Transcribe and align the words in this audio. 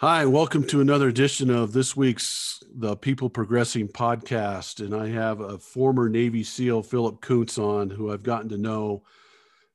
Hi, 0.00 0.24
welcome 0.26 0.62
to 0.68 0.80
another 0.80 1.08
edition 1.08 1.50
of 1.50 1.72
this 1.72 1.96
week's 1.96 2.62
the 2.72 2.94
People 2.94 3.28
Progressing 3.28 3.88
podcast. 3.88 4.78
And 4.78 4.94
I 4.94 5.08
have 5.08 5.40
a 5.40 5.58
former 5.58 6.08
Navy 6.08 6.44
SEAL, 6.44 6.84
Phillip 6.84 7.20
Koontz, 7.20 7.58
on, 7.58 7.90
who 7.90 8.12
I've 8.12 8.22
gotten 8.22 8.48
to 8.50 8.58
know. 8.58 9.02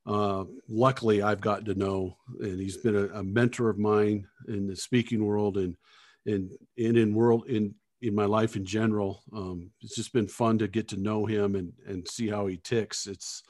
Uh, 0.06 0.44
luckily, 0.66 1.20
I've 1.20 1.42
gotten 1.42 1.66
to 1.66 1.74
know, 1.74 2.16
and 2.40 2.58
he's 2.58 2.78
been 2.78 2.96
a, 2.96 3.18
a, 3.18 3.22
mentor 3.22 3.68
of 3.68 3.76
mine 3.76 4.26
in 4.48 4.66
the 4.66 4.74
speaking 4.74 5.26
world 5.26 5.58
and 5.58 5.76
and, 6.24 6.50
and 6.78 6.96
in 6.96 7.12
world 7.12 7.44
in 7.46 7.74
in 8.00 8.14
my 8.14 8.24
life 8.24 8.56
in 8.56 8.64
general. 8.64 9.24
Um, 9.30 9.72
it's 9.82 9.94
just 9.94 10.14
been 10.14 10.26
fun 10.26 10.56
to 10.56 10.68
get 10.68 10.88
to 10.88 10.96
know 10.96 11.26
him 11.26 11.54
and 11.54 11.70
and 11.86 12.08
see 12.08 12.28
how 12.30 12.46
he 12.46 12.56
ticks. 12.56 13.06
It's 13.06 13.42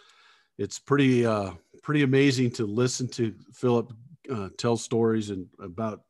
it's 0.58 0.80
pretty 0.80 1.24
uh, 1.24 1.52
pretty 1.84 2.02
amazing 2.02 2.50
to 2.54 2.66
listen 2.66 3.06
to 3.10 3.32
Phillip 3.52 3.92
uh, 4.32 4.48
tell 4.58 4.76
stories 4.76 5.30
and 5.30 5.46
about 5.60 6.00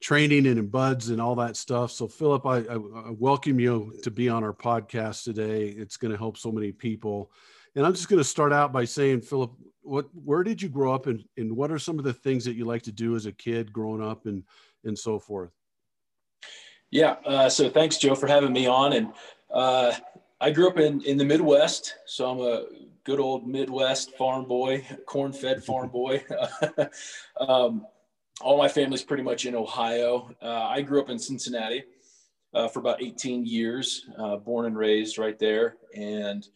training 0.00 0.46
and 0.46 0.58
in 0.58 0.66
BUD/S 0.66 1.08
and 1.08 1.20
all 1.20 1.34
that 1.36 1.56
stuff. 1.56 1.92
So, 1.92 2.08
Phillip, 2.08 2.46
I, 2.46 2.58
I, 2.58 2.74
I 2.74 3.10
welcome 3.10 3.60
you 3.60 3.92
to 4.02 4.10
be 4.10 4.28
on 4.28 4.42
our 4.42 4.52
podcast 4.52 5.24
today. 5.24 5.68
It's 5.68 5.96
going 5.96 6.10
to 6.10 6.18
help 6.18 6.36
so 6.36 6.50
many 6.50 6.72
people. 6.72 7.30
And 7.76 7.86
I'm 7.86 7.92
just 7.92 8.08
going 8.08 8.18
to 8.18 8.24
start 8.24 8.52
out 8.52 8.72
by 8.72 8.84
saying, 8.84 9.20
Phillip, 9.20 9.52
what, 9.82 10.06
where 10.14 10.42
did 10.42 10.60
you 10.60 10.68
grow 10.68 10.94
up 10.94 11.06
and, 11.06 11.22
and 11.36 11.54
what 11.54 11.70
are 11.70 11.78
some 11.78 11.98
of 11.98 12.04
the 12.04 12.12
things 12.12 12.44
that 12.44 12.54
you 12.54 12.64
like 12.64 12.82
to 12.82 12.92
do 12.92 13.14
as 13.14 13.26
a 13.26 13.32
kid 13.32 13.72
growing 13.72 14.02
up 14.02 14.26
and, 14.26 14.42
and 14.84 14.98
so 14.98 15.18
forth? 15.18 15.50
Yeah. 16.90 17.16
Uh, 17.24 17.48
so 17.48 17.70
thanks, 17.70 17.98
Joe, 17.98 18.14
for 18.14 18.26
having 18.26 18.52
me 18.52 18.66
on. 18.66 18.94
And 18.94 19.12
uh, 19.52 19.92
I 20.40 20.50
grew 20.50 20.68
up 20.68 20.78
in, 20.78 21.02
in 21.02 21.16
the 21.16 21.24
Midwest. 21.24 21.94
So 22.06 22.28
I'm 22.28 22.40
a 22.40 22.64
good 23.04 23.20
old 23.20 23.46
Midwest 23.46 24.16
farm 24.16 24.46
boy, 24.46 24.84
corn 25.06 25.32
fed 25.32 25.62
farm 25.62 25.90
boy. 25.90 26.24
um, 27.40 27.86
all 28.40 28.56
my 28.56 28.68
family's 28.68 29.02
pretty 29.02 29.22
much 29.22 29.46
in 29.46 29.54
Ohio. 29.54 30.30
Uh, 30.42 30.64
I 30.64 30.82
grew 30.82 31.00
up 31.00 31.10
in 31.10 31.18
Cincinnati 31.18 31.84
uh, 32.54 32.68
for 32.68 32.80
about 32.80 33.02
18 33.02 33.44
years, 33.44 34.06
uh, 34.18 34.36
born 34.36 34.66
and 34.66 34.76
raised 34.76 35.18
right 35.18 35.38
there. 35.38 35.76
And 35.94 36.46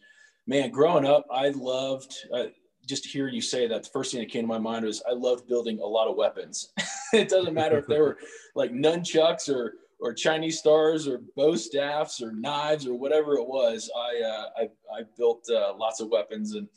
man, 0.47 0.71
growing 0.71 1.05
up, 1.05 1.27
I 1.31 1.51
loved 1.51 2.15
uh, 2.33 2.45
just 2.87 3.07
hearing 3.07 3.35
you 3.35 3.43
say 3.43 3.67
that. 3.67 3.85
The 3.85 3.91
first 3.91 4.13
thing 4.13 4.21
that 4.21 4.31
came 4.31 4.43
to 4.43 4.49
my 4.49 4.59
mind 4.59 4.85
was 4.85 5.03
I 5.09 5.13
loved 5.13 5.49
building 5.49 5.81
a 5.81 5.87
lot 5.87 6.09
of 6.09 6.17
weapons. 6.17 6.73
it 7.13 7.29
doesn't 7.29 7.55
matter 7.55 7.79
if 7.79 7.87
they 7.87 8.01
were 8.01 8.19
like 8.55 8.73
nunchucks 8.73 9.49
or 9.49 9.75
or 10.01 10.13
Chinese 10.13 10.59
stars 10.59 11.07
or 11.09 11.23
bow 11.37 11.55
staffs 11.55 12.21
or 12.21 12.33
knives 12.33 12.87
or 12.87 12.95
whatever 12.95 13.35
it 13.35 13.47
was. 13.47 13.91
I 13.97 14.23
uh, 14.23 14.47
I, 14.59 14.63
I, 14.99 15.03
built 15.17 15.47
uh, 15.49 15.73
lots 15.77 16.01
of 16.01 16.09
weapons 16.09 16.57
and 16.57 16.69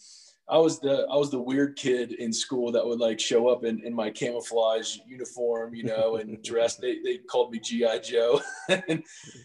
I 0.50 0.58
was 0.58 0.80
the 0.80 1.06
I 1.12 1.16
was 1.17 1.30
the 1.30 1.40
weird 1.40 1.76
kid 1.76 2.14
in 2.14 2.31
school 2.31 2.72
that 2.72 2.86
would 2.86 3.00
like 3.00 3.20
show 3.20 3.50
up 3.50 3.66
in, 3.66 3.84
in 3.84 3.94
my 3.94 4.09
camouflage 4.09 4.98
uniform, 5.06 5.76
you 5.76 5.84
know, 5.84 6.16
and 6.16 6.42
dress. 6.44 6.78
They 6.78 7.00
they 7.03 7.17
called 7.17 7.52
me 7.52 7.59
GI 7.59 8.00
Joe, 8.03 8.42
and 8.70 9.03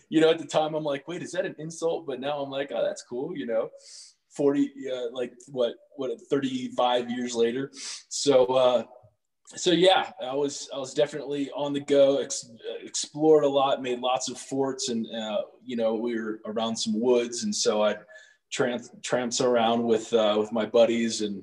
you 0.08 0.20
know 0.20 0.30
at 0.30 0.38
the 0.38 0.46
time 0.46 0.74
I'm 0.74 0.84
like, 0.84 1.08
wait, 1.08 1.22
is 1.22 1.32
that 1.32 1.44
an 1.44 1.56
insult? 1.58 2.06
But 2.06 2.20
now 2.20 2.38
I'm 2.38 2.50
like, 2.50 2.70
oh, 2.72 2.84
that's 2.84 3.02
cool, 3.02 3.36
you 3.36 3.46
know. 3.46 3.70
40 4.36 4.72
uh, 4.90 5.12
like 5.12 5.34
what 5.48 5.74
what 5.96 6.10
35 6.30 7.10
years 7.10 7.34
later 7.34 7.70
so 8.08 8.46
uh 8.46 8.82
so 9.54 9.72
yeah 9.72 10.10
i 10.22 10.34
was 10.34 10.70
i 10.74 10.78
was 10.78 10.94
definitely 10.94 11.50
on 11.50 11.74
the 11.74 11.80
go 11.80 12.16
ex- 12.16 12.50
explored 12.82 13.44
a 13.44 13.48
lot 13.48 13.82
made 13.82 14.00
lots 14.00 14.30
of 14.30 14.38
forts 14.38 14.88
and 14.88 15.06
uh, 15.14 15.42
you 15.62 15.76
know 15.76 15.94
we 15.94 16.18
were 16.18 16.40
around 16.46 16.74
some 16.74 16.98
woods 16.98 17.44
and 17.44 17.54
so 17.54 17.82
i'd 17.82 17.98
tramp 18.52 18.84
tramps 19.02 19.40
around 19.40 19.82
with 19.82 20.12
uh, 20.12 20.36
with 20.38 20.52
my 20.52 20.66
buddies 20.66 21.22
and 21.22 21.42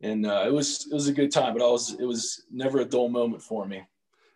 and 0.00 0.26
uh, 0.26 0.44
it 0.46 0.52
was 0.52 0.86
it 0.90 0.94
was 0.94 1.08
a 1.08 1.12
good 1.12 1.32
time. 1.32 1.54
But 1.54 1.64
I 1.64 1.70
was 1.70 1.96
it 1.98 2.04
was 2.04 2.44
never 2.50 2.80
a 2.80 2.84
dull 2.84 3.08
moment 3.08 3.42
for 3.42 3.66
me. 3.66 3.82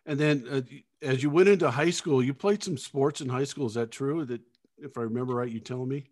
And 0.05 0.19
then 0.19 0.45
uh, 0.51 0.61
as 1.01 1.23
you 1.23 1.31
went 1.31 1.49
into 1.49 1.71
high 1.71 1.91
school, 1.91 2.23
you 2.23 2.35
played 2.35 2.63
some 2.63 2.77
sports 2.77 3.21
in 3.21 3.29
high 3.29 3.45
school. 3.45 3.67
Is 3.67 3.75
that 3.75 3.91
true? 3.91 4.25
That 4.25 4.41
if 4.79 4.99
I 4.99 5.03
remember 5.03 5.35
right, 5.35 5.51
you 5.51 5.61
telling 5.61 5.89
me. 5.89 6.11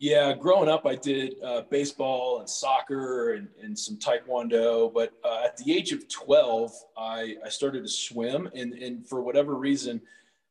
Yeah, 0.00 0.34
growing 0.34 0.68
up, 0.68 0.86
I 0.86 0.96
did 0.96 1.36
uh, 1.42 1.62
baseball 1.70 2.40
and 2.40 2.50
soccer 2.50 3.34
and, 3.34 3.48
and 3.62 3.78
some 3.78 3.96
taekwondo. 3.96 4.92
But 4.92 5.12
uh, 5.24 5.42
at 5.44 5.56
the 5.56 5.74
age 5.74 5.92
of 5.92 6.08
12, 6.08 6.72
I, 6.96 7.36
I 7.44 7.48
started 7.48 7.82
to 7.82 7.88
swim. 7.88 8.50
And, 8.54 8.74
and 8.74 9.06
for 9.06 9.22
whatever 9.22 9.54
reason, 9.54 10.02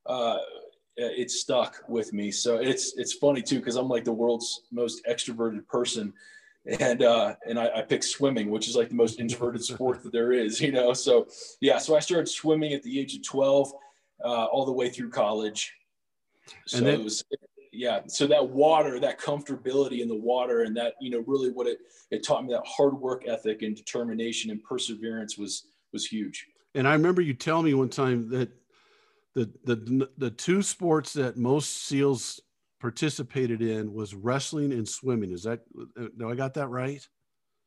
uh, 0.05 0.37
it 0.97 1.31
stuck 1.31 1.83
with 1.87 2.13
me. 2.13 2.31
So 2.31 2.57
it's 2.57 2.97
it's 2.97 3.13
funny 3.13 3.41
too 3.41 3.59
because 3.59 3.75
I'm 3.75 3.89
like 3.89 4.03
the 4.03 4.13
world's 4.13 4.61
most 4.71 5.05
extroverted 5.05 5.67
person, 5.67 6.13
and 6.79 7.03
uh, 7.03 7.35
and 7.47 7.59
I, 7.59 7.69
I 7.77 7.81
picked 7.81 8.05
swimming, 8.05 8.49
which 8.49 8.67
is 8.67 8.75
like 8.75 8.89
the 8.89 8.95
most 8.95 9.19
introverted 9.19 9.63
sport 9.63 10.03
that 10.03 10.11
there 10.11 10.31
is, 10.31 10.61
you 10.61 10.71
know. 10.71 10.93
So 10.93 11.27
yeah, 11.61 11.77
so 11.77 11.95
I 11.95 11.99
started 11.99 12.27
swimming 12.29 12.73
at 12.73 12.83
the 12.83 12.99
age 12.99 13.15
of 13.15 13.23
12, 13.23 13.73
uh, 14.23 14.27
all 14.27 14.65
the 14.65 14.71
way 14.71 14.89
through 14.89 15.09
college. 15.09 15.73
So 16.67 16.81
then, 16.81 16.99
it 16.99 17.03
was 17.03 17.23
yeah. 17.71 18.01
So 18.07 18.27
that 18.27 18.47
water, 18.47 18.99
that 18.99 19.19
comfortability 19.19 20.01
in 20.01 20.07
the 20.07 20.15
water, 20.15 20.63
and 20.63 20.75
that 20.77 20.93
you 21.01 21.09
know 21.09 21.23
really 21.25 21.51
what 21.51 21.67
it 21.67 21.79
it 22.11 22.23
taught 22.23 22.45
me 22.45 22.53
that 22.53 22.63
hard 22.65 22.93
work 22.93 23.23
ethic 23.27 23.61
and 23.61 23.75
determination 23.75 24.51
and 24.51 24.63
perseverance 24.63 25.37
was 25.37 25.67
was 25.91 26.05
huge. 26.05 26.47
And 26.75 26.87
I 26.87 26.93
remember 26.93 27.21
you 27.21 27.33
telling 27.33 27.65
me 27.65 27.73
one 27.73 27.89
time 27.89 28.29
that 28.29 28.49
the 29.35 29.51
the 29.63 30.09
the 30.17 30.31
two 30.31 30.61
sports 30.61 31.13
that 31.13 31.37
most 31.37 31.85
seals 31.85 32.39
participated 32.79 33.61
in 33.61 33.93
was 33.93 34.13
wrestling 34.13 34.73
and 34.73 34.87
swimming. 34.87 35.31
Is 35.31 35.43
that 35.43 35.61
do 36.17 36.29
I 36.29 36.35
got 36.35 36.53
that 36.55 36.67
right? 36.67 37.05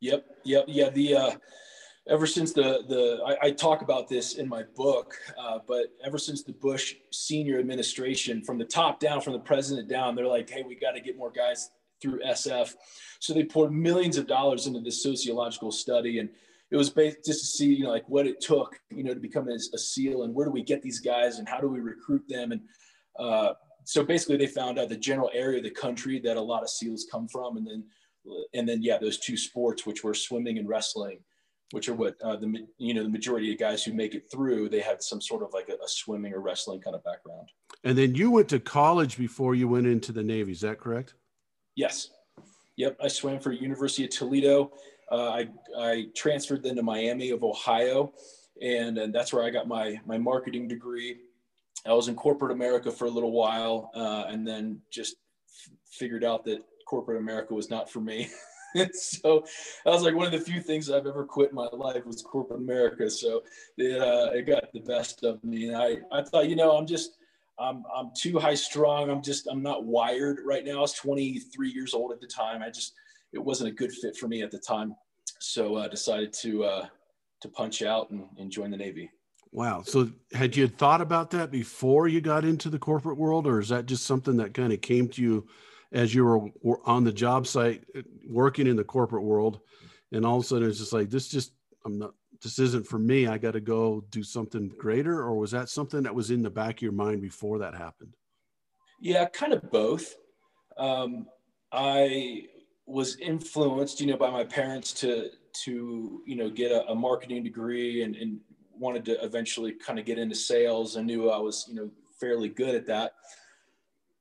Yep, 0.01 0.27
yep, 0.45 0.65
yeah. 0.69 0.91
The 0.91 1.17
uh, 1.17 1.31
ever 2.09 2.27
since 2.27 2.53
the 2.53 2.85
the 2.89 3.23
I, 3.27 3.49
I 3.49 3.51
talk 3.51 3.83
about 3.83 4.09
this 4.09 4.35
in 4.35 4.49
my 4.49 4.63
book, 4.77 5.15
uh, 5.39 5.59
but 5.67 5.87
ever 6.05 6.19
since 6.19 6.43
the 6.43 6.53
Bush 6.53 6.95
senior 7.11 7.59
administration, 7.59 8.43
from 8.43 8.59
the 8.59 8.65
top 8.65 9.01
down, 9.01 9.21
from 9.21 9.33
the 9.33 9.41
president 9.41 9.89
down, 9.89 10.15
they're 10.15 10.27
like, 10.27 10.49
hey, 10.49 10.63
we 10.63 10.75
got 10.77 10.93
to 10.93 11.01
get 11.01 11.17
more 11.17 11.31
guys 11.31 11.71
through 12.01 12.21
SF. 12.23 12.75
So 13.19 13.33
they 13.33 13.45
poured 13.45 13.73
millions 13.73 14.19
of 14.19 14.27
dollars 14.27 14.67
into 14.67 14.81
this 14.81 15.03
sociological 15.03 15.73
study 15.73 16.19
and 16.19 16.29
it 16.71 16.77
was 16.77 16.91
based 16.91 17.19
just 17.25 17.41
to 17.41 17.47
see 17.47 17.75
you 17.75 17.85
know 17.85 17.91
like 17.91 18.09
what 18.09 18.27
it 18.27 18.41
took 18.41 18.79
you 18.91 19.05
know 19.05 19.15
to 19.15 19.21
become 19.21 19.49
a, 19.49 19.55
a 19.55 19.79
seal 19.79 20.23
and 20.23 20.35
where 20.35 20.47
do 20.47 20.53
we 20.53 20.63
get 20.63 20.83
these 20.83 21.01
guys 21.01 21.39
and 21.39 21.49
how 21.49 21.61
do 21.61 21.69
we 21.69 21.81
recruit 21.81 22.23
them? 22.29 22.53
And 22.53 22.61
uh, 23.19 23.55
so 23.85 24.05
basically 24.05 24.37
they 24.37 24.47
found 24.47 24.79
out 24.79 24.89
the 24.89 24.97
general 24.97 25.31
area 25.33 25.59
of 25.59 25.65
the 25.65 25.71
country 25.71 26.21
that 26.21 26.37
a 26.37 26.41
lot 26.41 26.63
of 26.63 26.71
seals 26.71 27.07
come 27.11 27.29
from. 27.29 27.57
And 27.57 27.67
then 27.67 27.85
and 28.55 28.69
then 28.69 28.83
yeah 28.83 28.99
those 28.99 29.19
two 29.19 29.37
sports 29.37 29.87
which 29.87 30.03
were 30.03 30.15
swimming 30.15 30.59
and 30.59 30.69
wrestling 30.69 31.19
which 31.73 31.89
are 31.89 31.95
what 31.95 32.17
uh, 32.23 32.37
the 32.37 32.67
you 32.79 32.95
know 32.95 33.03
the 33.03 33.09
majority 33.09 33.53
of 33.53 33.59
guys 33.59 33.83
who 33.85 33.93
make 33.93 34.15
it 34.15 34.25
through 34.31 34.69
they 34.69 34.81
had 34.81 35.03
some 35.03 35.21
sort 35.21 35.43
of 35.43 35.53
like 35.53 35.69
a, 35.69 35.75
a 35.75 35.89
swimming 35.89 36.33
or 36.33 36.41
wrestling 36.41 36.81
kind 36.81 36.95
of 36.95 37.03
background. 37.05 37.49
And 37.85 37.97
then 37.99 38.15
you 38.15 38.31
went 38.31 38.49
to 38.51 38.61
college 38.61 39.17
before 39.17 39.55
you 39.55 39.69
went 39.69 39.87
into 39.87 40.13
the 40.13 40.23
navy 40.23 40.53
is 40.53 40.61
that 40.61 40.79
correct? 40.79 41.15
Yes. 41.75 42.11
Yep. 42.77 42.99
I 43.03 43.09
swam 43.09 43.41
for 43.41 43.53
university 43.53 44.05
of 44.05 44.11
toledo 44.11 44.73
uh, 45.11 45.31
I, 45.31 45.49
I 45.79 46.07
transferred 46.15 46.63
then 46.63 46.77
to 46.77 46.83
Miami 46.83 47.31
of 47.31 47.45
Ohio, 47.45 48.13
and, 48.61 48.99
and 48.99 49.15
that's 49.15 49.33
where 49.33 49.45
I 49.45 49.51
got 49.51 49.69
my, 49.69 50.01
my 50.07 50.19
marketing 50.19 50.69
degree. 50.69 51.19
I 51.87 51.93
was 51.93 52.09
in 52.09 52.17
corporate 52.17 52.53
America 52.53 52.91
for 52.91 53.05
a 53.07 53.11
little 53.11 53.33
while, 53.33 53.91
uh, 53.95 54.25
and 54.29 54.47
then 54.47 54.81
just 54.91 55.17
f- 55.49 55.73
figured 55.91 56.25
out 56.25 56.45
that 56.47 56.65
corporate 56.87 57.19
America 57.21 57.55
was 57.55 57.71
not 57.71 57.91
for 57.91 58.01
me. 58.01 58.29
so 58.93 59.45
I 59.87 59.91
was 59.91 60.03
like 60.03 60.15
one 60.15 60.27
of 60.27 60.33
the 60.33 60.41
few 60.41 60.61
things 60.61 60.91
I've 60.91 61.07
ever 61.07 61.25
quit 61.25 61.51
in 61.51 61.57
my 61.57 61.69
life 61.73 62.05
was 62.05 62.23
corporate 62.23 62.61
America. 62.61 63.09
So 63.11 63.43
it, 63.77 64.01
uh, 64.01 64.31
it 64.33 64.47
got 64.47 64.73
the 64.73 64.81
best 64.81 65.25
of 65.25 65.43
me. 65.45 65.69
And 65.69 65.77
I, 65.77 65.99
I 66.13 66.23
thought, 66.23 66.49
you 66.49 66.57
know, 66.57 66.77
I'm 66.77 66.87
just, 66.87 67.19
I'm, 67.59 67.85
I'm 67.95 68.11
too 68.17 68.39
high 68.39 68.55
strung. 68.55 69.11
I'm 69.11 69.23
just, 69.23 69.47
I'm 69.51 69.63
not 69.63 69.85
wired 69.85 70.41
right 70.45 70.65
now. 70.65 70.79
I 70.79 70.81
was 70.81 70.93
23 70.95 71.71
years 71.71 71.95
old 71.95 72.13
at 72.13 72.21
the 72.21 72.27
time. 72.27 72.63
I 72.63 72.71
just, 72.71 72.95
it 73.33 73.39
wasn't 73.39 73.71
a 73.71 73.73
good 73.73 73.93
fit 73.93 74.17
for 74.17 74.29
me 74.29 74.43
at 74.43 74.51
the 74.51 74.59
time. 74.59 74.95
So 75.41 75.77
I 75.77 75.85
uh, 75.85 75.89
decided 75.89 76.33
to 76.43 76.65
uh, 76.65 76.87
to 77.43 77.49
punch 77.49 77.83
out 77.83 78.11
and, 78.11 78.27
and 78.39 78.51
join 78.51 78.71
the 78.71 78.77
Navy. 78.77 79.11
Wow. 79.53 79.83
So 79.83 80.11
had 80.33 80.57
you 80.57 80.69
thought 80.69 81.01
about 81.01 81.31
that 81.31 81.51
before 81.51 82.09
you 82.09 82.21
got 82.21 82.45
into 82.45 82.69
the 82.69 82.79
corporate 82.79 83.17
world, 83.17 83.47
or 83.47 83.61
is 83.61 83.69
that 83.71 83.87
just 83.87 84.05
something 84.05 84.37
that 84.37 84.55
kind 84.55 84.73
of 84.73 84.81
came 84.81 85.09
to 85.09 85.23
you 85.23 85.47
as 85.93 86.15
you 86.15 86.25
were, 86.25 86.51
were 86.63 86.81
on 86.85 87.05
the 87.05 87.13
job 87.13 87.47
site 87.47 87.85
uh, 87.97 88.03
working 88.29 88.67
in 88.67 88.77
the 88.77 88.85
corporate 88.85 89.23
world? 89.23 89.61
And 90.13 90.27
all 90.27 90.39
of 90.39 90.45
a 90.45 90.47
sudden 90.47 90.69
it's 90.69 90.79
just 90.79 90.93
like, 90.93 91.11
this 91.11 91.29
just, 91.29 91.53
I'm 91.85 91.99
not, 91.99 92.13
this 92.43 92.59
isn't 92.59 92.87
for 92.87 92.99
me. 92.99 93.29
I 93.29 93.39
got 93.39 93.53
to 93.53 93.61
go 93.61 94.05
do 94.11 94.23
something 94.23 94.69
greater. 94.79 95.23
Or 95.23 95.39
was 95.39 95.53
that 95.53 95.69
something 95.69 96.03
that 96.03 96.15
was 96.15 96.31
in 96.31 96.43
the 96.43 96.51
back 96.51 96.77
of 96.77 96.83
your 96.83 96.93
mind 96.93 97.23
before 97.23 97.59
that 97.61 97.75
happened? 97.75 98.15
Yeah, 99.01 99.27
kind 99.27 99.53
of 99.53 99.71
both. 99.71 100.15
Um, 100.77 101.27
I 101.73 102.43
was 102.87 103.17
influenced, 103.19 104.01
you 104.01 104.07
know, 104.07 104.17
by 104.17 104.31
my 104.31 104.45
parents 104.45 104.93
to 104.95 105.31
to 105.65 106.23
you 106.27 106.37
know 106.37 106.51
get 106.51 106.71
a, 106.71 106.87
a 106.89 106.95
marketing 106.95 107.43
degree 107.43 108.03
and, 108.03 108.17
and 108.17 108.41
wanted 108.79 109.05
to 109.07 109.23
eventually 109.25 109.73
kind 109.73 109.99
of 109.99 110.05
get 110.05 110.19
into 110.19 110.35
sales. 110.35 110.97
I 110.97 111.03
knew 111.03 111.31
I 111.31 111.39
was 111.39 111.67
you 111.69 111.75
know 111.75 111.91
fairly 112.21 112.49
good 112.49 112.75
at 112.75 112.87
that, 112.87 113.13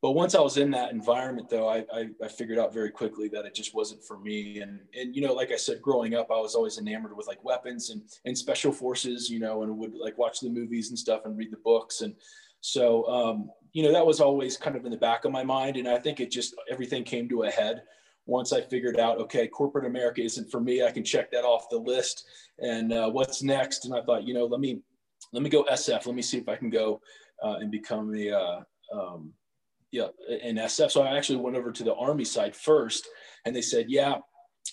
but 0.05 0.11
once 0.11 0.35
I 0.35 0.39
was 0.39 0.57
in 0.57 0.69
that 0.69 0.91
environment, 0.91 1.49
though, 1.49 1.67
I, 1.67 1.85
I, 1.91 2.09
I, 2.23 2.27
figured 2.27 2.59
out 2.59 2.71
very 2.71 2.91
quickly 2.91 3.27
that 3.29 3.45
it 3.45 3.55
just 3.55 3.73
wasn't 3.73 4.03
for 4.03 4.19
me. 4.19 4.59
And 4.59 4.79
and 4.93 5.15
you 5.15 5.21
know, 5.21 5.33
like 5.33 5.51
I 5.51 5.55
said, 5.55 5.81
growing 5.81 6.13
up, 6.13 6.29
I 6.29 6.39
was 6.39 6.53
always 6.53 6.77
enamored 6.77 7.17
with 7.17 7.27
like 7.27 7.43
weapons 7.43 7.89
and 7.89 8.03
and 8.25 8.37
special 8.37 8.71
forces, 8.71 9.31
you 9.31 9.39
know, 9.39 9.63
and 9.63 9.77
would 9.77 9.95
like 9.95 10.17
watch 10.17 10.41
the 10.41 10.49
movies 10.49 10.89
and 10.89 10.99
stuff 10.99 11.21
and 11.25 11.37
read 11.37 11.51
the 11.51 11.57
books. 11.57 12.01
And 12.01 12.15
so, 12.61 13.07
um, 13.07 13.49
you 13.73 13.81
know, 13.81 13.91
that 13.91 14.05
was 14.05 14.21
always 14.21 14.57
kind 14.57 14.75
of 14.75 14.85
in 14.85 14.91
the 14.91 14.97
back 14.97 15.25
of 15.25 15.31
my 15.31 15.43
mind. 15.43 15.75
And 15.75 15.87
I 15.87 15.97
think 15.97 16.19
it 16.19 16.29
just 16.29 16.53
everything 16.69 17.03
came 17.03 17.27
to 17.29 17.43
a 17.43 17.49
head 17.49 17.81
once 18.25 18.53
I 18.53 18.61
figured 18.61 18.99
out, 18.99 19.19
okay, 19.19 19.47
corporate 19.47 19.85
America 19.85 20.21
isn't 20.21 20.49
for 20.49 20.59
me. 20.59 20.83
I 20.83 20.91
can 20.91 21.03
check 21.03 21.31
that 21.31 21.43
off 21.43 21.69
the 21.69 21.77
list. 21.77 22.25
And 22.59 22.91
uh, 22.91 23.09
what's 23.09 23.43
next? 23.43 23.85
And 23.85 23.93
I 23.93 24.01
thought, 24.01 24.23
you 24.23 24.33
know, 24.33 24.45
let 24.45 24.59
me 24.59 24.81
let 25.33 25.43
me 25.43 25.49
go 25.49 25.63
SF. 25.65 26.05
Let 26.05 26.15
me 26.15 26.21
see 26.21 26.37
if 26.37 26.49
I 26.49 26.55
can 26.55 26.69
go 26.69 27.01
uh, 27.43 27.55
and 27.59 27.71
become 27.71 28.13
a 28.15 28.31
uh, 28.31 28.59
um, 28.93 29.33
yeah, 29.91 30.07
in 30.41 30.57
SF. 30.57 30.91
So 30.91 31.01
I 31.03 31.15
actually 31.15 31.37
went 31.37 31.55
over 31.55 31.71
to 31.71 31.83
the 31.83 31.95
Army 31.95 32.25
side 32.25 32.55
first, 32.55 33.07
and 33.45 33.55
they 33.55 33.61
said, 33.61 33.85
yeah, 33.89 34.17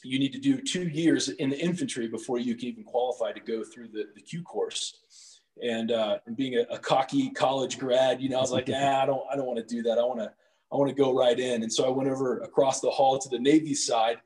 you 0.03 0.19
need 0.19 0.33
to 0.33 0.39
do 0.39 0.61
two 0.61 0.89
years 0.89 1.29
in 1.29 1.51
the 1.51 1.59
infantry 1.59 2.09
before 2.09 2.39
you 2.39 2.57
can 2.57 2.69
even 2.69 2.85
qualify 2.85 3.33
to 3.33 3.41
go 3.41 3.63
through 3.63 3.89
the, 3.89 4.05
the 4.15 4.21
Q 4.21 4.43
course. 4.43 5.41
And, 5.63 5.93
uh, 5.93 6.19
and 6.27 6.37
being 6.37 6.57
a, 6.57 6.63
a, 6.75 6.79
cocky 6.79 7.31
college 7.31 7.79
grad, 7.79 8.21
you 8.21 8.31
know, 8.31 8.39
I 8.39 8.41
was 8.41 8.51
like, 8.51 8.71
ah, 8.75 9.03
I 9.03 9.07
don't, 9.07 9.23
I 9.31 9.37
don't 9.37 9.47
want 9.47 9.59
to 9.59 9.75
do 9.75 9.83
that. 9.83 9.99
I 9.99 10.03
want 10.03 10.21
to, 10.21 10.33
I 10.73 10.77
want 10.77 10.89
to 10.89 10.95
go 10.95 11.15
right 11.15 11.39
in. 11.39 11.63
And 11.63 11.73
so 11.73 11.85
I 11.85 11.91
went 11.91 12.09
over 12.09 12.39
across 12.41 12.81
the 12.81 12.91
hall 12.91 13.19
to 13.19 13.29
the 13.29 13.39
Navy 13.39 13.75
side, 13.75 14.17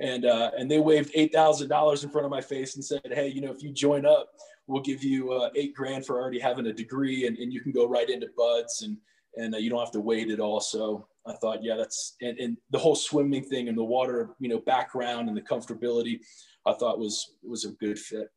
and 0.00 0.26
uh, 0.26 0.50
and 0.56 0.70
they 0.70 0.78
waved 0.78 1.10
eight 1.14 1.32
thousand 1.32 1.68
dollars 1.68 2.04
in 2.04 2.10
front 2.10 2.24
of 2.24 2.30
my 2.30 2.40
face 2.40 2.76
and 2.76 2.84
said, 2.84 3.00
hey, 3.04 3.28
you 3.28 3.40
know, 3.40 3.52
if 3.52 3.62
you 3.62 3.72
join 3.72 4.04
up, 4.04 4.28
we'll 4.66 4.82
give 4.82 5.02
you 5.02 5.32
uh, 5.32 5.50
eight 5.56 5.74
grand 5.74 6.04
for 6.04 6.20
already 6.20 6.38
having 6.38 6.66
a 6.66 6.72
degree, 6.72 7.26
and, 7.26 7.38
and 7.38 7.52
you 7.52 7.60
can 7.60 7.72
go 7.72 7.88
right 7.88 8.08
into 8.08 8.28
BUD/S 8.36 8.82
and 8.82 8.96
and 9.36 9.54
uh, 9.54 9.58
you 9.58 9.70
don't 9.70 9.80
have 9.80 9.92
to 9.92 10.00
wait 10.00 10.30
at 10.30 10.40
all. 10.40 10.60
So 10.60 11.06
I 11.26 11.34
thought, 11.34 11.62
yeah, 11.62 11.76
that's 11.76 12.16
and, 12.20 12.38
and 12.38 12.56
the 12.70 12.78
whole 12.78 12.94
swimming 12.94 13.44
thing 13.44 13.68
and 13.68 13.76
the 13.76 13.84
water, 13.84 14.30
you 14.38 14.48
know, 14.48 14.58
background 14.58 15.28
and 15.28 15.36
the 15.36 15.42
comfortability, 15.42 16.20
I 16.66 16.74
thought 16.74 16.98
was 16.98 17.34
was 17.42 17.64
a 17.64 17.70
good 17.72 17.98
fit. 17.98 18.28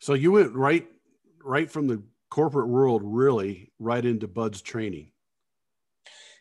So 0.00 0.14
you 0.14 0.32
went 0.32 0.54
right 0.54 0.86
right 1.42 1.70
from 1.70 1.86
the 1.86 2.02
corporate 2.30 2.68
world, 2.68 3.02
really 3.04 3.72
right 3.78 4.04
into 4.04 4.28
BUD/S 4.28 4.60
training. 4.62 5.10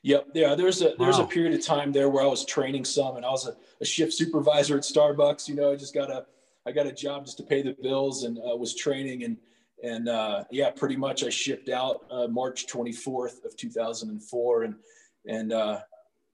Yep. 0.07 0.27
Yeah. 0.33 0.55
There's 0.55 0.81
a 0.81 0.93
there's 0.97 1.17
wow. 1.17 1.25
a 1.25 1.27
period 1.27 1.53
of 1.53 1.65
time 1.65 1.91
there 1.91 2.07
where 2.09 2.23
I 2.23 2.27
was 2.27 2.45
training 2.45 2.85
some, 2.85 3.17
and 3.17 3.25
I 3.25 3.29
was 3.29 3.45
a, 3.45 3.57
a, 3.81 3.85
shift 3.85 4.13
supervisor 4.13 4.77
at 4.77 4.83
Starbucks. 4.83 5.49
You 5.49 5.55
know, 5.55 5.73
I 5.73 5.75
just 5.75 5.93
got 5.93 6.09
a 6.09 6.25
I 6.65 6.71
got 6.71 6.87
a 6.87 6.93
job 6.93 7.25
just 7.25 7.35
to 7.39 7.43
pay 7.43 7.61
the 7.61 7.75
bills, 7.81 8.23
and 8.23 8.37
uh, 8.37 8.55
was 8.55 8.73
training 8.73 9.25
and 9.25 9.35
and 9.83 10.07
uh, 10.07 10.45
yeah, 10.49 10.69
pretty 10.69 10.95
much 10.95 11.25
I 11.25 11.29
shipped 11.29 11.67
out 11.67 12.05
uh, 12.09 12.25
March 12.27 12.67
24th 12.67 13.43
of 13.43 13.57
2004, 13.57 14.63
and 14.63 14.75
and 15.25 15.51
uh, 15.51 15.81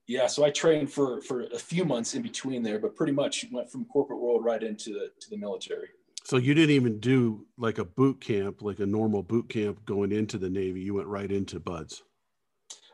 yeah, 0.05 0.27
so 0.27 0.45
I 0.45 0.51
trained 0.51 0.93
for 0.93 1.19
for 1.21 1.47
a 1.47 1.57
few 1.57 1.83
months 1.83 2.13
in 2.13 2.21
between 2.21 2.61
there, 2.61 2.77
but 2.77 2.95
pretty 2.95 3.13
much 3.13 3.47
went 3.51 3.71
from 3.71 3.85
corporate 3.85 4.19
world 4.19 4.45
right 4.45 4.61
into 4.61 4.93
the 4.93 5.09
to 5.19 5.29
the 5.31 5.37
military. 5.37 5.87
So 6.23 6.37
you 6.37 6.53
didn't 6.53 6.75
even 6.75 6.99
do 6.99 7.47
like 7.57 7.79
a 7.79 7.85
boot 7.85 8.21
camp, 8.21 8.61
like 8.61 8.79
a 8.79 8.85
normal 8.85 9.23
boot 9.23 9.49
camp 9.49 9.83
going 9.83 10.11
into 10.11 10.37
the 10.37 10.49
Navy. 10.51 10.81
You 10.81 10.93
went 10.93 11.07
right 11.07 11.31
into 11.31 11.59
BUD/S. 11.59 12.03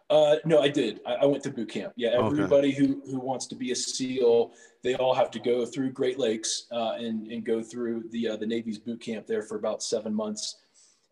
Uh, 0.10 0.38
no, 0.44 0.60
I 0.60 0.70
did. 0.70 1.02
I, 1.06 1.16
I, 1.16 1.26
went 1.26 1.44
to 1.44 1.52
boot 1.52 1.70
camp. 1.70 1.94
Yeah, 1.96 2.10
everybody 2.14 2.70
okay. 2.70 2.78
who 2.78 3.02
who 3.06 3.20
wants 3.20 3.46
to 3.48 3.56
be 3.56 3.72
a 3.72 3.76
SEAL, 3.76 4.54
they 4.84 4.96
all 4.96 5.14
have 5.14 5.30
to 5.32 5.40
go 5.40 5.68
through 5.68 5.92
Great 5.92 6.18
Lakes 6.18 6.66
uh, 6.72 6.94
and 6.98 7.28
and 7.28 7.46
go 7.46 7.62
through 7.62 8.06
the 8.12 8.30
uh, 8.30 8.36
the 8.38 8.46
Navy's 8.48 8.80
boot 8.80 9.02
camp 9.02 9.28
there 9.28 9.44
for 9.44 9.58
about 9.58 9.84
seven 9.84 10.14
months. 10.14 10.58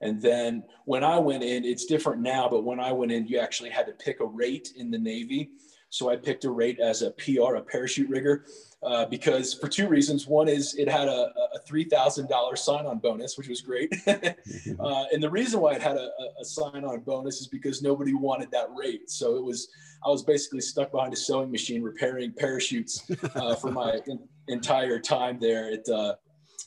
And 0.01 0.21
then 0.21 0.63
when 0.85 1.03
I 1.03 1.19
went 1.19 1.43
in, 1.43 1.63
it's 1.63 1.85
different 1.85 2.21
now, 2.21 2.47
but 2.49 2.63
when 2.63 2.79
I 2.79 2.91
went 2.91 3.11
in, 3.11 3.27
you 3.27 3.39
actually 3.39 3.69
had 3.69 3.85
to 3.87 3.93
pick 3.93 4.19
a 4.19 4.25
rate 4.25 4.73
in 4.75 4.91
the 4.91 4.99
Navy. 4.99 5.51
So 5.89 6.09
I 6.09 6.15
picked 6.15 6.45
a 6.45 6.51
rate 6.51 6.79
as 6.79 7.01
a 7.01 7.11
PR, 7.11 7.55
a 7.55 7.61
parachute 7.61 8.09
rigger, 8.09 8.45
uh, 8.83 9.05
because 9.05 9.53
for 9.53 9.67
two 9.67 9.87
reasons. 9.87 10.27
One 10.27 10.47
is 10.47 10.75
it 10.75 10.87
had 10.87 11.07
a, 11.07 11.31
a 11.55 11.59
$3,000 11.67 12.57
sign 12.57 12.85
on 12.85 12.99
bonus, 12.99 13.37
which 13.37 13.47
was 13.47 13.61
great. 13.61 13.93
uh, 14.07 15.05
and 15.11 15.21
the 15.21 15.29
reason 15.29 15.59
why 15.59 15.73
it 15.73 15.81
had 15.81 15.97
a, 15.97 16.09
a 16.39 16.45
sign 16.45 16.83
on 16.85 16.99
bonus 17.01 17.41
is 17.41 17.47
because 17.47 17.81
nobody 17.81 18.13
wanted 18.13 18.51
that 18.51 18.67
rate. 18.75 19.09
So 19.09 19.35
it 19.35 19.43
was, 19.43 19.69
I 20.05 20.09
was 20.09 20.23
basically 20.23 20.61
stuck 20.61 20.91
behind 20.91 21.13
a 21.13 21.15
sewing 21.15 21.51
machine 21.51 21.81
repairing 21.81 22.33
parachutes 22.33 23.09
uh, 23.35 23.55
for 23.61 23.71
my 23.71 23.99
in, 24.07 24.19
entire 24.47 24.99
time 24.99 25.39
there. 25.39 25.71
It, 25.71 25.87
uh, 25.89 26.15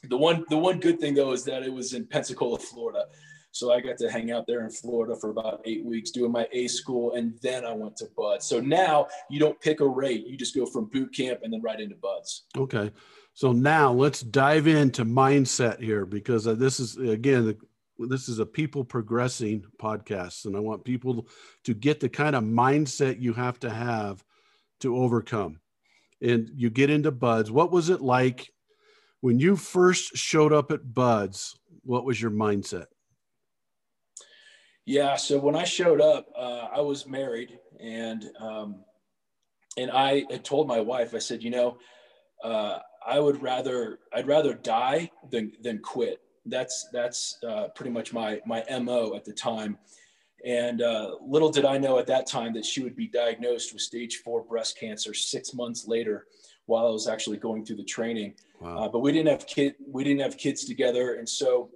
the 0.09 0.17
one, 0.17 0.45
the 0.49 0.59
one 0.59 0.81
good 0.81 0.99
thing 0.99 1.15
though 1.15 1.33
is 1.33 1.45
that 1.45 1.63
it 1.63 1.73
was 1.73 1.95
in 1.95 2.07
Pensacola, 2.07 2.59
Florida. 2.59 3.07
So 3.53 3.73
I 3.73 3.81
got 3.81 3.97
to 3.99 4.11
hang 4.11 4.31
out 4.31 4.47
there 4.47 4.65
in 4.65 4.71
Florida 4.71 5.17
for 5.21 5.31
about 5.31 5.61
eight 5.65 5.85
weeks 5.85 6.11
doing 6.11 6.31
my 6.31 6.47
A 6.53 6.69
school, 6.69 7.15
and 7.15 7.39
then 7.43 7.65
I 7.65 7.73
went 7.73 7.97
to 7.97 8.07
BUD/S. 8.17 8.47
So 8.47 8.61
now 8.61 9.09
you 9.29 9.41
don't 9.41 9.61
pick 9.61 9.81
a 9.81 9.89
rate; 9.89 10.27
you 10.27 10.37
just 10.37 10.55
go 10.55 10.67
from 10.67 10.87
boot 10.87 11.15
camp 11.15 11.41
and 11.43 11.53
then 11.53 11.61
right 11.61 11.81
into 11.81 11.97
BUD/S. 11.97 12.43
Okay. 12.57 12.93
So 13.35 13.53
now 13.53 13.93
let's 13.93 14.21
dive 14.21 14.67
into 14.67 15.05
mindset 15.05 15.81
here 15.81 16.05
because 16.05 16.47
uh, 16.47 16.55
this 16.55 16.79
is 16.79 16.97
again 16.97 17.57
this 17.99 18.29
is 18.29 18.39
a 18.39 18.47
people 18.47 18.85
progressing 18.85 19.65
podcast, 19.79 20.47
and 20.47 20.57
I 20.57 20.61
want 20.61 20.85
people 20.85 21.27
to 21.65 21.75
get 21.75 22.01
the 22.01 22.09
kind 22.09 22.37
of 22.37 22.45
mindset 22.45 23.21
you 23.21 23.33
have 23.33 23.59
to 23.61 23.71
have 23.71 24.25
to 24.81 24.97
overcome. 24.97 25.61
And 26.23 26.51
you 26.55 26.71
get 26.71 26.91
into 26.91 27.11
BUD/S. 27.11 27.51
What 27.51 27.73
was 27.73 27.89
it 27.89 28.01
like 28.01 28.53
when 29.23 29.39
you 29.41 29.57
first 29.57 30.17
showed 30.17 30.53
up 30.53 30.71
at 30.71 30.95
BUD/S? 30.95 31.57
What 31.83 32.05
was 32.05 32.21
your 32.21 32.31
mindset? 32.31 32.87
Yeah. 34.91 35.15
So 35.15 35.39
when 35.39 35.55
I 35.55 35.63
showed 35.63 36.01
up, 36.01 36.27
uh, 36.37 36.67
I 36.75 36.81
was 36.81 37.07
married, 37.07 37.61
and 37.79 38.25
um, 38.41 38.83
and 39.79 39.89
I 39.89 40.25
had 40.29 40.45
told 40.45 40.67
my 40.67 40.81
wife, 40.81 41.15
I 41.15 41.21
said, 41.21 41.45
you 41.45 41.51
know, 41.51 41.79
uh, 42.43 42.81
I 43.07 43.21
would 43.21 43.41
rather 43.41 44.01
I'd 44.13 44.27
rather 44.27 44.53
die 44.53 45.09
than 45.31 45.53
than 45.63 45.79
quit. 45.79 46.21
That's 46.45 46.89
that's 46.93 47.39
uh, 47.47 47.69
pretty 47.69 47.93
much 47.93 48.13
my 48.13 48.41
my 48.45 48.65
mo 48.81 49.15
at 49.15 49.25
the 49.25 49.33
time. 49.33 49.79
And 50.45 50.83
uh, 50.83 51.19
little 51.25 51.53
did 51.53 51.65
I 51.65 51.79
know 51.79 52.01
at 52.01 52.09
that 52.09 52.27
time 52.27 52.53
that 52.55 52.65
she 52.65 52.83
would 52.83 52.97
be 52.97 53.07
diagnosed 53.07 53.73
with 53.73 53.83
stage 53.83 54.23
four 54.25 54.43
breast 54.43 54.77
cancer 54.77 55.15
six 55.15 55.55
months 55.55 55.87
later, 55.87 56.27
while 56.67 56.89
I 56.89 56.91
was 56.91 57.07
actually 57.07 57.37
going 57.37 57.65
through 57.65 57.77
the 57.77 57.85
training. 57.85 58.35
Wow. 58.61 58.79
Uh, 58.79 58.89
but 58.89 59.01
we 59.01 59.13
didn't 59.13 59.29
have 59.29 59.47
kid 59.47 59.77
we 59.87 60.03
didn't 60.03 60.23
have 60.23 60.37
kids 60.37 60.65
together, 60.65 61.15
and 61.15 61.29
so 61.29 61.71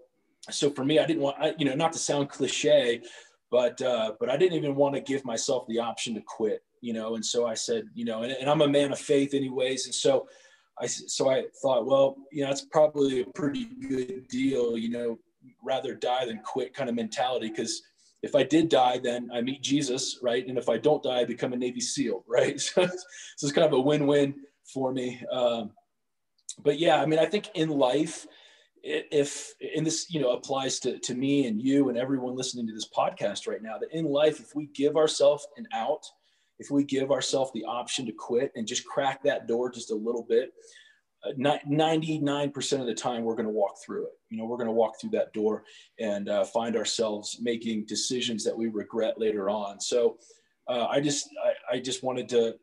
so 0.50 0.70
for 0.70 0.84
me, 0.84 0.98
I 0.98 1.06
didn't 1.06 1.22
want, 1.22 1.36
I, 1.40 1.54
you 1.58 1.64
know, 1.64 1.74
not 1.74 1.92
to 1.92 1.98
sound 1.98 2.28
cliche, 2.28 3.02
but 3.50 3.80
uh, 3.80 4.12
but 4.18 4.28
I 4.28 4.36
didn't 4.36 4.56
even 4.56 4.74
want 4.74 4.94
to 4.94 5.00
give 5.00 5.24
myself 5.24 5.66
the 5.68 5.78
option 5.78 6.14
to 6.14 6.20
quit, 6.20 6.62
you 6.80 6.92
know. 6.92 7.14
And 7.14 7.24
so 7.24 7.46
I 7.46 7.54
said, 7.54 7.84
you 7.94 8.04
know, 8.04 8.22
and, 8.22 8.32
and 8.32 8.50
I'm 8.50 8.62
a 8.62 8.68
man 8.68 8.92
of 8.92 8.98
faith, 8.98 9.34
anyways. 9.34 9.86
And 9.86 9.94
so 9.94 10.26
I 10.80 10.86
so 10.86 11.30
I 11.30 11.44
thought, 11.62 11.86
well, 11.86 12.16
you 12.32 12.42
know, 12.42 12.48
that's 12.48 12.66
probably 12.66 13.20
a 13.20 13.26
pretty 13.26 13.66
good 13.88 14.28
deal, 14.28 14.76
you 14.76 14.90
know, 14.90 15.18
rather 15.62 15.94
die 15.94 16.26
than 16.26 16.38
quit 16.38 16.74
kind 16.74 16.88
of 16.88 16.96
mentality 16.96 17.48
because 17.48 17.82
if 18.22 18.34
I 18.34 18.42
did 18.42 18.70
die, 18.70 18.98
then 18.98 19.28
I 19.32 19.42
meet 19.42 19.62
Jesus, 19.62 20.18
right? 20.22 20.46
And 20.48 20.56
if 20.56 20.70
I 20.70 20.78
don't 20.78 21.02
die, 21.02 21.20
I 21.20 21.24
become 21.26 21.52
a 21.52 21.56
Navy 21.56 21.80
SEAL, 21.80 22.24
right? 22.28 22.58
So, 22.58 22.82
it's 22.82 23.52
kind 23.52 23.66
of 23.66 23.74
a 23.74 23.80
win-win 23.80 24.34
for 24.72 24.92
me. 24.92 25.22
Um, 25.30 25.72
but 26.62 26.78
yeah, 26.78 27.02
I 27.02 27.06
mean, 27.06 27.18
I 27.18 27.26
think 27.26 27.50
in 27.54 27.68
life, 27.68 28.26
if 28.84 29.54
and 29.76 29.86
this 29.86 30.12
you 30.12 30.20
know 30.20 30.32
applies 30.32 30.78
to, 30.78 30.98
to 30.98 31.14
me 31.14 31.46
and 31.46 31.60
you 31.60 31.88
and 31.88 31.96
everyone 31.96 32.36
listening 32.36 32.66
to 32.66 32.74
this 32.74 32.88
podcast 32.88 33.48
right 33.48 33.62
now 33.62 33.78
that 33.78 33.92
in 33.92 34.04
life 34.04 34.40
if 34.40 34.54
we 34.54 34.66
give 34.66 34.96
ourselves 34.96 35.46
an 35.56 35.66
out 35.72 36.04
if 36.58 36.70
we 36.70 36.84
give 36.84 37.10
ourselves 37.10 37.50
the 37.54 37.64
option 37.64 38.04
to 38.04 38.12
quit 38.12 38.52
and 38.54 38.66
just 38.66 38.84
crack 38.84 39.22
that 39.22 39.48
door 39.48 39.70
just 39.70 39.90
a 39.90 39.94
little 39.94 40.26
bit 40.28 40.52
uh, 41.24 41.32
99% 41.32 42.80
of 42.80 42.86
the 42.86 42.94
time 42.94 43.24
we're 43.24 43.34
going 43.34 43.46
to 43.46 43.52
walk 43.52 43.76
through 43.84 44.04
it. 44.04 44.12
You 44.28 44.38
know 44.38 44.44
we're 44.44 44.58
going 44.58 44.68
to 44.68 44.72
walk 44.72 45.00
through 45.00 45.10
that 45.10 45.32
door 45.32 45.64
and 45.98 46.28
uh, 46.28 46.44
find 46.44 46.76
ourselves 46.76 47.38
making 47.40 47.86
decisions 47.86 48.44
that 48.44 48.56
we 48.56 48.68
regret 48.68 49.18
later 49.18 49.48
on. 49.48 49.80
So 49.80 50.18
uh, 50.68 50.86
i 50.90 51.00
just 51.00 51.28
I, 51.44 51.76
I 51.76 51.80
just 51.80 52.02
wanted 52.02 52.28
to 52.30 52.56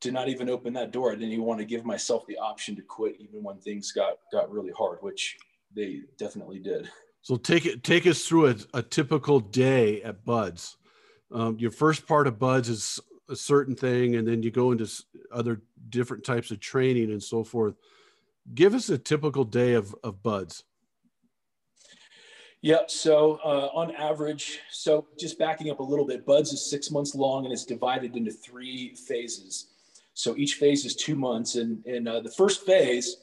to 0.00 0.12
not 0.12 0.28
even 0.28 0.48
open 0.48 0.72
that 0.74 0.92
door. 0.92 1.10
I 1.10 1.14
didn't 1.14 1.32
even 1.32 1.44
want 1.44 1.58
to 1.60 1.64
give 1.64 1.84
myself 1.84 2.26
the 2.26 2.38
option 2.38 2.76
to 2.76 2.82
quit, 2.82 3.16
even 3.18 3.42
when 3.42 3.58
things 3.58 3.92
got 3.92 4.18
got 4.32 4.50
really 4.50 4.72
hard, 4.72 4.98
which 5.00 5.36
they 5.74 6.02
definitely 6.18 6.58
did. 6.58 6.88
So 7.22 7.36
take 7.36 7.66
it 7.66 7.82
take 7.82 8.06
us 8.06 8.24
through 8.24 8.48
a, 8.48 8.56
a 8.74 8.82
typical 8.82 9.40
day 9.40 10.02
at 10.02 10.24
BUD/S. 10.24 10.76
Um, 11.30 11.58
your 11.58 11.70
first 11.70 12.06
part 12.06 12.26
of 12.26 12.38
BUD/S 12.38 12.68
is 12.68 13.00
a 13.28 13.36
certain 13.36 13.74
thing, 13.74 14.16
and 14.16 14.26
then 14.26 14.42
you 14.42 14.50
go 14.50 14.72
into 14.72 14.88
other 15.32 15.60
different 15.90 16.24
types 16.24 16.50
of 16.50 16.60
training 16.60 17.10
and 17.10 17.22
so 17.22 17.44
forth. 17.44 17.74
Give 18.54 18.74
us 18.74 18.88
a 18.88 18.98
typical 18.98 19.44
day 19.44 19.74
of 19.74 19.94
of 20.04 20.22
BUD/S. 20.22 20.62
Yeah, 22.60 22.78
so 22.88 23.38
uh, 23.44 23.68
on 23.72 23.94
average, 23.94 24.58
so 24.72 25.06
just 25.16 25.38
backing 25.38 25.70
up 25.70 25.78
a 25.78 25.82
little 25.82 26.04
bit, 26.04 26.26
BUD/S 26.26 26.52
is 26.52 26.70
six 26.70 26.90
months 26.90 27.14
long 27.14 27.44
and 27.44 27.52
it's 27.52 27.64
divided 27.64 28.16
into 28.16 28.32
three 28.32 28.94
phases. 28.94 29.68
So 30.18 30.36
each 30.36 30.54
phase 30.54 30.84
is 30.84 30.96
two 30.96 31.14
months. 31.14 31.54
And, 31.54 31.84
and 31.86 32.08
uh, 32.08 32.18
the 32.18 32.30
first 32.30 32.66
phase 32.66 33.18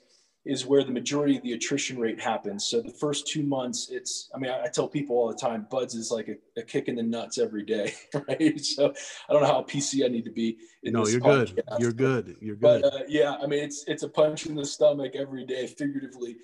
is 0.46 0.66
where 0.66 0.82
the 0.82 0.94
majority 0.94 1.36
of 1.36 1.44
the 1.44 1.52
attrition 1.52 2.00
rate 2.00 2.22
happens. 2.22 2.68
So 2.68 2.80
the 2.80 2.94
first 2.94 3.28
two 3.28 3.44
months, 3.44 3.90
it's, 3.92 4.30
I 4.34 4.38
mean, 4.38 4.50
I, 4.50 4.64
I 4.64 4.68
tell 4.70 4.88
people 4.88 5.18
all 5.18 5.28
the 5.28 5.36
time, 5.36 5.68
buds 5.70 5.94
is 5.94 6.10
like 6.10 6.30
a, 6.30 6.36
a, 6.58 6.64
kick 6.64 6.88
in 6.88 6.96
the 6.96 7.04
nuts 7.04 7.38
every 7.38 7.66
day, 7.66 7.94
right? 8.30 8.58
So 8.62 8.94
I 9.28 9.34
don't 9.34 9.42
know 9.42 9.48
how 9.50 9.62
PC 9.64 10.06
I 10.06 10.08
need 10.08 10.24
to 10.24 10.32
be. 10.32 10.58
no, 10.86 11.06
you're 11.06 11.20
podcast. 11.20 11.56
good. 11.56 11.66
You're 11.80 11.92
good. 11.92 12.38
You're 12.40 12.56
good. 12.56 12.82
But 12.84 12.94
uh, 12.94 13.00
yeah, 13.10 13.36
I 13.44 13.46
mean, 13.46 13.62
it's, 13.62 13.84
it's 13.88 14.04
a 14.04 14.10
punch 14.10 14.46
in 14.46 14.56
the 14.56 14.66
stomach 14.66 15.16
every 15.16 15.46
day, 15.46 15.68
figuratively. 15.68 16.38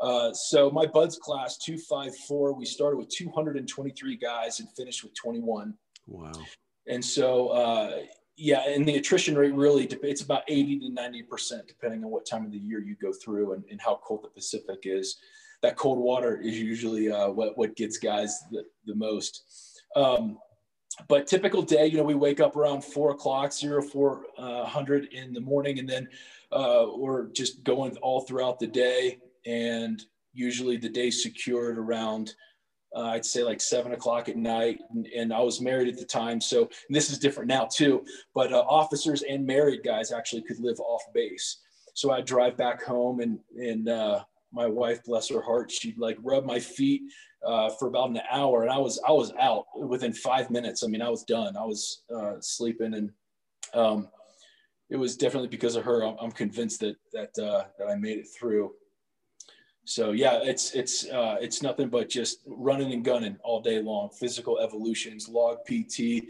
Uh, 0.00 0.32
so 0.32 0.70
my 0.70 0.86
buds 0.86 1.18
class 1.18 1.58
254, 1.58 2.54
we 2.54 2.64
started 2.64 2.96
with 2.96 3.10
223 3.10 4.16
guys 4.16 4.60
and 4.60 4.70
finished 4.70 5.04
with 5.04 5.12
21. 5.16 5.74
Wow. 6.06 6.32
And 6.86 7.04
so, 7.04 7.48
uh, 7.48 7.98
yeah, 8.38 8.62
and 8.68 8.86
the 8.86 8.96
attrition 8.96 9.36
rate 9.36 9.52
really 9.52 9.88
it's 10.02 10.22
about 10.22 10.42
80 10.46 10.78
to 10.80 10.88
90 10.90 11.22
percent, 11.24 11.66
depending 11.66 12.04
on 12.04 12.10
what 12.10 12.24
time 12.24 12.44
of 12.44 12.52
the 12.52 12.58
year 12.58 12.80
you 12.80 12.94
go 13.02 13.12
through 13.12 13.54
and, 13.54 13.64
and 13.70 13.80
how 13.80 14.00
cold 14.04 14.22
the 14.22 14.28
Pacific 14.28 14.80
is. 14.84 15.16
That 15.62 15.76
cold 15.76 15.98
water 15.98 16.40
is 16.40 16.58
usually 16.58 17.10
uh, 17.10 17.30
what 17.30 17.58
what 17.58 17.74
gets 17.74 17.98
guys 17.98 18.38
the, 18.52 18.62
the 18.86 18.94
most. 18.94 19.82
Um, 19.96 20.38
but 21.08 21.26
typical 21.26 21.62
day, 21.62 21.86
you 21.86 21.96
know, 21.96 22.04
we 22.04 22.14
wake 22.14 22.40
up 22.40 22.56
around 22.56 22.84
four 22.84 23.10
o'clock, 23.10 23.52
zero 23.52 23.82
four 23.82 24.26
uh, 24.38 24.64
hundred 24.64 25.06
in 25.06 25.32
the 25.32 25.40
morning, 25.40 25.80
and 25.80 25.88
then 25.88 26.08
uh, 26.52 26.86
we're 26.96 27.28
just 27.32 27.64
going 27.64 27.96
all 27.98 28.20
throughout 28.20 28.60
the 28.60 28.66
day. 28.68 29.18
And 29.46 30.00
usually 30.32 30.76
the 30.76 30.88
day 30.88 31.10
secured 31.10 31.76
around 31.76 32.34
uh, 32.94 33.00
I'd 33.00 33.24
say 33.24 33.42
like 33.42 33.60
seven 33.60 33.92
o'clock 33.92 34.28
at 34.28 34.36
night. 34.36 34.80
And, 34.90 35.06
and, 35.08 35.32
I 35.32 35.40
was 35.40 35.60
married 35.60 35.88
at 35.88 35.98
the 35.98 36.04
time. 36.04 36.40
So 36.40 36.68
this 36.88 37.10
is 37.10 37.18
different 37.18 37.48
now 37.48 37.68
too. 37.70 38.04
But 38.34 38.52
uh, 38.52 38.64
officers 38.68 39.22
and 39.22 39.46
married 39.46 39.82
guys 39.84 40.12
actually 40.12 40.42
could 40.42 40.58
live 40.58 40.80
off 40.80 41.02
base. 41.14 41.58
So 41.94 42.10
I'd 42.10 42.24
drive 42.24 42.56
back 42.56 42.82
home 42.82 43.20
and, 43.20 43.38
and 43.56 43.88
uh, 43.88 44.24
my 44.52 44.66
wife, 44.66 45.04
bless 45.04 45.28
her 45.28 45.42
heart, 45.42 45.70
she'd 45.70 45.98
like 45.98 46.16
rub 46.22 46.44
my 46.44 46.58
feet 46.58 47.02
uh, 47.46 47.68
for 47.70 47.88
about 47.88 48.10
an 48.10 48.20
hour. 48.30 48.62
And 48.62 48.70
I 48.70 48.78
was, 48.78 49.00
I 49.06 49.12
was 49.12 49.32
out 49.38 49.66
within 49.76 50.12
five 50.12 50.50
minutes. 50.50 50.82
I 50.82 50.86
mean, 50.86 51.02
I 51.02 51.10
was 51.10 51.24
done. 51.24 51.56
I 51.56 51.64
was 51.64 52.02
uh, 52.14 52.34
sleeping 52.40 52.94
and 52.94 53.10
um, 53.74 54.08
it 54.90 54.96
was 54.96 55.16
definitely 55.16 55.48
because 55.48 55.76
of 55.76 55.84
her. 55.84 56.02
I'm, 56.04 56.16
I'm 56.20 56.32
convinced 56.32 56.80
that, 56.80 56.96
that, 57.12 57.38
uh, 57.38 57.64
that 57.78 57.88
I 57.88 57.96
made 57.96 58.18
it 58.18 58.28
through 58.28 58.72
so 59.88 60.12
yeah, 60.12 60.40
it's 60.42 60.72
it's 60.72 61.08
uh, 61.08 61.36
it's 61.40 61.62
nothing 61.62 61.88
but 61.88 62.10
just 62.10 62.40
running 62.46 62.92
and 62.92 63.02
gunning 63.02 63.38
all 63.42 63.62
day 63.62 63.80
long. 63.80 64.10
Physical 64.10 64.58
evolutions, 64.58 65.30
log 65.30 65.64
PT, 65.64 66.24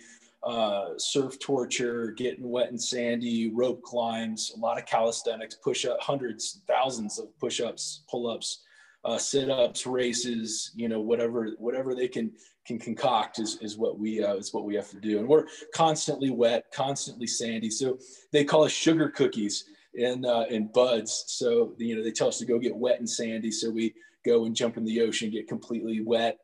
uh, 0.44 0.90
surf 0.96 1.40
torture, 1.40 2.12
getting 2.12 2.48
wet 2.48 2.70
and 2.70 2.80
sandy, 2.80 3.50
rope 3.50 3.82
climbs, 3.82 4.52
a 4.56 4.60
lot 4.60 4.78
of 4.78 4.86
calisthenics, 4.86 5.56
push 5.56 5.84
up, 5.84 6.00
hundreds, 6.00 6.62
thousands 6.68 7.18
of 7.18 7.36
push 7.40 7.60
ups, 7.60 8.04
pull 8.08 8.30
ups, 8.30 8.62
uh, 9.04 9.18
sit 9.18 9.50
ups, 9.50 9.88
races. 9.88 10.70
You 10.76 10.88
know, 10.88 11.00
whatever 11.00 11.48
whatever 11.58 11.96
they 11.96 12.06
can 12.06 12.30
can 12.64 12.78
concoct 12.78 13.40
is, 13.40 13.58
is 13.60 13.76
what 13.76 13.98
we 13.98 14.22
uh, 14.22 14.36
is 14.36 14.54
what 14.54 14.66
we 14.66 14.76
have 14.76 14.88
to 14.90 15.00
do. 15.00 15.18
And 15.18 15.26
we're 15.26 15.46
constantly 15.74 16.30
wet, 16.30 16.66
constantly 16.72 17.26
sandy. 17.26 17.70
So 17.70 17.98
they 18.30 18.44
call 18.44 18.62
us 18.62 18.72
sugar 18.72 19.08
cookies 19.08 19.64
in 19.98 20.24
uh, 20.24 20.44
in 20.48 20.68
buds. 20.68 21.24
So 21.26 21.74
you 21.76 21.96
know 21.96 22.02
they 22.02 22.12
tell 22.12 22.28
us 22.28 22.38
to 22.38 22.46
go 22.46 22.58
get 22.58 22.76
wet 22.76 22.98
and 22.98 23.08
sandy. 23.08 23.50
So 23.50 23.70
we 23.70 23.94
go 24.24 24.44
and 24.44 24.54
jump 24.54 24.76
in 24.76 24.84
the 24.84 25.00
ocean, 25.02 25.30
get 25.30 25.48
completely 25.48 26.00
wet, 26.00 26.38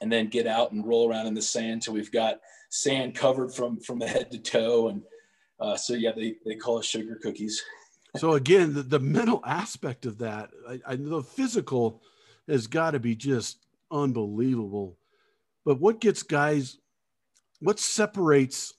and 0.00 0.10
then 0.12 0.28
get 0.28 0.46
out 0.46 0.72
and 0.72 0.86
roll 0.86 1.08
around 1.08 1.26
in 1.26 1.34
the 1.34 1.42
sand 1.42 1.82
till 1.82 1.94
we've 1.94 2.12
got 2.12 2.40
sand 2.70 3.14
covered 3.14 3.54
from 3.54 3.80
from 3.80 3.98
the 3.98 4.08
head 4.08 4.30
to 4.32 4.38
toe. 4.38 4.88
And 4.88 5.02
uh, 5.60 5.76
so 5.76 5.94
yeah, 5.94 6.12
they 6.14 6.34
they 6.44 6.56
call 6.56 6.78
us 6.78 6.86
sugar 6.86 7.18
cookies. 7.22 7.62
so 8.16 8.32
again, 8.32 8.74
the, 8.74 8.82
the 8.82 9.00
mental 9.00 9.42
aspect 9.46 10.04
of 10.04 10.18
that, 10.18 10.50
I, 10.68 10.80
I 10.86 10.96
the 10.96 11.22
physical 11.22 12.02
has 12.48 12.66
got 12.66 12.92
to 12.92 13.00
be 13.00 13.14
just 13.14 13.64
unbelievable. 13.90 14.98
But 15.64 15.80
what 15.80 16.00
gets 16.00 16.22
guys? 16.22 16.78
What 17.60 17.78
separates 17.78 18.72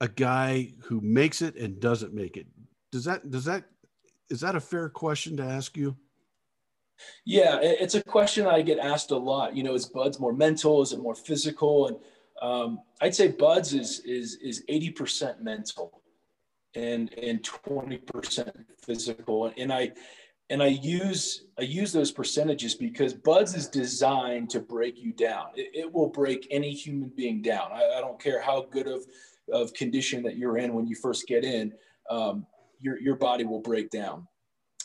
a 0.00 0.08
guy 0.08 0.72
who 0.82 1.00
makes 1.00 1.40
it 1.40 1.56
and 1.56 1.80
doesn't 1.80 2.12
make 2.12 2.36
it? 2.36 2.46
Does 2.94 3.02
that 3.06 3.28
does 3.28 3.44
that 3.46 3.64
is 4.30 4.38
that 4.42 4.54
a 4.54 4.60
fair 4.60 4.88
question 4.88 5.36
to 5.38 5.42
ask 5.42 5.76
you? 5.76 5.96
Yeah, 7.24 7.58
it's 7.60 7.96
a 7.96 8.02
question 8.04 8.46
I 8.46 8.62
get 8.62 8.78
asked 8.78 9.10
a 9.10 9.16
lot. 9.16 9.56
You 9.56 9.64
know, 9.64 9.74
is 9.74 9.84
Buds 9.84 10.20
more 10.20 10.32
mental? 10.32 10.80
Is 10.80 10.92
it 10.92 11.00
more 11.00 11.16
physical? 11.16 11.88
And 11.88 11.96
um, 12.40 12.78
I'd 13.00 13.16
say 13.16 13.32
Buds 13.32 13.74
is 13.74 13.98
is 14.04 14.36
is 14.36 14.62
eighty 14.68 14.90
percent 14.90 15.42
mental, 15.42 16.02
and 16.76 17.12
and 17.14 17.42
twenty 17.42 17.96
percent 17.96 18.54
physical. 18.86 19.52
And 19.56 19.72
I 19.72 19.90
and 20.48 20.62
I 20.62 20.68
use 20.68 21.46
I 21.58 21.62
use 21.62 21.92
those 21.92 22.12
percentages 22.12 22.76
because 22.76 23.12
Buds 23.12 23.56
is 23.56 23.66
designed 23.66 24.50
to 24.50 24.60
break 24.60 24.98
you 24.98 25.12
down. 25.12 25.46
It, 25.56 25.70
it 25.74 25.92
will 25.92 26.10
break 26.10 26.46
any 26.52 26.72
human 26.72 27.10
being 27.16 27.42
down. 27.42 27.72
I, 27.72 27.98
I, 27.98 28.00
don't 28.00 28.22
care 28.22 28.40
how 28.40 28.68
good 28.70 28.86
of 28.86 29.04
of 29.52 29.74
condition 29.74 30.22
that 30.22 30.36
you're 30.36 30.58
in 30.58 30.74
when 30.74 30.86
you 30.86 30.94
first 30.94 31.26
get 31.26 31.44
in. 31.44 31.72
Um, 32.08 32.46
your, 32.84 33.00
your 33.00 33.16
body 33.16 33.44
will 33.44 33.60
break 33.60 33.90
down. 33.90 34.28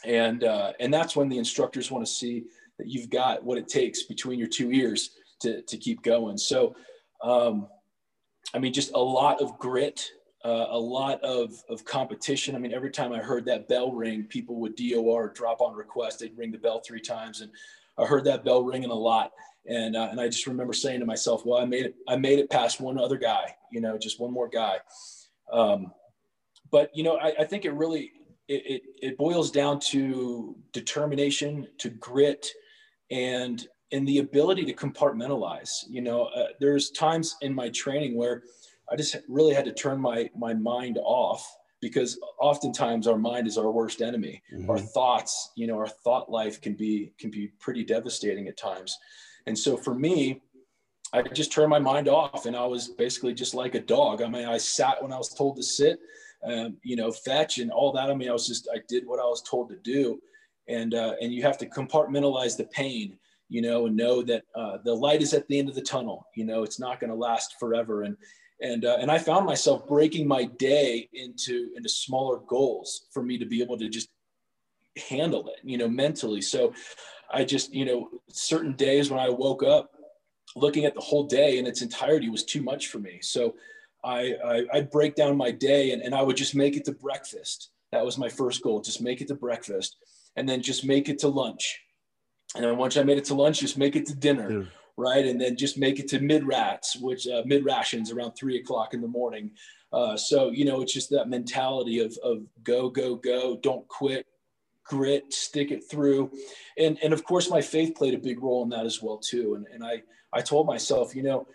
And, 0.05 0.45
uh, 0.45 0.71
and 0.79 0.93
that's 0.93 1.15
when 1.15 1.27
the 1.27 1.37
instructors 1.37 1.91
want 1.91 2.05
to 2.05 2.11
see 2.11 2.45
that 2.77 2.87
you've 2.87 3.09
got 3.09 3.43
what 3.43 3.57
it 3.57 3.67
takes 3.67 4.03
between 4.03 4.39
your 4.39 4.47
two 4.47 4.71
ears 4.71 5.11
to, 5.41 5.61
to 5.63 5.77
keep 5.77 6.01
going. 6.01 6.37
So, 6.37 6.75
um, 7.21 7.67
I 8.53 8.59
mean, 8.59 8.71
just 8.71 8.93
a 8.93 8.99
lot 8.99 9.41
of 9.41 9.59
grit, 9.59 10.09
uh, 10.45 10.67
a 10.69 10.79
lot 10.79 11.21
of, 11.21 11.53
of 11.69 11.83
competition. 11.83 12.55
I 12.55 12.59
mean, 12.59 12.73
every 12.73 12.89
time 12.89 13.11
I 13.11 13.19
heard 13.19 13.43
that 13.45 13.67
bell 13.67 13.91
ring, 13.91 14.23
people 14.23 14.55
would 14.61 14.77
DOR 14.77 15.33
drop 15.35 15.59
on 15.59 15.75
request. 15.75 16.19
They'd 16.19 16.37
ring 16.37 16.53
the 16.53 16.57
bell 16.57 16.81
three 16.85 17.01
times. 17.01 17.41
And 17.41 17.51
I 17.97 18.05
heard 18.05 18.23
that 18.23 18.45
bell 18.45 18.63
ringing 18.63 18.91
a 18.91 18.95
lot. 18.95 19.33
And, 19.67 19.97
uh, 19.97 20.07
and 20.09 20.21
I 20.21 20.29
just 20.29 20.47
remember 20.47 20.71
saying 20.71 21.01
to 21.01 21.05
myself, 21.05 21.45
well, 21.45 21.61
I 21.61 21.65
made 21.65 21.85
it, 21.85 21.95
I 22.07 22.15
made 22.15 22.39
it 22.39 22.49
past 22.49 22.79
one 22.79 22.97
other 22.97 23.17
guy, 23.17 23.53
you 23.73 23.81
know, 23.81 23.97
just 23.97 24.21
one 24.21 24.31
more 24.31 24.47
guy. 24.47 24.77
Um, 25.51 25.91
but 26.71 26.89
you 26.93 27.03
know, 27.03 27.17
I, 27.17 27.33
I 27.39 27.43
think 27.45 27.65
it 27.65 27.71
really 27.71 28.11
it, 28.47 28.65
it, 28.65 28.81
it 29.01 29.17
boils 29.17 29.51
down 29.51 29.79
to 29.79 30.55
determination, 30.73 31.67
to 31.77 31.89
grit, 31.89 32.47
and 33.11 33.67
and 33.91 34.07
the 34.07 34.19
ability 34.19 34.65
to 34.65 34.73
compartmentalize. 34.73 35.85
You 35.88 36.01
know, 36.01 36.25
uh, 36.25 36.47
there's 36.59 36.91
times 36.91 37.35
in 37.41 37.53
my 37.53 37.69
training 37.69 38.15
where 38.15 38.43
I 38.91 38.95
just 38.95 39.17
really 39.27 39.53
had 39.53 39.65
to 39.65 39.73
turn 39.73 39.99
my 39.99 40.29
my 40.35 40.53
mind 40.53 40.99
off 41.01 41.55
because 41.81 42.19
oftentimes 42.41 43.07
our 43.07 43.17
mind 43.17 43.47
is 43.47 43.57
our 43.57 43.71
worst 43.71 44.01
enemy. 44.01 44.41
Mm-hmm. 44.53 44.69
Our 44.69 44.79
thoughts, 44.79 45.51
you 45.55 45.67
know, 45.67 45.77
our 45.77 45.88
thought 45.88 46.29
life 46.29 46.59
can 46.61 46.73
be 46.73 47.13
can 47.19 47.29
be 47.31 47.47
pretty 47.59 47.83
devastating 47.83 48.47
at 48.47 48.57
times. 48.57 48.97
And 49.45 49.57
so 49.57 49.77
for 49.77 49.95
me, 49.95 50.41
I 51.13 51.21
just 51.21 51.51
turned 51.51 51.69
my 51.69 51.79
mind 51.79 52.07
off 52.07 52.45
and 52.45 52.55
I 52.55 52.65
was 52.65 52.89
basically 52.89 53.33
just 53.33 53.53
like 53.53 53.75
a 53.75 53.79
dog. 53.79 54.21
I 54.21 54.27
mean, 54.27 54.45
I 54.45 54.57
sat 54.57 55.01
when 55.01 55.11
I 55.11 55.17
was 55.17 55.33
told 55.33 55.55
to 55.57 55.63
sit 55.63 55.99
um, 56.43 56.77
you 56.84 56.96
know, 56.96 57.12
fetch 57.12 57.58
and 57.58 57.72
all 57.72 57.91
that. 57.93 58.10
I 58.10 58.15
mean, 58.15 58.29
I 58.29 58.34
was 58.34 58.48
just, 58.48 58.69
I 58.74 58.79
did 58.88 59.05
what 59.05 59.19
I 59.19 59.24
was 59.25 59.41
told 59.41 59.69
to 59.69 59.77
do. 59.77 60.19
And, 60.67 60.93
uh, 60.93 61.15
and 61.19 61.34
you 61.34 61.41
have 61.43 61.58
to 61.60 61.65
compartmentalize 61.65 62.55
the 62.55 62.65
pain, 62.65 63.17
you 63.50 63.62
know, 63.62 63.88
and 63.88 63.98
know 63.98 64.22
that 64.24 64.43
uh, 64.55 64.77
the 64.84 64.93
light 64.93 65.22
is 65.22 65.34
at 65.34 65.48
the 65.48 65.58
end 65.58 65.67
of 65.67 65.75
the 65.75 65.81
tunnel, 65.81 66.27
you 66.36 66.46
know, 66.46 66.63
it's 66.63 66.79
not 66.79 67.00
going 67.00 67.10
to 67.10 67.15
last 67.15 67.55
forever. 67.60 68.03
And, 68.03 68.15
and, 68.62 68.86
uh, 68.86 68.98
and 69.01 69.10
I 69.10 69.17
found 69.17 69.46
myself 69.46 69.88
breaking 69.88 70.27
my 70.27 70.46
day 70.46 71.10
into, 71.13 71.72
into 71.75 71.89
smaller 71.89 72.39
goals 72.48 73.08
for 73.12 73.24
me 73.24 73.38
to 73.38 73.46
be 73.46 73.63
able 73.63 73.77
to 73.79 73.89
just 73.89 74.10
handle 75.10 75.48
it, 75.48 75.60
you 75.63 75.77
know, 75.77 75.88
mentally. 75.88 76.41
So 76.41 76.74
I 77.31 77.43
just, 77.46 77.74
you 77.74 77.86
know, 77.86 78.10
certain 78.29 78.74
days 78.74 79.10
when 79.10 79.19
I 79.19 79.29
woke 79.29 79.63
up, 79.63 79.91
looking 80.55 80.86
at 80.86 80.93
the 80.93 81.01
whole 81.01 81.25
day 81.25 81.58
in 81.58 81.65
its 81.65 81.81
entirety 81.81 82.29
was 82.29 82.43
too 82.43 82.62
much 82.62 82.88
for 82.88 83.00
me. 83.00 83.19
So 83.22 83.55
I, 84.03 84.35
I 84.45 84.63
I'd 84.73 84.91
break 84.91 85.15
down 85.15 85.37
my 85.37 85.51
day 85.51 85.91
and, 85.91 86.01
and 86.01 86.15
I 86.15 86.21
would 86.21 86.37
just 86.37 86.55
make 86.55 86.75
it 86.75 86.85
to 86.85 86.91
breakfast. 86.91 87.69
That 87.91 88.05
was 88.05 88.17
my 88.17 88.29
first 88.29 88.61
goal, 88.61 88.81
just 88.81 89.01
make 89.01 89.21
it 89.21 89.27
to 89.29 89.35
breakfast 89.35 89.97
and 90.35 90.47
then 90.47 90.61
just 90.61 90.85
make 90.85 91.09
it 91.09 91.19
to 91.19 91.27
lunch. 91.27 91.79
And 92.55 92.63
then 92.63 92.77
once 92.77 92.97
I 92.97 93.03
made 93.03 93.17
it 93.17 93.25
to 93.25 93.35
lunch, 93.35 93.59
just 93.59 93.77
make 93.77 93.95
it 93.95 94.05
to 94.07 94.15
dinner. 94.15 94.51
Yeah. 94.51 94.65
Right. 94.97 95.25
And 95.25 95.39
then 95.39 95.55
just 95.55 95.77
make 95.77 95.97
it 95.99 96.09
to 96.09 96.19
mid 96.19 96.45
rats, 96.45 96.97
which 96.97 97.25
uh, 97.25 97.43
mid 97.45 97.63
rations 97.63 98.11
around 98.11 98.33
three 98.33 98.59
o'clock 98.59 98.93
in 98.93 98.99
the 98.99 99.07
morning. 99.07 99.51
Uh, 99.93 100.17
so, 100.17 100.49
you 100.51 100.65
know, 100.65 100.81
it's 100.81 100.93
just 100.93 101.09
that 101.09 101.29
mentality 101.29 101.99
of, 101.99 102.17
of 102.21 102.43
go, 102.63 102.89
go, 102.89 103.15
go, 103.15 103.57
don't 103.63 103.87
quit, 103.87 104.25
grit, 104.83 105.31
stick 105.33 105.71
it 105.71 105.89
through. 105.89 106.29
And, 106.77 106.99
and 107.01 107.13
of 107.13 107.23
course, 107.23 107.49
my 107.49 107.61
faith 107.61 107.95
played 107.95 108.13
a 108.13 108.19
big 108.19 108.43
role 108.43 108.63
in 108.63 108.69
that 108.69 108.85
as 108.85 109.01
well, 109.01 109.17
too. 109.17 109.55
And, 109.55 109.65
and 109.73 109.83
I, 109.83 110.03
I 110.33 110.41
told 110.41 110.67
myself, 110.67 111.15
you 111.15 111.23
know, 111.23 111.47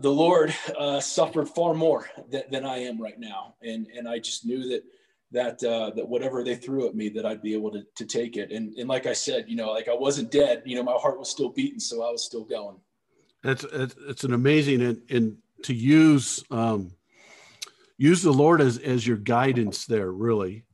the 0.00 0.10
Lord 0.10 0.54
uh, 0.78 1.00
suffered 1.00 1.48
far 1.48 1.74
more 1.74 2.08
than, 2.30 2.42
than, 2.50 2.64
I 2.64 2.78
am 2.78 3.00
right 3.00 3.18
now, 3.18 3.54
and 3.62 3.86
and 3.96 4.08
I 4.08 4.18
just 4.18 4.44
knew 4.44 4.68
that 4.68 4.84
that 5.32 5.62
uh, 5.64 5.90
that 5.90 6.08
whatever 6.08 6.44
they 6.44 6.54
threw 6.54 6.86
at 6.86 6.94
me, 6.94 7.08
that 7.10 7.26
I'd 7.26 7.42
be 7.42 7.54
able 7.54 7.70
to 7.72 7.84
to 7.96 8.04
take 8.04 8.36
it. 8.36 8.50
And 8.50 8.74
and 8.74 8.88
like 8.88 9.06
I 9.06 9.12
said, 9.12 9.46
you 9.48 9.56
know, 9.56 9.70
like 9.70 9.88
I 9.88 9.94
wasn't 9.94 10.30
dead. 10.30 10.62
You 10.64 10.76
know, 10.76 10.82
my 10.82 10.92
heart 10.92 11.18
was 11.18 11.30
still 11.30 11.50
beating, 11.50 11.80
so 11.80 12.02
I 12.02 12.10
was 12.10 12.24
still 12.24 12.44
going. 12.44 12.76
It's 13.44 13.64
it's, 13.64 13.94
it's 14.08 14.24
an 14.24 14.34
amazing 14.34 14.82
and 14.82 15.02
and 15.10 15.36
to 15.62 15.74
use 15.74 16.44
um, 16.50 16.92
use 17.96 18.22
the 18.22 18.32
Lord 18.32 18.60
as 18.60 18.78
as 18.78 19.06
your 19.06 19.16
guidance 19.16 19.86
there. 19.86 20.10
Really, 20.10 20.64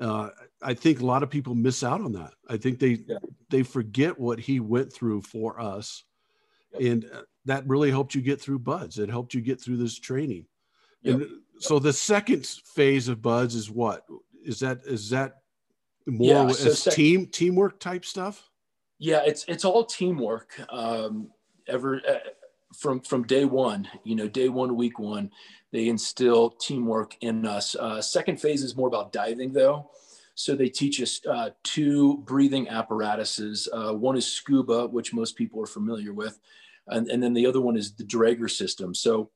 uh, 0.00 0.30
I 0.62 0.74
think 0.74 1.00
a 1.00 1.06
lot 1.06 1.22
of 1.22 1.30
people 1.30 1.54
miss 1.54 1.82
out 1.82 2.00
on 2.00 2.12
that. 2.12 2.32
I 2.48 2.56
think 2.56 2.78
they 2.78 3.00
yeah. 3.06 3.18
they 3.50 3.62
forget 3.62 4.18
what 4.18 4.38
he 4.38 4.60
went 4.60 4.92
through 4.92 5.22
for 5.22 5.60
us, 5.60 6.04
and 6.80 7.04
uh, 7.12 7.22
that 7.44 7.66
really 7.66 7.90
helped 7.90 8.14
you 8.14 8.22
get 8.22 8.40
through 8.40 8.60
buds. 8.60 8.98
It 8.98 9.08
helped 9.08 9.34
you 9.34 9.40
get 9.40 9.60
through 9.60 9.78
this 9.78 9.98
training. 9.98 10.46
Yep. 11.02 11.14
And 11.14 11.26
so 11.58 11.78
the 11.78 11.92
second 11.92 12.46
phase 12.46 13.08
of 13.08 13.22
buds 13.22 13.54
is 13.54 13.70
what 13.70 14.04
is 14.44 14.60
that? 14.60 14.80
Is 14.84 15.10
that 15.10 15.42
more 16.06 16.46
yeah, 16.46 16.48
so 16.48 16.70
as 16.70 16.82
sec- 16.82 16.94
team 16.94 17.26
teamwork 17.26 17.80
type 17.80 18.04
stuff? 18.04 18.48
Yeah, 18.98 19.22
it's 19.24 19.44
it's 19.48 19.64
all 19.64 19.84
teamwork. 19.84 20.60
Um, 20.70 21.28
ever 21.66 22.00
uh, 22.08 22.18
from 22.76 23.00
from 23.00 23.24
day 23.24 23.44
one, 23.44 23.88
you 24.04 24.14
know, 24.14 24.28
day 24.28 24.48
one, 24.48 24.76
week 24.76 24.98
one, 24.98 25.30
they 25.72 25.88
instill 25.88 26.50
teamwork 26.50 27.16
in 27.20 27.46
us. 27.46 27.74
Uh, 27.74 28.00
second 28.00 28.40
phase 28.40 28.62
is 28.62 28.76
more 28.76 28.88
about 28.88 29.12
diving, 29.12 29.52
though. 29.52 29.90
So 30.34 30.54
they 30.54 30.68
teach 30.68 31.00
us 31.02 31.20
uh, 31.26 31.50
two 31.62 32.18
breathing 32.18 32.68
apparatuses. 32.68 33.68
Uh, 33.72 33.92
one 33.92 34.16
is 34.16 34.26
scuba, 34.26 34.86
which 34.86 35.12
most 35.12 35.36
people 35.36 35.62
are 35.62 35.66
familiar 35.66 36.12
with, 36.14 36.40
and, 36.88 37.08
and 37.08 37.22
then 37.22 37.34
the 37.34 37.46
other 37.46 37.60
one 37.60 37.76
is 37.76 37.94
the 37.94 38.04
Draeger 38.04 38.50
system. 38.50 38.94
So 38.94 39.30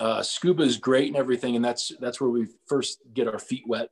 uh, 0.00 0.22
scuba 0.22 0.62
is 0.62 0.76
great 0.76 1.08
and 1.08 1.16
everything, 1.16 1.56
and 1.56 1.64
that's 1.64 1.92
that's 2.00 2.20
where 2.20 2.30
we 2.30 2.46
first 2.66 2.98
get 3.14 3.28
our 3.28 3.38
feet 3.38 3.64
wet, 3.66 3.90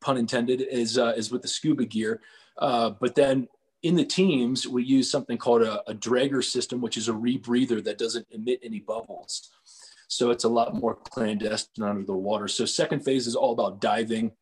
pun 0.00 0.16
intended, 0.16 0.60
is 0.62 0.98
uh, 0.98 1.12
is 1.16 1.30
with 1.30 1.42
the 1.42 1.48
scuba 1.48 1.84
gear. 1.84 2.20
Uh, 2.58 2.90
but 3.00 3.14
then 3.14 3.48
in 3.82 3.96
the 3.96 4.04
teams, 4.04 4.66
we 4.66 4.84
use 4.84 5.10
something 5.10 5.36
called 5.36 5.62
a, 5.62 5.82
a 5.90 5.94
Draeger 5.94 6.42
system, 6.42 6.80
which 6.80 6.96
is 6.96 7.08
a 7.08 7.12
rebreather 7.12 7.82
that 7.84 7.98
doesn't 7.98 8.26
emit 8.30 8.60
any 8.62 8.80
bubbles. 8.80 9.50
So 10.08 10.30
it's 10.30 10.44
a 10.44 10.48
lot 10.48 10.74
more 10.74 10.94
clandestine 10.94 11.84
under 11.84 12.04
the 12.04 12.12
water. 12.12 12.46
So 12.46 12.64
second 12.64 13.00
phase 13.00 13.26
is 13.26 13.34
all 13.34 13.52
about 13.52 13.80
diving, 13.80 14.32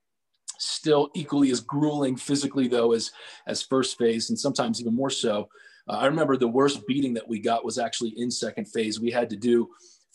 still 0.59 1.11
equally 1.15 1.51
as 1.51 1.61
grueling 1.61 2.17
physically 2.17 2.69
though 2.69 2.93
as 2.93 3.13
as 3.47 3.63
first 3.63 3.97
phase, 3.99 4.31
and 4.31 4.39
sometimes 4.39 4.81
even 4.81 4.95
more 4.95 5.11
so. 5.11 5.49
Uh, 5.89 5.99
I 5.99 6.07
remember 6.07 6.37
the 6.37 6.49
worst 6.49 6.87
beating 6.87 7.15
that 7.15 7.29
we 7.29 7.41
got 7.41 7.65
was 7.65 7.79
actually 7.79 8.15
in 8.17 8.31
second 8.31 8.67
phase. 8.67 9.01
We 9.01 9.11
had 9.11 9.31
to 9.31 9.37
do 9.37 9.69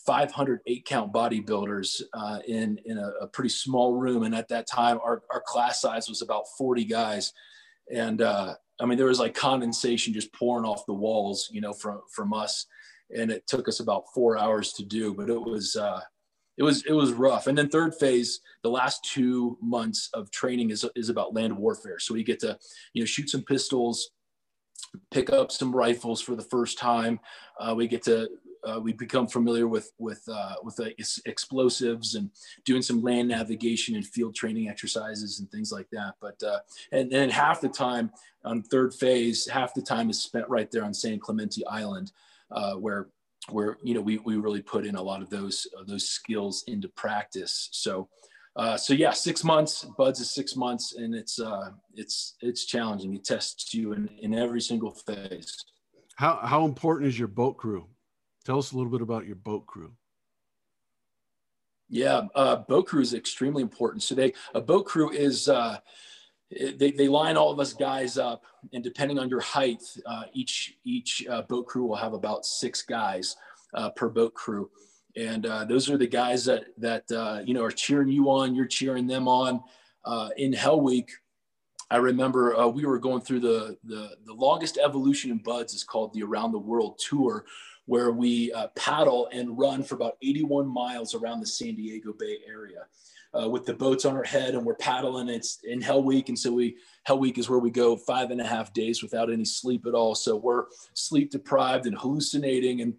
500 0.06 0.60
eight 0.66 0.84
count 0.84 1.12
bodybuilders 1.12 2.02
uh, 2.14 2.38
in 2.46 2.78
in 2.84 2.98
a, 2.98 3.10
a, 3.22 3.26
pretty 3.26 3.48
small 3.48 3.94
room, 3.94 4.22
and 4.22 4.34
at 4.34 4.48
that 4.48 4.68
time, 4.68 4.98
our 5.02 5.22
our 5.32 5.42
class 5.44 5.80
size 5.80 6.08
was 6.08 6.22
about 6.22 6.44
40 6.56 6.84
guys, 6.84 7.32
and 7.92 8.22
uh, 8.22 8.54
I 8.80 8.86
mean, 8.86 8.98
there 8.98 9.08
was 9.08 9.18
like 9.18 9.34
condensation 9.34 10.12
just 10.12 10.32
pouring 10.32 10.64
off 10.64 10.86
the 10.86 10.94
walls, 10.94 11.48
you 11.52 11.60
know, 11.60 11.72
from 11.72 12.00
from 12.14 12.32
us, 12.32 12.66
and 13.14 13.30
it 13.30 13.46
took 13.46 13.68
us 13.68 13.80
about 13.80 14.04
four 14.14 14.38
hours 14.38 14.72
to 14.74 14.84
do. 14.84 15.14
But 15.14 15.28
it 15.28 15.40
was 15.40 15.76
uh, 15.76 16.00
it 16.58 16.62
was 16.62 16.84
it 16.86 16.92
was 16.92 17.12
rough. 17.12 17.46
And 17.46 17.56
then 17.56 17.68
third 17.68 17.94
phase, 17.94 18.40
the 18.62 18.70
last 18.70 19.04
two 19.04 19.58
months 19.62 20.10
of 20.14 20.30
training 20.30 20.70
is 20.70 20.84
is 20.94 21.08
about 21.08 21.34
land 21.34 21.56
warfare. 21.56 21.98
So 21.98 22.14
we 22.14 22.22
get 22.22 22.40
to 22.40 22.58
you 22.92 23.02
know 23.02 23.06
shoot 23.06 23.30
some 23.30 23.42
pistols, 23.42 24.10
pick 25.10 25.30
up 25.30 25.52
some 25.52 25.74
rifles 25.74 26.20
for 26.20 26.34
the 26.36 26.42
first 26.42 26.78
time. 26.78 27.20
Uh, 27.58 27.74
we 27.76 27.86
get 27.88 28.02
to 28.04 28.28
uh, 28.66 28.80
we 28.80 28.92
become 28.92 29.26
familiar 29.26 29.68
with 29.68 29.92
with 29.98 30.22
uh, 30.30 30.54
with 30.62 30.80
explosives 31.26 32.14
and 32.14 32.30
doing 32.64 32.82
some 32.82 33.02
land 33.02 33.28
navigation 33.28 33.94
and 33.94 34.06
field 34.06 34.34
training 34.34 34.68
exercises 34.68 35.40
and 35.40 35.50
things 35.50 35.70
like 35.70 35.88
that. 35.90 36.14
But 36.20 36.42
uh, 36.42 36.58
and 36.92 37.10
then 37.10 37.30
half 37.30 37.60
the 37.60 37.68
time 37.68 38.10
on 38.44 38.62
third 38.62 38.94
phase, 38.94 39.46
half 39.48 39.74
the 39.74 39.82
time 39.82 40.10
is 40.10 40.22
spent 40.22 40.48
right 40.48 40.70
there 40.70 40.84
on 40.84 40.94
San 40.94 41.18
Clemente 41.18 41.64
Island, 41.66 42.12
uh, 42.50 42.74
where 42.74 43.08
where 43.50 43.78
you 43.82 43.94
know 43.94 44.00
we, 44.00 44.18
we 44.18 44.36
really 44.36 44.62
put 44.62 44.86
in 44.86 44.96
a 44.96 45.02
lot 45.02 45.22
of 45.22 45.30
those 45.30 45.66
uh, 45.78 45.84
those 45.86 46.08
skills 46.08 46.64
into 46.66 46.88
practice. 46.88 47.68
So. 47.72 48.08
Uh, 48.56 48.76
so 48.76 48.94
yeah, 48.94 49.10
six 49.10 49.44
months. 49.44 49.84
Buds 49.98 50.20
is 50.20 50.30
six 50.30 50.56
months, 50.56 50.94
and 50.96 51.14
it's 51.14 51.38
uh, 51.38 51.70
it's 51.94 52.36
it's 52.40 52.64
challenging. 52.64 53.14
It 53.14 53.24
tests 53.24 53.74
you 53.74 53.92
in, 53.92 54.08
in 54.20 54.34
every 54.34 54.62
single 54.62 54.92
phase. 54.92 55.64
How 56.16 56.40
how 56.42 56.64
important 56.64 57.08
is 57.08 57.18
your 57.18 57.28
boat 57.28 57.58
crew? 57.58 57.86
Tell 58.44 58.58
us 58.58 58.72
a 58.72 58.76
little 58.76 58.90
bit 58.90 59.02
about 59.02 59.26
your 59.26 59.36
boat 59.36 59.66
crew. 59.66 59.92
Yeah, 61.88 62.22
uh, 62.34 62.56
boat 62.56 62.86
crew 62.86 63.02
is 63.02 63.12
extremely 63.12 63.62
important. 63.62 64.02
So 64.02 64.14
they 64.14 64.32
a 64.54 64.60
boat 64.60 64.86
crew 64.86 65.10
is 65.10 65.50
uh, 65.50 65.78
they, 66.50 66.92
they 66.92 67.08
line 67.08 67.36
all 67.36 67.50
of 67.50 67.60
us 67.60 67.74
guys 67.74 68.16
up, 68.16 68.44
and 68.72 68.82
depending 68.82 69.18
on 69.18 69.28
your 69.28 69.40
height, 69.40 69.82
uh, 70.06 70.24
each 70.32 70.78
each 70.84 71.26
uh, 71.28 71.42
boat 71.42 71.66
crew 71.66 71.84
will 71.84 71.96
have 71.96 72.14
about 72.14 72.46
six 72.46 72.82
guys 72.82 73.36
uh, 73.74 73.90
per 73.90 74.08
boat 74.08 74.32
crew, 74.32 74.70
and 75.16 75.46
uh, 75.46 75.64
those 75.64 75.90
are 75.90 75.96
the 75.96 76.06
guys 76.06 76.44
that 76.44 76.66
that 76.78 77.10
uh, 77.10 77.40
you 77.44 77.54
know 77.54 77.64
are 77.64 77.70
cheering 77.70 78.08
you 78.08 78.30
on. 78.30 78.54
You're 78.54 78.66
cheering 78.66 79.06
them 79.06 79.28
on. 79.28 79.60
Uh, 80.04 80.30
in 80.36 80.52
Hell 80.52 80.80
Week, 80.80 81.10
I 81.90 81.96
remember 81.96 82.68
we 82.68 82.84
were 82.84 82.98
going 82.98 83.22
through 83.22 83.40
the, 83.40 83.76
the 83.84 84.16
the 84.24 84.34
longest 84.34 84.78
evolution 84.78 85.30
in 85.30 85.38
buds 85.38 85.74
is 85.74 85.84
called 85.84 86.12
the 86.12 86.22
Around 86.22 86.52
the 86.52 86.58
World 86.58 87.00
Tour, 87.08 87.44
where 87.86 88.12
we 88.12 88.52
uh, 88.52 88.68
paddle 88.76 89.28
and 89.32 89.58
run 89.58 89.82
for 89.82 89.94
about 89.94 90.16
81 90.22 90.66
miles 90.66 91.14
around 91.14 91.40
the 91.40 91.46
San 91.46 91.74
Diego 91.74 92.12
Bay 92.12 92.38
area 92.46 92.86
uh, 93.40 93.48
with 93.48 93.64
the 93.64 93.74
boats 93.74 94.04
on 94.04 94.16
our 94.16 94.24
head 94.24 94.54
and 94.54 94.64
we're 94.64 94.74
paddling. 94.74 95.28
It's 95.28 95.58
in 95.64 95.80
Hell 95.80 96.02
Week. 96.02 96.28
And 96.28 96.38
so 96.38 96.52
we, 96.52 96.76
Hell 97.04 97.18
Week 97.18 97.38
is 97.38 97.48
where 97.48 97.58
we 97.58 97.70
go 97.70 97.96
five 97.96 98.30
and 98.30 98.40
a 98.40 98.46
half 98.46 98.72
days 98.72 99.02
without 99.02 99.30
any 99.30 99.44
sleep 99.44 99.86
at 99.86 99.94
all. 99.94 100.14
So 100.14 100.36
we're 100.36 100.64
sleep 100.94 101.30
deprived 101.30 101.86
and 101.86 101.96
hallucinating. 101.96 102.80
And 102.80 102.94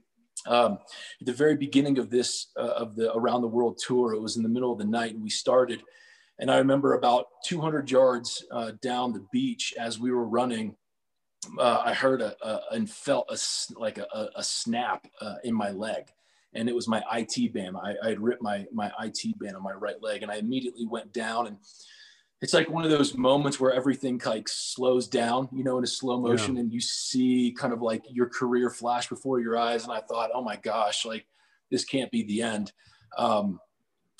um, 0.47 0.79
at 1.19 1.25
the 1.25 1.33
very 1.33 1.55
beginning 1.55 1.97
of 1.97 2.10
this, 2.10 2.47
uh, 2.57 2.62
of 2.62 2.95
the 2.95 3.13
Around 3.13 3.41
the 3.41 3.47
World 3.47 3.79
tour, 3.86 4.13
it 4.13 4.21
was 4.21 4.38
in 4.38 4.43
the 4.43 4.49
middle 4.49 4.71
of 4.71 4.79
the 4.79 4.86
night 4.86 5.13
and 5.13 5.23
we 5.23 5.29
started. 5.29 5.83
And 6.39 6.51
I 6.51 6.57
remember 6.57 6.93
about 6.93 7.25
200 7.45 7.89
yards 7.89 8.45
uh, 8.51 8.71
down 8.81 9.13
the 9.13 9.25
beach 9.31 9.73
as 9.79 9.99
we 9.99 10.12
were 10.12 10.27
running, 10.27 10.75
uh, 11.60 11.81
I 11.83 11.93
heard 11.93 12.21
a, 12.21 12.36
a, 12.45 12.62
and 12.71 12.89
felt 12.89 13.29
a, 13.29 13.38
like 13.79 13.97
a, 13.97 14.29
a 14.36 14.43
snap 14.43 15.07
uh, 15.21 15.36
in 15.43 15.53
my 15.53 15.71
leg. 15.71 16.05
And 16.53 16.69
it 16.69 16.75
was 16.75 16.88
my 16.88 17.03
IT 17.13 17.53
band. 17.53 17.75
I, 17.77 17.95
I 18.03 18.10
had 18.10 18.19
ripped 18.19 18.41
my, 18.41 18.65
my 18.71 18.91
IT 19.01 19.38
band 19.39 19.55
on 19.55 19.63
my 19.63 19.73
right 19.73 20.01
leg 20.01 20.23
and 20.23 20.31
I 20.31 20.36
immediately 20.36 20.86
went 20.86 21.12
down 21.13 21.47
and 21.47 21.57
it's 22.41 22.54
like 22.54 22.69
one 22.69 22.84
of 22.84 22.91
those 22.91 23.17
moments 23.17 23.60
where 23.60 23.73
everything 23.73 24.21
like 24.26 24.47
slows 24.47 25.08
down, 25.08 25.50
you 25.52 25.63
know, 25.63 25.78
in 25.78 25.84
a 25.84 25.88
slow 25.88 26.19
motion 26.19 26.56
yeah. 26.56 26.62
and 26.62 26.71
you 26.71 26.80
see 26.80 27.56
kind 27.58 27.73
of 27.73 27.82
like 27.82 28.04
your 28.10 28.30
career 28.30 28.69
flash 28.69 29.10
before 29.10 29.39
your 29.39 29.58
eyes. 29.58 29.84
And 29.84 29.93
I 29.93 30.02
thought, 30.02 30.30
oh 30.34 30.43
my 30.43 30.56
gosh, 30.58 31.06
like 31.06 31.26
this 31.71 31.84
can't 31.84 32.12
be 32.12 32.23
the 32.23 32.43
end. 32.43 32.73
Um, 33.17 33.60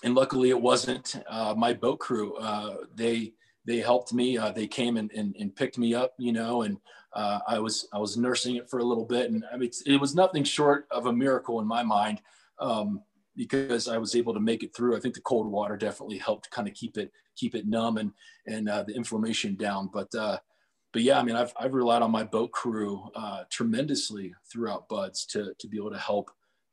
and 0.04 0.16
luckily 0.16 0.50
it 0.50 0.60
wasn't 0.60 1.22
uh, 1.30 1.54
my 1.56 1.74
boat 1.74 2.00
crew. 2.00 2.36
Uh, 2.38 2.78
they, 2.96 3.34
they 3.66 3.78
helped 3.80 4.14
me. 4.14 4.38
Uh, 4.38 4.52
they 4.52 4.66
came 4.66 4.98
and, 4.98 5.12
and, 5.12 5.36
and, 5.40 5.56
picked 5.56 5.78
me 5.78 5.94
up, 5.94 6.14
you 6.18 6.32
know, 6.32 6.62
and 6.64 6.78
uh, 7.14 7.40
I 7.48 7.60
was 7.60 7.88
I 7.92 7.98
was 7.98 8.16
nursing 8.16 8.56
it 8.56 8.70
for 8.70 8.80
a 8.80 8.84
little 8.84 9.06
bit, 9.06 9.30
and 9.30 9.44
I 9.52 9.58
mean 9.58 9.72
it 9.86 10.00
was 10.00 10.16
nothing 10.16 10.44
short 10.44 10.88
of 10.92 11.08
a 11.08 11.14
miracle 11.14 11.60
in 11.60 11.68
my 11.68 11.84
mind 11.84 12.22
um, 12.60 13.02
because 13.36 13.88
I 13.88 13.98
was 13.98 14.16
able 14.16 14.34
to 14.34 14.40
make 14.40 14.64
it 14.64 14.74
through. 14.76 14.96
I 14.96 15.00
think 15.00 15.16
the 15.16 15.22
cold 15.22 15.52
water 15.52 15.76
definitely 15.76 16.18
helped 16.18 16.52
kind 16.52 16.68
of 16.68 16.74
keep 16.74 16.98
it 16.98 17.12
keep 17.38 17.56
it 17.56 17.68
numb 17.68 17.98
and 17.98 18.12
and 18.46 18.70
uh, 18.70 18.84
the 18.84 18.94
inflammation 18.94 19.56
down. 19.56 19.90
But 19.94 20.14
uh, 20.16 20.40
but 20.94 21.02
yeah, 21.02 21.20
I 21.20 21.24
mean 21.24 21.36
I've 21.36 21.54
I've 21.60 21.74
relied 21.74 22.02
on 22.02 22.12
my 22.12 22.24
boat 22.24 22.52
crew 22.52 23.10
uh, 23.16 23.44
tremendously 23.50 24.34
throughout 24.52 24.90
Buds 24.90 25.26
to 25.28 25.54
to 25.58 25.68
be 25.68 25.78
able 25.78 25.92
to 25.92 25.98
help 26.00 26.32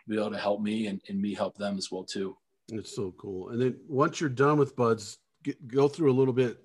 be 0.09 0.16
able 0.16 0.31
to 0.31 0.38
help 0.38 0.61
me 0.61 0.87
and, 0.88 1.00
and 1.09 1.20
me 1.20 1.35
help 1.35 1.57
them 1.57 1.79
as 1.79 1.90
well 1.90 2.05
too. 2.05 2.37
It's 2.68 2.94
so 2.94 3.14
cool. 3.18 3.50
And 3.50 3.61
then 3.61 3.77
once 3.88 4.20
you're 4.20 4.31
done 4.31 4.59
with 4.59 4.77
Buds, 4.77 5.18
get, 5.42 5.66
go 5.68 5.88
through 5.88 6.11
a 6.11 6.14
little 6.14 6.35
bit. 6.35 6.59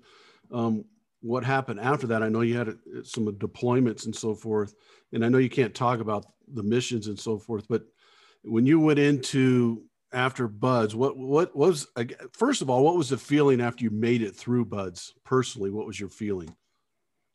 Um, 0.52 0.84
what 1.22 1.44
happened 1.44 1.80
after 1.80 2.06
that. 2.08 2.22
I 2.22 2.28
know 2.28 2.40
you 2.40 2.56
had 2.56 2.68
uh, 2.68 2.72
some 3.04 3.26
deployments 3.26 4.06
and 4.06 4.14
so 4.14 4.34
forth, 4.34 4.74
and 5.12 5.24
I 5.24 5.28
know 5.28 5.38
you 5.38 5.50
can't 5.50 5.74
talk 5.74 6.00
about 6.00 6.26
the 6.52 6.62
missions 6.62 7.06
and 7.06 7.18
so 7.18 7.38
forth. 7.38 7.66
But 7.68 7.82
when 8.42 8.66
you 8.66 8.80
went 8.80 8.98
into 8.98 9.82
after 10.12 10.48
Buds, 10.48 10.94
what 10.94 11.16
what 11.16 11.54
was 11.54 11.86
first 12.32 12.62
of 12.62 12.70
all, 12.70 12.84
what 12.84 12.96
was 12.96 13.08
the 13.08 13.18
feeling 13.18 13.60
after 13.60 13.84
you 13.84 13.90
made 13.90 14.22
it 14.22 14.34
through 14.34 14.64
Buds? 14.64 15.14
Personally, 15.24 15.70
what 15.70 15.86
was 15.86 15.98
your 15.98 16.08
feeling? 16.08 16.54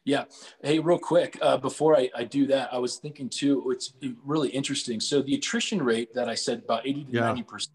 Yeah. 0.06 0.26
Hey, 0.62 0.78
real 0.78 1.00
quick, 1.00 1.38
uh, 1.42 1.58
before 1.58 1.98
I, 1.98 2.12
I, 2.16 2.26
do 2.26 2.46
that, 2.48 2.72
I 2.72 2.78
was 2.78 2.98
thinking 2.98 3.28
too, 3.28 3.72
it's 3.72 3.94
really 4.24 4.50
interesting. 4.50 5.00
So 5.00 5.24
the 5.24 5.34
attrition 5.34 5.82
rate 5.82 6.14
that 6.14 6.30
I 6.30 6.36
said 6.36 6.62
about 6.64 6.86
80 6.86 7.06
to 7.06 7.12
yeah. 7.12 7.22
90% 7.34 7.66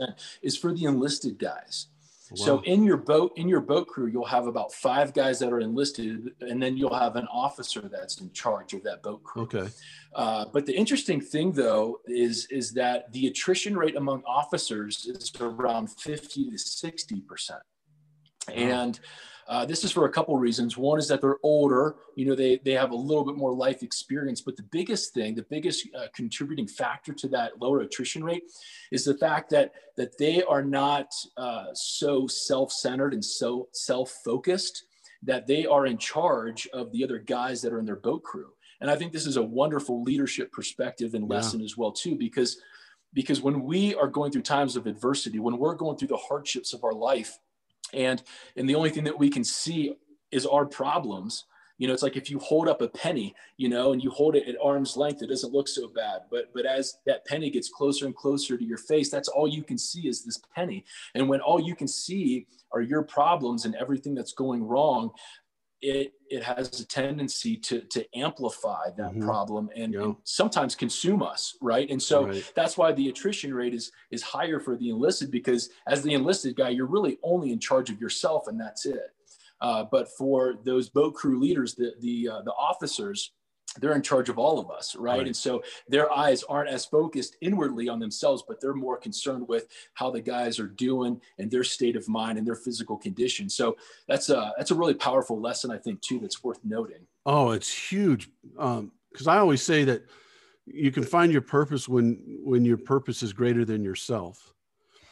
is 0.41 0.57
for 0.57 0.73
the 0.73 0.85
enlisted 0.85 1.41
guys. 1.41 1.89
Wow. 2.31 2.45
So 2.47 2.61
in 2.61 2.85
your 2.85 2.97
boat, 2.97 3.33
in 3.37 3.49
your 3.49 3.61
boat 3.61 3.89
crew, 3.89 4.07
you'll 4.07 4.25
have 4.25 4.47
about 4.47 4.73
five 4.73 5.13
guys 5.13 5.39
that 5.41 5.53
are 5.53 5.61
enlisted, 5.61 6.33
and 6.41 6.63
then 6.63 6.77
you'll 6.77 6.95
have 6.95 7.17
an 7.17 7.27
officer 7.33 7.89
that's 7.89 8.21
in 8.21 8.31
charge 8.33 8.73
of 8.73 8.85
that 8.85 9.03
boat 9.03 9.23
crew. 9.25 9.43
Okay. 9.43 9.69
Uh, 10.15 10.45
but 10.53 10.65
the 10.65 10.73
interesting 10.73 11.21
thing, 11.21 11.51
though, 11.53 12.01
is 12.07 12.47
is 12.51 12.73
that 12.73 13.13
the 13.13 13.27
attrition 13.27 13.77
rate 13.77 13.97
among 13.97 14.23
officers 14.27 15.07
is 15.07 15.33
around 15.41 15.91
fifty 15.91 16.51
to 16.51 16.59
sixty 16.59 17.21
percent. 17.21 17.63
And 18.55 19.01
uh, 19.51 19.65
this 19.65 19.83
is 19.83 19.91
for 19.91 20.05
a 20.05 20.13
couple 20.13 20.33
of 20.33 20.41
reasons. 20.41 20.77
One 20.77 21.01
is 21.01 21.09
that 21.09 21.21
they're 21.21 21.39
older, 21.43 21.97
you 22.15 22.25
know, 22.25 22.37
they, 22.37 22.61
they 22.65 22.71
have 22.71 22.93
a 22.93 22.97
little 22.97 23.25
bit 23.25 23.37
more 23.37 23.53
life 23.53 23.83
experience. 23.83 24.41
But 24.41 24.57
the 24.57 24.63
biggest 24.63 25.13
thing, 25.13 25.35
the 25.35 25.43
biggest 25.51 25.89
uh, 25.93 26.07
contributing 26.15 26.69
factor 26.69 27.13
to 27.15 27.29
that 27.31 27.61
lower 27.61 27.81
attrition 27.81 28.23
rate 28.23 28.45
is 28.93 29.05
the 29.05 29.19
fact 29.19 29.51
that, 29.51 29.73
that 29.97 30.17
they 30.19 30.45
are 30.45 30.63
not 30.63 31.13
uh, 31.37 31.67
so 31.75 32.29
self 32.29 32.71
centered 32.71 33.13
and 33.13 33.25
so 33.25 33.69
self 33.73 34.13
focused 34.25 34.85
that 35.25 35.49
they 35.49 35.67
are 35.67 35.85
in 35.85 35.99
charge 35.99 36.69
of 36.73 36.93
the 36.93 37.03
other 37.03 37.19
guys 37.19 37.61
that 37.63 37.73
are 37.73 37.81
in 37.81 37.87
their 37.87 37.97
boat 37.97 38.23
crew. 38.23 38.53
And 38.81 38.89
I 38.89 38.95
think 38.95 39.13
this 39.13 39.27
is 39.27 39.37
a 39.37 39.43
wonderful 39.43 40.05
leadership 40.05 40.53
perspective 40.53 41.15
and 41.15 41.29
lesson 41.29 41.59
yeah. 41.59 41.65
as 41.65 41.77
well 41.77 41.91
too, 41.91 42.17
because 42.17 42.61
because 43.13 43.43
when 43.43 43.65
we 43.65 43.97
are 43.97 44.07
going 44.07 44.31
through 44.31 44.43
times 44.43 44.77
of 44.77 44.87
adversity, 44.87 45.41
when 45.41 45.59
we're 45.59 45.75
going 45.75 45.97
through 45.97 46.07
the 46.07 46.17
hardships 46.17 46.73
of 46.73 46.85
our 46.85 46.93
life, 46.93 47.37
and 47.93 48.23
and 48.57 48.69
the 48.69 48.75
only 48.75 48.91
thing 48.91 49.05
that 49.05 49.19
we 49.19 49.31
can 49.31 49.45
see 49.45 49.97
is 50.31 50.47
our 50.47 50.67
problems. 50.67 51.45
You 51.79 51.89
know 51.89 51.95
it's 51.95 52.03
like 52.03 52.17
if 52.17 52.31
you 52.31 52.39
hold 52.39 52.69
up 52.69 52.83
a 52.83 52.89
penny 52.89 53.35
you 53.57 53.71
know 53.71 53.93
and 53.93 54.05
you 54.05 54.11
hold 54.11 54.37
it 54.37 54.47
at 54.47 54.57
arm's 54.63 54.99
length 54.99 55.23
it 55.23 55.29
doesn't 55.29 55.53
look 55.53 55.67
so 55.67 55.89
bad. 55.89 56.23
But 56.31 56.53
but 56.55 56.67
as 56.67 56.99
that 57.07 57.25
penny 57.25 57.51
gets 57.51 57.71
closer 57.71 58.05
and 58.07 58.15
closer 58.15 58.59
to 58.59 58.65
your 58.65 58.79
face 58.79 59.11
that's 59.11 59.29
all 59.29 59.49
you 59.49 59.63
can 59.63 59.79
see 59.79 60.07
is 60.07 60.23
this 60.25 60.41
penny. 60.55 60.85
And 61.15 61.29
when 61.29 61.41
all 61.41 61.61
you 61.61 61.75
can 61.75 61.89
see 61.89 62.47
are 62.73 62.83
your 62.83 63.03
problems 63.03 63.65
and 63.65 63.75
everything 63.77 64.15
that's 64.15 64.33
going 64.33 64.63
wrong 64.63 65.11
it 65.83 66.13
it 66.29 66.43
has 66.43 66.81
a 66.81 66.87
tendency 66.87 67.57
to 67.57 67.81
to 67.83 68.05
amplify 68.17 68.91
that 68.97 69.13
mm-hmm. 69.13 69.25
problem 69.25 69.71
and, 69.75 69.95
and, 69.95 70.17
sometimes 70.25 70.75
consume 70.75 71.23
us 71.23 71.57
right 71.63 71.91
and 71.91 72.03
so 72.03 72.27
right. 72.27 72.53
that's 72.55 72.77
why 72.77 72.93
the 72.93 73.09
attrition 73.09 73.55
rate 73.55 73.75
is 73.75 73.91
is 74.11 74.23
higher 74.23 74.61
for 74.61 74.77
the 74.77 74.91
enlisted 74.91 75.31
because 75.31 75.71
as 75.87 76.03
the 76.03 76.13
enlisted 76.13 76.55
guy 76.55 76.69
you're 76.69 76.87
really 76.87 77.19
only 77.23 77.51
in 77.53 77.59
charge 77.59 77.89
of 77.91 78.01
yourself 78.01 78.47
and 78.47 78.61
that's 78.61 78.85
it 78.85 79.15
uh, 79.61 79.85
but 79.91 80.09
for 80.17 80.55
those 80.65 80.89
boat 80.89 81.15
crew 81.15 81.39
leaders, 81.39 81.75
the 81.75 81.93
the 82.01 82.29
uh, 82.29 82.43
the 82.43 82.53
officers, 82.53 83.33
they're 83.79 83.95
in 83.95 84.03
charge 84.03 84.29
of 84.29 84.39
all 84.39 84.59
of 84.59 84.71
us, 84.71 84.97
right? 84.97 85.19
right? 85.19 85.27
And 85.27 85.37
so 85.37 85.63
their 85.89 86.13
eyes 86.13 86.43
aren't 86.45 86.71
as 86.71 86.85
focused 86.85 87.37
inwardly 87.41 87.89
on 87.89 88.01
themselves, 88.01 88.43
but 88.47 88.61
they're 88.61 88.75
more 88.75 88.97
concerned 88.97 89.47
with 89.47 89.69
how 89.95 90.11
the 90.11 90.21
guys 90.21 90.59
are 90.59 90.67
doing 90.67 91.21
and 91.39 91.51
their 91.51 91.63
state 91.63 91.95
of 91.95 92.09
mind 92.09 92.39
and 92.39 92.47
their 92.47 92.57
physical 92.57 92.97
condition. 92.97 93.49
So 93.49 93.77
that's 94.09 94.29
a 94.29 94.53
that's 94.57 94.73
a 94.73 94.75
really 94.75 94.95
powerful 94.95 95.41
lesson, 95.41 95.71
I 95.71 95.79
think, 95.79 96.01
too. 96.01 96.19
That's 96.19 96.43
worth 96.43 96.59
noting. 96.65 97.07
Oh, 97.27 97.51
it's 97.51 97.73
huge. 97.73 98.31
Um, 98.59 98.93
because 99.13 99.27
um, 99.27 99.35
I 99.35 99.39
always 99.39 99.63
say 99.63 99.85
that 99.85 100.05
you 100.67 100.91
can 100.91 101.05
find 101.05 101.33
your 101.33 101.43
purpose 101.43 101.89
when 101.89 102.41
when 102.45 102.65
your 102.65 102.79
purpose 102.79 103.23
is 103.23 103.33
greater 103.33 103.65
than 103.65 103.85
yourself. 103.85 104.53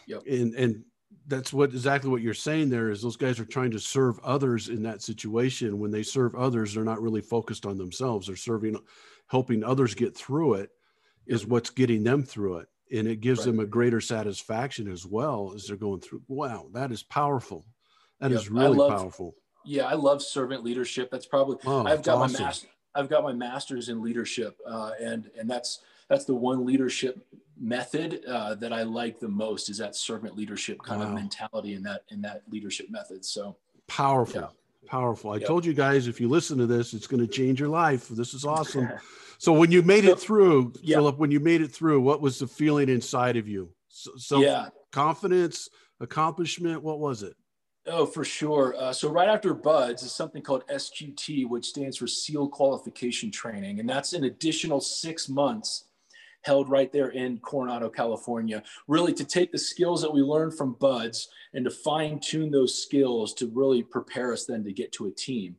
Yep. 0.06 0.22
And 0.26 0.54
and 0.54 0.84
that's 1.28 1.52
what 1.52 1.70
exactly 1.70 2.10
what 2.10 2.22
you're 2.22 2.34
saying 2.34 2.70
there 2.70 2.90
is 2.90 3.02
those 3.02 3.16
guys 3.16 3.38
are 3.38 3.44
trying 3.44 3.70
to 3.70 3.78
serve 3.78 4.18
others 4.24 4.68
in 4.68 4.82
that 4.82 5.02
situation. 5.02 5.78
When 5.78 5.90
they 5.90 6.02
serve 6.02 6.34
others 6.34 6.74
they're 6.74 6.84
not 6.84 7.02
really 7.02 7.20
focused 7.20 7.66
on 7.66 7.76
themselves. 7.78 8.26
They're 8.26 8.36
serving 8.36 8.78
helping 9.28 9.62
others 9.62 9.94
get 9.94 10.16
through 10.16 10.54
it 10.54 10.70
is 11.26 11.46
what's 11.46 11.70
getting 11.70 12.02
them 12.02 12.22
through 12.22 12.58
it. 12.58 12.68
And 12.90 13.06
it 13.06 13.20
gives 13.20 13.40
right. 13.40 13.46
them 13.46 13.60
a 13.60 13.66
greater 13.66 14.00
satisfaction 14.00 14.90
as 14.90 15.04
well 15.04 15.52
as 15.54 15.66
they're 15.66 15.76
going 15.76 16.00
through. 16.00 16.22
Wow 16.28 16.66
that 16.72 16.90
is 16.90 17.02
powerful. 17.02 17.66
That 18.20 18.30
yep. 18.30 18.40
is 18.40 18.50
really 18.50 18.76
love, 18.76 18.90
powerful. 18.90 19.34
Yeah 19.64 19.86
i 19.86 19.94
love 19.94 20.22
servant 20.22 20.64
leadership. 20.64 21.10
That's 21.10 21.26
probably 21.26 21.56
oh, 21.66 21.86
i've 21.86 22.02
got 22.02 22.16
awesome. 22.18 22.40
my 22.40 22.46
master 22.46 22.68
i've 22.94 23.08
got 23.10 23.22
my 23.22 23.32
master's 23.32 23.90
in 23.90 24.02
leadership 24.02 24.58
uh, 24.66 24.92
and 25.00 25.30
and 25.38 25.48
that's 25.48 25.80
that's 26.08 26.24
the 26.24 26.34
one 26.34 26.64
leadership 26.64 27.26
method 27.60 28.24
uh, 28.26 28.54
that 28.56 28.72
I 28.72 28.82
like 28.82 29.18
the 29.18 29.28
most 29.28 29.68
is 29.68 29.78
that 29.78 29.96
servant 29.96 30.36
leadership 30.36 30.82
kind 30.82 31.00
wow. 31.00 31.08
of 31.08 31.14
mentality 31.14 31.74
in 31.74 31.82
that 31.84 32.02
in 32.08 32.20
that 32.22 32.42
leadership 32.48 32.90
method. 32.90 33.24
So 33.24 33.56
powerful, 33.86 34.42
yeah. 34.42 34.90
powerful. 34.90 35.32
I 35.32 35.36
yep. 35.36 35.46
told 35.46 35.64
you 35.64 35.74
guys 35.74 36.06
if 36.08 36.20
you 36.20 36.28
listen 36.28 36.58
to 36.58 36.66
this, 36.66 36.94
it's 36.94 37.06
going 37.06 37.20
to 37.20 37.26
change 37.26 37.60
your 37.60 37.68
life. 37.68 38.08
This 38.08 38.34
is 38.34 38.44
awesome. 38.44 38.88
so 39.38 39.52
when 39.52 39.72
you 39.72 39.82
made 39.82 40.04
it 40.04 40.18
through, 40.18 40.72
yeah. 40.82 40.96
Phillip, 40.96 41.18
when 41.18 41.30
you 41.30 41.40
made 41.40 41.60
it 41.60 41.72
through, 41.72 42.00
what 42.00 42.20
was 42.20 42.38
the 42.38 42.46
feeling 42.46 42.88
inside 42.88 43.36
of 43.36 43.48
you? 43.48 43.70
So, 43.88 44.10
so 44.16 44.40
yeah. 44.40 44.68
confidence, 44.92 45.68
accomplishment. 46.00 46.82
What 46.82 46.98
was 46.98 47.22
it? 47.22 47.34
Oh, 47.86 48.04
for 48.04 48.22
sure. 48.22 48.74
Uh, 48.76 48.92
so 48.92 49.08
right 49.08 49.28
after 49.28 49.54
BUD/S 49.54 50.02
is 50.02 50.12
something 50.12 50.42
called 50.42 50.62
SQT, 50.68 51.48
which 51.48 51.66
stands 51.66 51.96
for 51.96 52.06
SEAL 52.06 52.48
Qualification 52.48 53.30
Training, 53.30 53.80
and 53.80 53.88
that's 53.88 54.12
an 54.12 54.24
additional 54.24 54.80
six 54.80 55.28
months 55.28 55.84
held 56.48 56.70
right 56.70 56.90
there 56.90 57.10
in 57.10 57.38
Coronado, 57.40 57.90
California, 57.90 58.62
really 58.86 59.12
to 59.12 59.24
take 59.36 59.52
the 59.52 59.58
skills 59.58 60.00
that 60.00 60.14
we 60.16 60.22
learned 60.22 60.56
from 60.56 60.78
BUD/S 60.80 61.28
and 61.52 61.62
to 61.66 61.70
fine 61.70 62.18
tune 62.30 62.50
those 62.50 62.82
skills 62.84 63.34
to 63.34 63.44
really 63.60 63.82
prepare 63.82 64.32
us 64.32 64.46
then 64.46 64.64
to 64.64 64.72
get 64.72 64.90
to 64.92 65.08
a 65.08 65.10
team. 65.10 65.56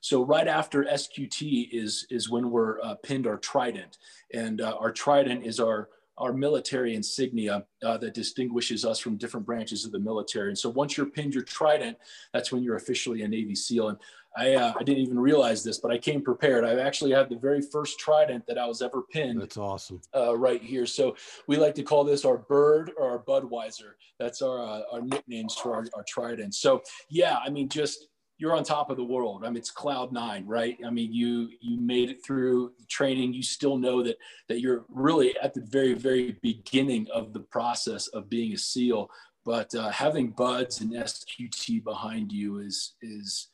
So 0.00 0.24
right 0.24 0.48
after 0.48 0.82
SQT 0.82 1.68
is, 1.70 1.92
is 2.10 2.28
when 2.28 2.50
we're 2.50 2.80
uh, 2.80 2.96
pinned 3.06 3.28
our 3.28 3.38
trident. 3.38 3.98
And 4.34 4.60
uh, 4.60 4.76
our 4.80 4.90
trident 4.90 5.46
is 5.46 5.60
our, 5.60 5.88
our 6.18 6.32
military 6.32 6.94
insignia 6.94 7.64
uh, 7.82 7.96
that 7.98 8.14
distinguishes 8.14 8.84
us 8.84 8.98
from 8.98 9.16
different 9.16 9.46
branches 9.46 9.84
of 9.84 9.92
the 9.92 9.98
military. 9.98 10.48
And 10.48 10.58
so 10.58 10.68
once 10.68 10.96
you're 10.96 11.06
pinned 11.06 11.34
your 11.34 11.42
trident, 11.42 11.96
that's 12.32 12.52
when 12.52 12.62
you're 12.62 12.76
officially 12.76 13.22
a 13.22 13.28
Navy 13.28 13.54
SEAL. 13.54 13.90
And 13.90 13.98
I, 14.36 14.54
uh, 14.54 14.72
I 14.78 14.82
didn't 14.82 15.02
even 15.02 15.18
realize 15.18 15.62
this, 15.62 15.78
but 15.78 15.90
I 15.90 15.98
came 15.98 16.22
prepared. 16.22 16.64
I 16.64 16.78
actually 16.80 17.12
had 17.12 17.28
the 17.28 17.36
very 17.36 17.60
first 17.60 17.98
trident 17.98 18.46
that 18.46 18.56
I 18.56 18.66
was 18.66 18.80
ever 18.80 19.02
pinned. 19.02 19.40
That's 19.40 19.58
awesome. 19.58 20.00
Uh, 20.14 20.36
right 20.36 20.62
here. 20.62 20.86
So 20.86 21.16
we 21.46 21.56
like 21.56 21.74
to 21.74 21.82
call 21.82 22.04
this 22.04 22.24
our 22.24 22.38
bird 22.38 22.92
or 22.96 23.10
our 23.10 23.18
Budweiser. 23.18 23.92
That's 24.18 24.40
our, 24.40 24.62
uh, 24.62 24.82
our 24.92 25.02
nicknames 25.02 25.54
for 25.54 25.74
our, 25.74 25.84
our 25.94 26.04
trident. 26.08 26.54
So 26.54 26.82
yeah, 27.10 27.38
I 27.44 27.50
mean, 27.50 27.68
just 27.68 28.08
you're 28.42 28.56
on 28.56 28.64
top 28.64 28.90
of 28.90 28.96
the 28.96 29.04
world. 29.04 29.44
I 29.44 29.50
mean, 29.50 29.58
it's 29.58 29.70
cloud 29.70 30.10
nine, 30.12 30.44
right? 30.48 30.76
I 30.84 30.90
mean, 30.90 31.12
you 31.12 31.50
you 31.60 31.80
made 31.80 32.10
it 32.10 32.26
through 32.26 32.72
training. 32.88 33.32
You 33.32 33.42
still 33.44 33.78
know 33.78 34.02
that 34.02 34.18
that 34.48 34.60
you're 34.60 34.84
really 34.88 35.36
at 35.40 35.54
the 35.54 35.60
very 35.60 35.94
very 35.94 36.36
beginning 36.42 37.06
of 37.14 37.32
the 37.32 37.38
process 37.38 38.08
of 38.08 38.28
being 38.28 38.52
a 38.52 38.58
SEAL. 38.58 39.08
But 39.44 39.72
uh, 39.76 39.90
having 39.90 40.30
BUD/S 40.32 40.80
and 40.80 40.92
SQT 40.92 41.84
behind 41.84 42.32
you 42.32 42.58
is 42.58 42.94
is 43.00 43.51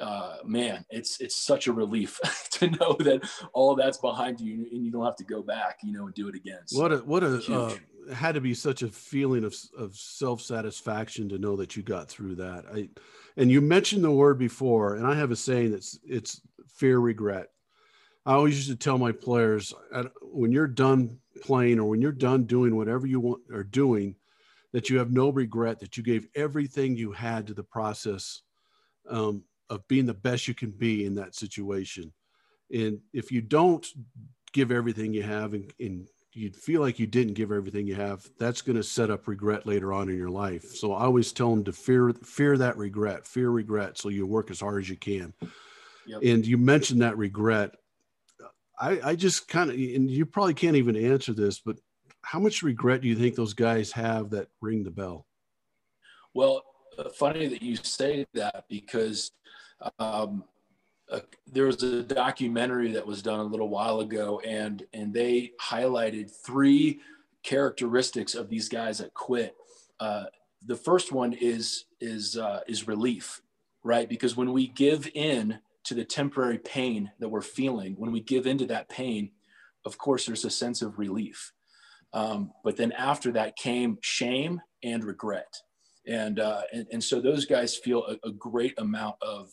uh, 0.00 0.36
man, 0.44 0.84
it's 0.90 1.20
it's 1.20 1.36
such 1.36 1.66
a 1.66 1.72
relief 1.72 2.20
to 2.52 2.70
know 2.70 2.96
that 3.00 3.28
all 3.52 3.74
that's 3.74 3.98
behind 3.98 4.40
you 4.40 4.66
and 4.70 4.84
you 4.84 4.90
don't 4.90 5.04
have 5.04 5.16
to 5.16 5.24
go 5.24 5.42
back, 5.42 5.78
you 5.82 5.92
know, 5.92 6.06
and 6.06 6.14
do 6.14 6.28
it 6.28 6.34
again. 6.34 6.60
So, 6.66 6.80
what 6.80 6.92
a 6.92 6.98
what 6.98 7.22
a 7.22 7.36
uh, 7.52 7.74
had 8.14 8.34
to 8.34 8.40
be 8.40 8.54
such 8.54 8.82
a 8.82 8.88
feeling 8.88 9.44
of 9.44 9.54
of 9.76 9.94
self 9.94 10.40
satisfaction 10.40 11.28
to 11.30 11.38
know 11.38 11.56
that 11.56 11.76
you 11.76 11.82
got 11.82 12.08
through 12.08 12.36
that. 12.36 12.64
I 12.72 12.88
and 13.36 13.50
you 13.50 13.60
mentioned 13.60 14.04
the 14.04 14.10
word 14.10 14.38
before, 14.38 14.96
and 14.96 15.06
I 15.06 15.14
have 15.14 15.30
a 15.30 15.36
saying 15.36 15.72
that's 15.72 15.98
it's 16.04 16.40
fear 16.68 16.98
regret. 16.98 17.48
I 18.26 18.34
always 18.34 18.56
used 18.56 18.68
to 18.68 18.76
tell 18.76 18.98
my 18.98 19.12
players 19.12 19.72
when 20.22 20.52
you're 20.52 20.66
done 20.66 21.18
playing 21.42 21.80
or 21.80 21.88
when 21.88 22.02
you're 22.02 22.12
done 22.12 22.44
doing 22.44 22.76
whatever 22.76 23.06
you 23.06 23.20
want 23.20 23.42
or 23.50 23.64
doing, 23.64 24.16
that 24.72 24.90
you 24.90 24.98
have 24.98 25.10
no 25.10 25.30
regret 25.30 25.80
that 25.80 25.96
you 25.96 26.02
gave 26.02 26.26
everything 26.34 26.94
you 26.94 27.10
had 27.12 27.46
to 27.46 27.54
the 27.54 27.62
process 27.62 28.42
um, 29.08 29.44
of 29.70 29.86
being 29.88 30.06
the 30.06 30.14
best 30.14 30.48
you 30.48 30.54
can 30.54 30.70
be 30.70 31.04
in 31.04 31.14
that 31.16 31.34
situation. 31.34 32.12
And 32.72 33.00
if 33.12 33.32
you 33.32 33.40
don't 33.40 33.86
give 34.52 34.70
everything 34.70 35.12
you 35.12 35.22
have 35.22 35.54
and, 35.54 35.72
and 35.80 36.08
you 36.32 36.50
feel 36.50 36.80
like 36.80 36.98
you 36.98 37.06
didn't 37.06 37.34
give 37.34 37.50
everything 37.50 37.86
you 37.86 37.94
have, 37.94 38.28
that's 38.38 38.62
going 38.62 38.76
to 38.76 38.82
set 38.82 39.10
up 39.10 39.26
regret 39.26 39.66
later 39.66 39.92
on 39.92 40.08
in 40.08 40.16
your 40.16 40.30
life. 40.30 40.64
So 40.64 40.92
I 40.92 41.04
always 41.04 41.32
tell 41.32 41.50
them 41.50 41.64
to 41.64 41.72
fear 41.72 42.12
fear 42.22 42.56
that 42.58 42.76
regret, 42.76 43.26
fear 43.26 43.50
regret, 43.50 43.98
so 43.98 44.08
you 44.08 44.26
work 44.26 44.50
as 44.50 44.60
hard 44.60 44.82
as 44.82 44.88
you 44.88 44.96
can. 44.96 45.32
Yep. 46.06 46.22
And 46.22 46.46
you 46.46 46.56
mentioned 46.58 47.02
that 47.02 47.18
regret. 47.18 47.74
I, 48.80 49.00
I 49.02 49.14
just 49.16 49.48
kind 49.48 49.70
of, 49.70 49.76
and 49.76 50.10
you 50.10 50.24
probably 50.24 50.54
can't 50.54 50.76
even 50.76 50.96
answer 50.96 51.32
this, 51.32 51.58
but 51.58 51.76
how 52.22 52.38
much 52.38 52.62
regret 52.62 53.00
do 53.00 53.08
you 53.08 53.16
think 53.16 53.34
those 53.34 53.54
guys 53.54 53.90
have 53.92 54.30
that 54.30 54.48
ring 54.60 54.84
the 54.84 54.90
bell? 54.90 55.26
Well, 56.34 56.62
uh, 56.98 57.08
funny 57.08 57.48
that 57.48 57.62
you 57.62 57.76
say 57.76 58.26
that 58.34 58.64
because 58.68 59.32
um, 59.98 60.44
uh, 61.10 61.20
there 61.46 61.66
was 61.66 61.82
a 61.82 62.02
documentary 62.02 62.92
that 62.92 63.06
was 63.06 63.22
done 63.22 63.40
a 63.40 63.44
little 63.44 63.68
while 63.68 64.00
ago, 64.00 64.40
and 64.40 64.84
and 64.92 65.12
they 65.12 65.52
highlighted 65.60 66.30
three 66.30 67.00
characteristics 67.42 68.34
of 68.34 68.48
these 68.48 68.68
guys 68.68 68.98
that 68.98 69.14
quit. 69.14 69.54
Uh, 70.00 70.24
the 70.66 70.76
first 70.76 71.12
one 71.12 71.32
is 71.32 71.84
is 72.00 72.36
uh, 72.36 72.60
is 72.66 72.88
relief, 72.88 73.40
right? 73.82 74.08
Because 74.08 74.36
when 74.36 74.52
we 74.52 74.68
give 74.68 75.08
in 75.14 75.58
to 75.84 75.94
the 75.94 76.04
temporary 76.04 76.58
pain 76.58 77.10
that 77.18 77.28
we're 77.28 77.40
feeling, 77.40 77.94
when 77.96 78.12
we 78.12 78.20
give 78.20 78.46
into 78.46 78.66
that 78.66 78.88
pain, 78.88 79.30
of 79.86 79.96
course, 79.96 80.26
there's 80.26 80.44
a 80.44 80.50
sense 80.50 80.82
of 80.82 80.98
relief. 80.98 81.52
Um, 82.12 82.52
but 82.64 82.76
then 82.76 82.92
after 82.92 83.32
that 83.32 83.56
came 83.56 83.98
shame 84.02 84.60
and 84.82 85.04
regret. 85.04 85.54
And, 86.06 86.40
uh, 86.40 86.62
and, 86.72 86.86
and 86.92 87.04
so 87.04 87.20
those 87.20 87.44
guys 87.44 87.76
feel 87.76 88.04
a, 88.04 88.28
a 88.28 88.32
great 88.32 88.78
amount 88.78 89.16
of 89.20 89.50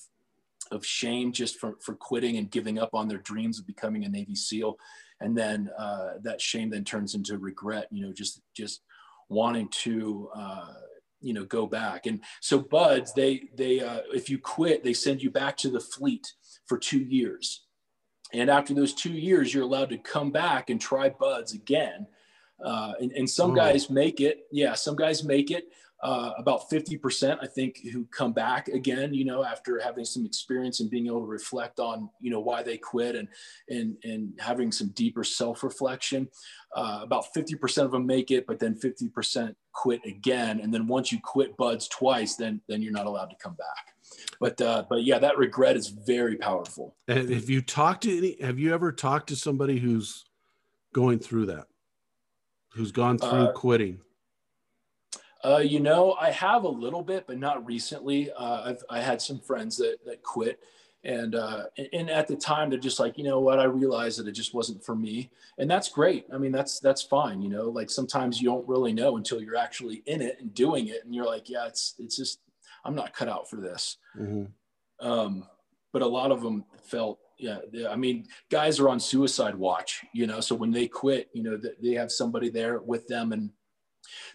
of 0.76 0.86
shame 0.86 1.32
just 1.32 1.58
for, 1.60 1.76
for 1.82 1.96
quitting 1.96 2.38
and 2.38 2.52
giving 2.52 2.78
up 2.78 2.92
on 2.94 3.08
their 3.08 3.18
dreams 3.20 3.58
of 3.58 3.66
becoming 3.66 4.06
a 4.06 4.10
Navy 4.10 4.36
SEAL. 4.36 4.78
And 5.22 5.36
then 5.36 5.70
uh, 5.78 6.16
that 6.24 6.42
shame 6.42 6.70
then 6.70 6.84
turns 6.84 7.16
into 7.16 7.38
regret, 7.38 7.88
you 7.92 8.06
know, 8.06 8.14
just, 8.14 8.42
just 8.56 8.82
wanting 9.30 9.70
to, 9.70 10.30
uh, 10.36 10.74
you 11.22 11.34
know, 11.34 11.46
go 11.46 11.66
back. 11.66 12.06
And 12.06 12.22
so 12.42 12.60
BUD/S, 12.60 13.14
they, 13.14 13.50
they, 13.56 13.80
uh, 13.80 14.02
if 14.14 14.30
you 14.30 14.38
quit, 14.38 14.84
they 14.84 14.94
send 14.94 15.24
you 15.24 15.32
back 15.32 15.58
to 15.58 15.70
the 15.70 15.80
fleet 15.80 16.34
for 16.68 16.78
two 16.78 17.00
years. 17.00 17.66
And 18.34 18.50
after 18.50 18.74
those 18.74 18.94
two 18.94 19.14
years, 19.14 19.54
you're 19.54 19.64
allowed 19.64 19.90
to 19.90 19.98
come 19.98 20.32
back 20.32 20.70
and 20.70 20.80
try 20.80 21.10
BUD/S 21.10 21.54
again. 21.54 22.08
Uh, 22.64 22.94
and, 23.00 23.12
and 23.14 23.30
some 23.30 23.52
oh. 23.52 23.56
guys 23.56 23.90
make 23.90 24.20
it. 24.22 24.48
Yeah, 24.52 24.74
some 24.74 24.96
guys 24.96 25.24
make 25.24 25.52
it. 25.52 25.66
Uh, 26.06 26.32
about 26.38 26.70
50% 26.70 27.38
i 27.42 27.48
think 27.48 27.80
who 27.92 28.06
come 28.06 28.32
back 28.32 28.68
again 28.68 29.14
you 29.14 29.26
know 29.26 29.44
after 29.44 29.80
having 29.80 30.06
some 30.06 30.26
experience 30.26 30.80
and 30.80 30.90
being 30.90 31.08
able 31.08 31.22
to 31.22 31.26
reflect 31.26 31.80
on 31.80 32.10
you 32.22 32.30
know 32.30 32.40
why 32.40 32.62
they 32.62 32.78
quit 32.78 33.16
and 33.16 33.28
and 33.70 33.98
and 34.04 34.34
having 34.40 34.72
some 34.72 34.90
deeper 34.90 35.24
self-reflection. 35.24 36.28
Uh, 36.76 37.00
about 37.04 37.26
50% 37.36 37.86
of 37.86 37.92
them 37.92 38.06
make 38.06 38.32
it 38.32 38.46
but 38.46 38.60
then 38.60 38.76
50% 38.76 39.56
quit 39.72 40.02
again. 40.06 40.60
And 40.60 40.74
then 40.74 40.88
once 40.88 41.12
you 41.12 41.20
quit 41.24 41.56
BUD/S 41.58 41.88
twice 41.88 42.36
then 42.36 42.62
then 42.68 42.82
you're 42.82 42.92
not 42.92 43.06
allowed 43.06 43.30
to 43.32 43.36
come 43.42 43.56
back. 43.56 43.94
But 44.40 44.62
uh, 44.62 44.84
but 44.90 45.04
yeah 45.04 45.20
that 45.20 45.38
regret 45.38 45.76
is 45.76 45.88
very 45.88 46.38
powerful. 46.38 46.96
And 47.08 47.30
if 47.30 47.50
you 47.50 47.62
talked 47.62 48.04
to 48.04 48.18
any 48.18 48.38
have 48.42 48.60
you 48.60 48.74
ever 48.74 48.92
talked 48.92 49.30
to 49.30 49.36
somebody 49.36 49.80
who's 49.80 50.26
going 50.94 51.20
through 51.20 51.48
that? 51.48 51.68
Who's 52.74 52.92
gone 52.92 53.18
through 53.18 53.30
uh, 53.30 53.52
quitting 53.54 54.02
uh, 55.46 55.60
you 55.60 55.80
know, 55.80 56.14
I 56.14 56.32
have 56.32 56.64
a 56.64 56.70
little 56.70 57.04
bit, 57.04 57.26
but 57.28 57.38
not 57.38 57.66
recently. 57.66 58.32
Uh, 58.32 58.64
I've 58.70 58.84
I 58.90 59.02
had 59.02 59.22
some 59.22 59.40
friends 59.40 59.78
that 59.78 59.98
that 60.06 60.24
quit, 60.24 60.60
and 61.04 61.36
uh, 61.36 61.66
and 61.94 62.10
at 62.10 62.28
the 62.28 62.36
time 62.36 62.70
they're 62.70 62.80
just 62.80 63.00
like, 63.00 63.18
you 63.18 63.24
know 63.24 63.40
what? 63.40 63.60
I 63.60 63.66
realized 63.66 64.20
that 64.20 64.28
it 64.28 64.32
just 64.32 64.54
wasn't 64.56 64.84
for 64.84 64.96
me, 64.96 65.30
and 65.60 65.70
that's 65.70 65.90
great. 65.90 66.26
I 66.34 66.38
mean, 66.38 66.52
that's 66.52 66.80
that's 66.80 67.04
fine. 67.04 67.42
You 67.42 67.50
know, 67.50 67.70
like 67.70 67.92
sometimes 67.92 68.42
you 68.42 68.50
don't 68.50 68.68
really 68.68 68.92
know 68.92 69.18
until 69.18 69.40
you're 69.40 69.56
actually 69.56 70.02
in 70.08 70.22
it 70.22 70.38
and 70.40 70.54
doing 70.54 70.88
it, 70.88 71.06
and 71.06 71.14
you're 71.14 71.26
like, 71.26 71.48
yeah, 71.48 71.68
it's 71.68 71.94
it's 72.00 72.18
just 72.18 72.40
I'm 72.84 72.96
not 72.96 73.14
cut 73.14 73.30
out 73.30 73.50
for 73.50 73.58
this. 73.58 73.98
Mm-hmm. 74.20 75.08
Um, 75.08 75.46
but 75.94 76.02
a 76.02 76.08
lot 76.08 76.32
of 76.32 76.42
them 76.42 76.66
felt 76.84 77.20
yeah, 77.38 77.60
I 77.90 77.96
mean, 77.96 78.28
guys 78.50 78.80
are 78.80 78.90
on 78.90 79.00
suicide 79.00 79.56
watch, 79.56 80.06
you 80.14 80.26
know. 80.26 80.40
So 80.40 80.56
when 80.56 80.72
they 80.72 80.88
quit, 80.88 81.30
you 81.34 81.44
know, 81.44 81.60
they 81.82 81.92
have 81.92 82.12
somebody 82.12 82.50
there 82.50 82.80
with 82.80 83.08
them, 83.08 83.34
and 83.34 83.50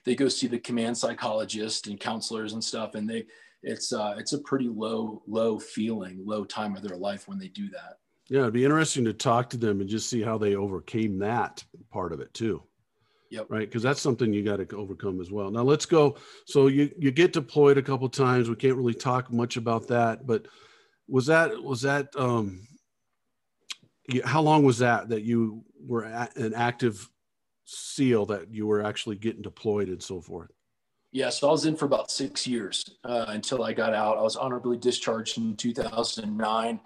they 0.05 0.15
go 0.15 0.29
see 0.29 0.47
the 0.47 0.59
command 0.59 0.97
psychologist 0.97 1.87
and 1.87 2.01
counselors 2.01 2.53
and 2.53 2.63
stuff 2.63 2.95
and 2.95 3.09
they 3.09 3.25
it's 3.63 3.93
uh, 3.93 4.15
it's 4.17 4.33
a 4.33 4.39
pretty 4.39 4.69
low 4.69 5.23
low 5.27 5.59
feeling 5.59 6.21
low 6.25 6.45
time 6.45 6.75
of 6.77 6.83
their 6.83 6.97
life 6.97 7.29
when 7.29 7.39
they 7.39 7.49
do 7.49 7.69
that 7.69 7.99
yeah 8.29 8.41
it'd 8.41 8.55
be 8.55 8.65
interesting 8.65 9.05
to 9.05 9.13
talk 9.13 9.51
to 9.51 9.57
them 9.57 9.81
and 9.81 9.91
just 9.91 10.09
see 10.09 10.23
how 10.23 10.39
they 10.39 10.55
overcame 10.55 11.19
that 11.19 11.63
part 11.91 12.13
of 12.13 12.21
it 12.21 12.33
too 12.33 12.63
Yep. 13.31 13.47
Right. 13.49 13.69
Because 13.69 13.83
that's 13.83 14.01
something 14.01 14.33
you 14.33 14.45
got 14.45 14.57
to 14.57 14.77
overcome 14.77 15.21
as 15.21 15.31
well. 15.31 15.51
Now 15.51 15.63
let's 15.63 15.87
go. 15.87 16.17
So 16.47 16.67
you, 16.67 16.91
you 16.99 17.13
get 17.13 17.33
deployed 17.33 17.79
a 17.79 17.83
couple 17.83 18.09
times. 18.09 18.51
We 18.51 18.57
can't 18.57 18.77
really 18.77 18.95
talk 18.95 19.33
much 19.33 19.57
about 19.57 19.87
that, 19.89 20.27
but 20.27 20.47
was 21.09 21.27
that, 21.27 21.63
was 21.63 21.81
that, 21.83 22.09
um, 22.17 22.67
how 24.25 24.43
long 24.43 24.65
was 24.65 24.79
that, 24.79 25.09
that 25.11 25.23
you 25.23 25.65
were 25.87 26.03
an 26.03 26.55
active 26.55 27.09
seal 27.71 28.27
that 28.27 28.53
you 28.53 28.67
were 28.67 28.83
actually 28.83 29.17
getting 29.17 29.43
deployed 29.43 29.89
and 29.89 30.03
so 30.03 30.21
forth? 30.21 30.51
Yeah, 31.13 31.31
so 31.31 31.49
I 31.49 31.53
was 31.53 31.67
in 31.67 31.77
for 31.77 31.87
about 31.87 32.11
six 32.11 32.47
years 32.47 32.85
uh, 33.05 33.27
until 33.29 33.65
I 33.65 33.73
got 33.73 33.95
out. 33.95 34.19
I 34.19 34.23
was 34.23 34.37
honorably 34.37 34.77
discharged 34.77 35.39
in 35.39 35.57
2009, 35.57 36.81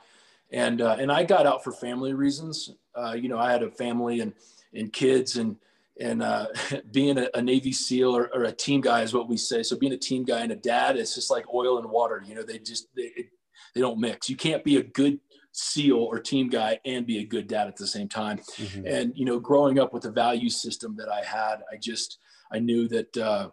and 0.50 0.80
uh, 0.80 0.96
and 0.98 1.12
I 1.12 1.24
got 1.24 1.46
out 1.46 1.62
for 1.62 1.72
family 1.72 2.14
reasons. 2.14 2.70
Uh, 2.94 3.12
you 3.12 3.28
know, 3.28 3.38
I 3.38 3.52
had 3.52 3.62
a 3.62 3.70
family 3.70 4.20
and 4.20 4.32
and 4.72 4.90
kids, 4.92 5.36
and 5.36 5.56
and 6.00 6.22
uh, 6.22 6.46
being 6.90 7.18
a, 7.18 7.28
a, 7.34 7.42
Navy 7.42 7.72
SEAL 7.72 8.16
or, 8.16 8.30
or, 8.34 8.44
a 8.44 8.52
team 8.52 8.80
guy 8.80 9.02
is 9.02 9.14
what 9.14 9.28
we 9.28 9.36
say. 9.36 9.62
So 9.62 9.76
being 9.76 9.92
a 9.92 9.98
team 9.98 10.24
guy 10.24 10.40
and 10.40 10.52
a 10.52 10.56
dad, 10.56 10.96
it's 10.96 11.14
just 11.14 11.30
like 11.30 11.44
oil 11.52 11.78
and 11.78 11.88
water. 11.90 12.22
You 12.26 12.34
know, 12.34 12.42
they 12.42 12.58
just 12.58 12.88
they, 12.96 13.28
they 13.74 13.80
don't 13.80 14.00
mix. 14.00 14.30
You 14.30 14.36
can't 14.36 14.64
be 14.64 14.78
a 14.78 14.82
good 14.82 15.20
SEAL 15.56 15.96
or 15.96 16.18
team 16.18 16.48
guy 16.48 16.80
and 16.84 17.06
be 17.06 17.18
a 17.18 17.24
good 17.24 17.46
dad 17.46 17.68
at 17.68 17.76
the 17.76 17.86
same 17.86 18.08
time. 18.08 18.38
Mm-hmm. 18.38 18.86
And, 18.86 19.12
you 19.16 19.24
know, 19.24 19.38
growing 19.38 19.78
up 19.78 19.94
with 19.94 20.02
the 20.02 20.10
value 20.10 20.50
system 20.50 20.96
that 20.96 21.08
I 21.08 21.24
had, 21.24 21.62
I 21.72 21.76
just, 21.76 22.18
I 22.52 22.58
knew 22.58 22.88
that, 22.88 23.16
uh, 23.16 23.48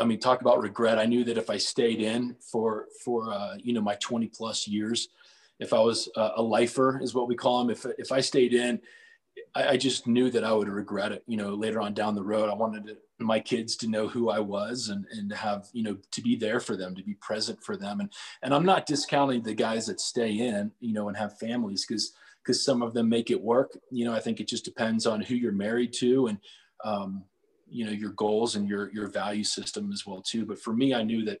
I 0.00 0.04
mean, 0.04 0.18
talk 0.18 0.40
about 0.40 0.62
regret. 0.62 0.98
I 0.98 1.04
knew 1.04 1.22
that 1.24 1.36
if 1.36 1.50
I 1.50 1.58
stayed 1.58 2.00
in 2.00 2.34
for, 2.40 2.86
for, 3.04 3.30
uh, 3.30 3.56
you 3.62 3.74
know, 3.74 3.82
my 3.82 3.94
20 3.96 4.28
plus 4.28 4.66
years, 4.66 5.08
if 5.60 5.74
I 5.74 5.80
was 5.80 6.08
a, 6.16 6.30
a 6.36 6.42
lifer 6.42 6.98
is 7.02 7.14
what 7.14 7.28
we 7.28 7.36
call 7.36 7.58
them. 7.58 7.70
If, 7.70 7.84
if 7.98 8.10
I 8.10 8.20
stayed 8.20 8.54
in, 8.54 8.80
I, 9.54 9.68
I 9.68 9.76
just 9.76 10.06
knew 10.06 10.30
that 10.30 10.44
I 10.44 10.52
would 10.52 10.68
regret 10.68 11.12
it, 11.12 11.24
you 11.26 11.36
know, 11.36 11.50
later 11.50 11.82
on 11.82 11.92
down 11.92 12.14
the 12.14 12.24
road, 12.24 12.48
I 12.48 12.54
wanted 12.54 12.86
to, 12.86 12.96
my 13.24 13.40
kids 13.40 13.76
to 13.76 13.88
know 13.88 14.08
who 14.08 14.30
I 14.30 14.38
was 14.38 14.88
and, 14.88 15.06
and 15.10 15.32
have, 15.32 15.68
you 15.72 15.82
know, 15.82 15.96
to 16.10 16.20
be 16.20 16.36
there 16.36 16.60
for 16.60 16.76
them, 16.76 16.94
to 16.94 17.02
be 17.02 17.14
present 17.14 17.62
for 17.62 17.76
them. 17.76 18.00
And, 18.00 18.12
and 18.42 18.54
I'm 18.54 18.64
not 18.64 18.86
discounting 18.86 19.42
the 19.42 19.54
guys 19.54 19.86
that 19.86 20.00
stay 20.00 20.32
in, 20.32 20.72
you 20.80 20.92
know, 20.92 21.08
and 21.08 21.16
have 21.16 21.38
families 21.38 21.84
because, 21.86 22.12
because 22.42 22.64
some 22.64 22.82
of 22.82 22.94
them 22.94 23.08
make 23.08 23.30
it 23.30 23.40
work. 23.40 23.76
You 23.90 24.04
know, 24.04 24.14
I 24.14 24.20
think 24.20 24.40
it 24.40 24.48
just 24.48 24.64
depends 24.64 25.06
on 25.06 25.20
who 25.20 25.34
you're 25.34 25.52
married 25.52 25.92
to 25.94 26.26
and, 26.26 26.38
um, 26.84 27.24
you 27.68 27.86
know, 27.86 27.92
your 27.92 28.12
goals 28.12 28.56
and 28.56 28.68
your, 28.68 28.92
your 28.92 29.08
value 29.08 29.44
system 29.44 29.92
as 29.92 30.06
well 30.06 30.22
too. 30.22 30.44
But 30.44 30.60
for 30.60 30.74
me, 30.74 30.94
I 30.94 31.02
knew 31.02 31.24
that 31.24 31.38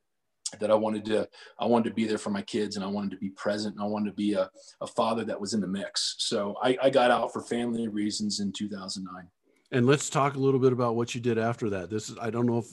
that 0.60 0.70
I 0.70 0.74
wanted 0.74 1.04
to 1.06 1.28
I 1.58 1.66
wanted 1.66 1.88
to 1.88 1.94
be 1.94 2.06
there 2.06 2.18
for 2.18 2.28
my 2.28 2.42
kids 2.42 2.76
and 2.76 2.84
I 2.84 2.88
wanted 2.88 3.10
to 3.12 3.16
be 3.16 3.30
present 3.30 3.74
and 3.74 3.82
I 3.82 3.86
wanted 3.86 4.10
to 4.10 4.16
be 4.16 4.34
a, 4.34 4.50
a 4.80 4.86
father 4.86 5.24
that 5.24 5.40
was 5.40 5.54
in 5.54 5.60
the 5.60 5.66
mix. 5.66 6.16
So 6.18 6.56
I, 6.62 6.76
I 6.82 6.90
got 6.90 7.10
out 7.10 7.32
for 7.32 7.40
family 7.40 7.88
reasons 7.88 8.40
in 8.40 8.52
2009. 8.52 9.28
And 9.72 9.86
let's 9.86 10.10
talk 10.10 10.34
a 10.34 10.38
little 10.38 10.60
bit 10.60 10.72
about 10.72 10.96
what 10.96 11.14
you 11.14 11.20
did 11.20 11.38
after 11.38 11.70
that. 11.70 11.90
This 11.90 12.10
is 12.10 12.16
I 12.20 12.30
don't 12.30 12.46
know 12.46 12.58
if 12.58 12.66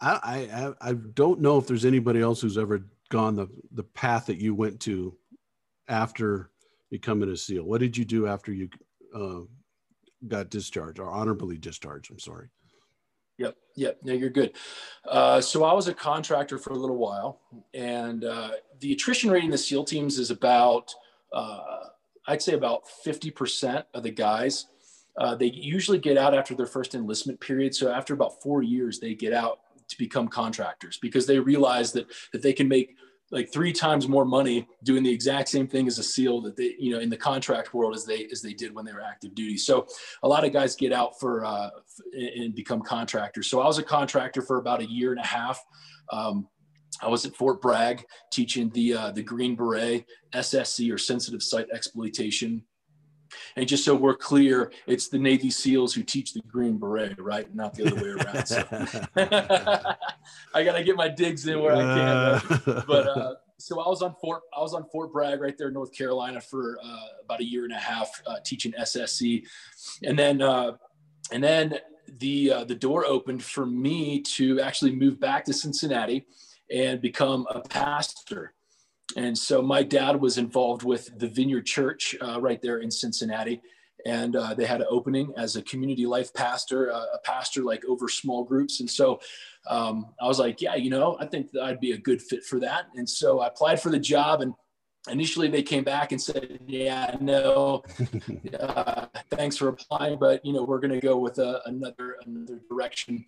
I 0.00 0.48
I, 0.82 0.90
I 0.90 0.92
don't 0.92 1.40
know 1.40 1.58
if 1.58 1.66
there's 1.66 1.84
anybody 1.84 2.20
else 2.20 2.40
who's 2.40 2.58
ever 2.58 2.86
gone 3.08 3.34
the 3.34 3.48
the 3.72 3.82
path 3.82 4.26
that 4.26 4.38
you 4.38 4.54
went 4.54 4.80
to 4.80 5.16
after 5.88 6.50
becoming 6.90 7.30
a 7.30 7.36
SEAL. 7.36 7.64
What 7.64 7.80
did 7.80 7.96
you 7.96 8.04
do 8.04 8.26
after 8.26 8.52
you 8.52 8.68
uh, 9.14 9.40
got 10.28 10.50
discharged 10.50 10.98
or 10.98 11.10
honorably 11.10 11.56
discharged? 11.56 12.10
I'm 12.10 12.18
sorry. 12.18 12.48
Yep. 13.38 13.56
Yep. 13.76 13.98
No, 14.02 14.12
you're 14.12 14.28
good. 14.28 14.52
Uh, 15.08 15.40
so 15.40 15.64
I 15.64 15.72
was 15.72 15.88
a 15.88 15.94
contractor 15.94 16.58
for 16.58 16.72
a 16.74 16.76
little 16.76 16.98
while, 16.98 17.40
and 17.72 18.24
uh, 18.24 18.50
the 18.80 18.92
attrition 18.92 19.30
rate 19.30 19.44
in 19.44 19.50
the 19.50 19.56
SEAL 19.56 19.84
teams 19.84 20.18
is 20.18 20.30
about, 20.30 20.94
uh, 21.32 21.84
I'd 22.26 22.42
say 22.42 22.52
about 22.52 22.82
50% 23.06 23.84
of 23.94 24.02
the 24.02 24.10
guys. 24.10 24.66
Uh, 25.18 25.34
they 25.34 25.46
usually 25.46 25.98
get 25.98 26.16
out 26.16 26.34
after 26.34 26.54
their 26.54 26.66
first 26.66 26.94
enlistment 26.94 27.40
period. 27.40 27.74
So 27.74 27.92
after 27.92 28.14
about 28.14 28.42
four 28.42 28.62
years, 28.62 28.98
they 28.98 29.14
get 29.14 29.32
out 29.32 29.60
to 29.88 29.98
become 29.98 30.28
contractors 30.28 30.98
because 30.98 31.26
they 31.26 31.38
realize 31.38 31.92
that 31.92 32.06
that 32.32 32.42
they 32.42 32.52
can 32.52 32.68
make 32.68 32.96
like 33.30 33.52
three 33.52 33.72
times 33.72 34.08
more 34.08 34.24
money 34.24 34.66
doing 34.82 35.02
the 35.02 35.12
exact 35.12 35.48
same 35.48 35.68
thing 35.68 35.86
as 35.86 35.98
a 35.98 36.02
SEAL 36.02 36.40
that 36.42 36.56
they, 36.56 36.74
you 36.78 36.92
know, 36.92 36.98
in 36.98 37.08
the 37.08 37.16
contract 37.16 37.72
world 37.74 37.94
as 37.94 38.04
they 38.04 38.26
as 38.32 38.42
they 38.42 38.52
did 38.52 38.74
when 38.74 38.84
they 38.84 38.92
were 38.92 39.00
active 39.00 39.34
duty. 39.34 39.56
So 39.56 39.86
a 40.22 40.28
lot 40.28 40.44
of 40.44 40.52
guys 40.52 40.74
get 40.74 40.92
out 40.92 41.18
for 41.20 41.44
uh, 41.44 41.70
and 42.12 42.54
become 42.54 42.82
contractors. 42.82 43.48
So 43.48 43.60
I 43.60 43.66
was 43.66 43.78
a 43.78 43.82
contractor 43.82 44.42
for 44.42 44.58
about 44.58 44.80
a 44.80 44.90
year 44.90 45.12
and 45.12 45.20
a 45.20 45.26
half. 45.26 45.64
Um, 46.12 46.48
I 47.02 47.08
was 47.08 47.24
at 47.24 47.34
Fort 47.34 47.62
Bragg 47.62 48.04
teaching 48.32 48.68
the 48.70 48.94
uh, 48.94 49.10
the 49.12 49.22
Green 49.22 49.54
Beret 49.54 50.04
SSC 50.34 50.92
or 50.92 50.98
sensitive 50.98 51.42
site 51.42 51.68
exploitation 51.72 52.64
and 53.56 53.66
just 53.68 53.84
so 53.84 53.94
we're 53.94 54.16
clear, 54.16 54.72
it's 54.86 55.08
the 55.08 55.18
Navy 55.18 55.50
SEALs 55.50 55.94
who 55.94 56.02
teach 56.02 56.32
the 56.32 56.40
Green 56.48 56.78
Beret, 56.78 57.18
right? 57.18 57.52
Not 57.54 57.74
the 57.74 57.86
other 57.86 57.96
way 57.96 58.10
around. 58.10 58.46
So. 58.46 58.64
I 60.54 60.64
got 60.64 60.76
to 60.76 60.84
get 60.84 60.96
my 60.96 61.08
digs 61.08 61.46
in 61.46 61.60
where 61.60 61.76
I 61.76 62.40
can. 62.40 62.60
But, 62.64 62.86
but 62.86 63.06
uh, 63.08 63.34
so 63.58 63.80
I 63.80 63.88
was 63.88 64.02
on 64.02 64.14
Fort, 64.20 64.42
I 64.56 64.60
was 64.60 64.74
on 64.74 64.84
Fort 64.90 65.12
Bragg 65.12 65.40
right 65.40 65.56
there 65.56 65.68
in 65.68 65.74
North 65.74 65.92
Carolina 65.92 66.40
for 66.40 66.78
uh, 66.82 67.06
about 67.24 67.40
a 67.40 67.44
year 67.44 67.64
and 67.64 67.72
a 67.72 67.78
half 67.78 68.10
uh, 68.26 68.36
teaching 68.44 68.72
SSC. 68.72 69.44
And 70.02 70.18
then, 70.18 70.42
uh, 70.42 70.72
and 71.32 71.42
then 71.42 71.78
the, 72.18 72.52
uh, 72.52 72.64
the 72.64 72.74
door 72.74 73.04
opened 73.06 73.42
for 73.42 73.66
me 73.66 74.22
to 74.22 74.60
actually 74.60 74.92
move 74.92 75.20
back 75.20 75.44
to 75.44 75.52
Cincinnati 75.52 76.26
and 76.70 77.00
become 77.00 77.46
a 77.50 77.60
pastor 77.60 78.54
and 79.16 79.36
so 79.36 79.62
my 79.62 79.82
dad 79.82 80.20
was 80.20 80.38
involved 80.38 80.82
with 80.82 81.18
the 81.18 81.28
Vineyard 81.28 81.66
Church 81.66 82.14
uh, 82.20 82.40
right 82.40 82.60
there 82.62 82.78
in 82.78 82.90
Cincinnati. 82.90 83.62
And 84.06 84.34
uh, 84.34 84.54
they 84.54 84.64
had 84.64 84.80
an 84.80 84.86
opening 84.88 85.32
as 85.36 85.56
a 85.56 85.62
community 85.62 86.06
life 86.06 86.32
pastor, 86.32 86.90
uh, 86.90 87.04
a 87.14 87.18
pastor 87.24 87.62
like 87.62 87.84
over 87.84 88.08
small 88.08 88.44
groups. 88.44 88.80
And 88.80 88.88
so 88.88 89.20
um, 89.66 90.14
I 90.22 90.26
was 90.26 90.38
like, 90.38 90.62
yeah, 90.62 90.74
you 90.74 90.88
know, 90.88 91.18
I 91.20 91.26
think 91.26 91.50
that 91.52 91.62
I'd 91.62 91.80
be 91.80 91.92
a 91.92 91.98
good 91.98 92.22
fit 92.22 92.42
for 92.44 92.58
that. 92.60 92.86
And 92.94 93.08
so 93.08 93.40
I 93.40 93.48
applied 93.48 93.80
for 93.80 93.90
the 93.90 93.98
job. 93.98 94.40
And 94.40 94.54
initially 95.10 95.48
they 95.48 95.62
came 95.62 95.84
back 95.84 96.12
and 96.12 96.20
said, 96.20 96.60
yeah, 96.66 97.14
no, 97.20 97.82
uh, 98.60 99.06
thanks 99.30 99.58
for 99.58 99.68
applying, 99.68 100.18
but, 100.18 100.44
you 100.46 100.54
know, 100.54 100.62
we're 100.62 100.80
going 100.80 100.98
to 100.98 101.00
go 101.00 101.18
with 101.18 101.38
a, 101.38 101.58
uh, 101.58 101.60
another, 101.66 102.16
another 102.24 102.60
direction 102.70 103.26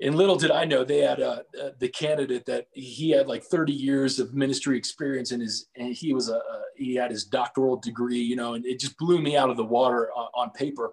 and 0.00 0.14
little 0.14 0.36
did 0.36 0.50
I 0.50 0.64
know 0.64 0.84
they 0.84 0.98
had 0.98 1.20
uh, 1.20 1.42
uh, 1.60 1.70
the 1.78 1.88
candidate 1.88 2.44
that 2.46 2.66
he 2.72 3.10
had 3.10 3.26
like 3.26 3.42
30 3.42 3.72
years 3.72 4.18
of 4.18 4.34
ministry 4.34 4.76
experience 4.76 5.32
in 5.32 5.40
his, 5.40 5.68
and 5.76 5.94
he 5.94 6.12
was 6.12 6.28
a, 6.28 6.40
he 6.76 6.94
had 6.94 7.10
his 7.10 7.24
doctoral 7.24 7.76
degree, 7.76 8.20
you 8.20 8.36
know, 8.36 8.54
and 8.54 8.66
it 8.66 8.78
just 8.78 8.98
blew 8.98 9.20
me 9.20 9.36
out 9.36 9.48
of 9.48 9.56
the 9.56 9.64
water 9.64 10.10
on, 10.12 10.28
on 10.34 10.50
paper. 10.50 10.92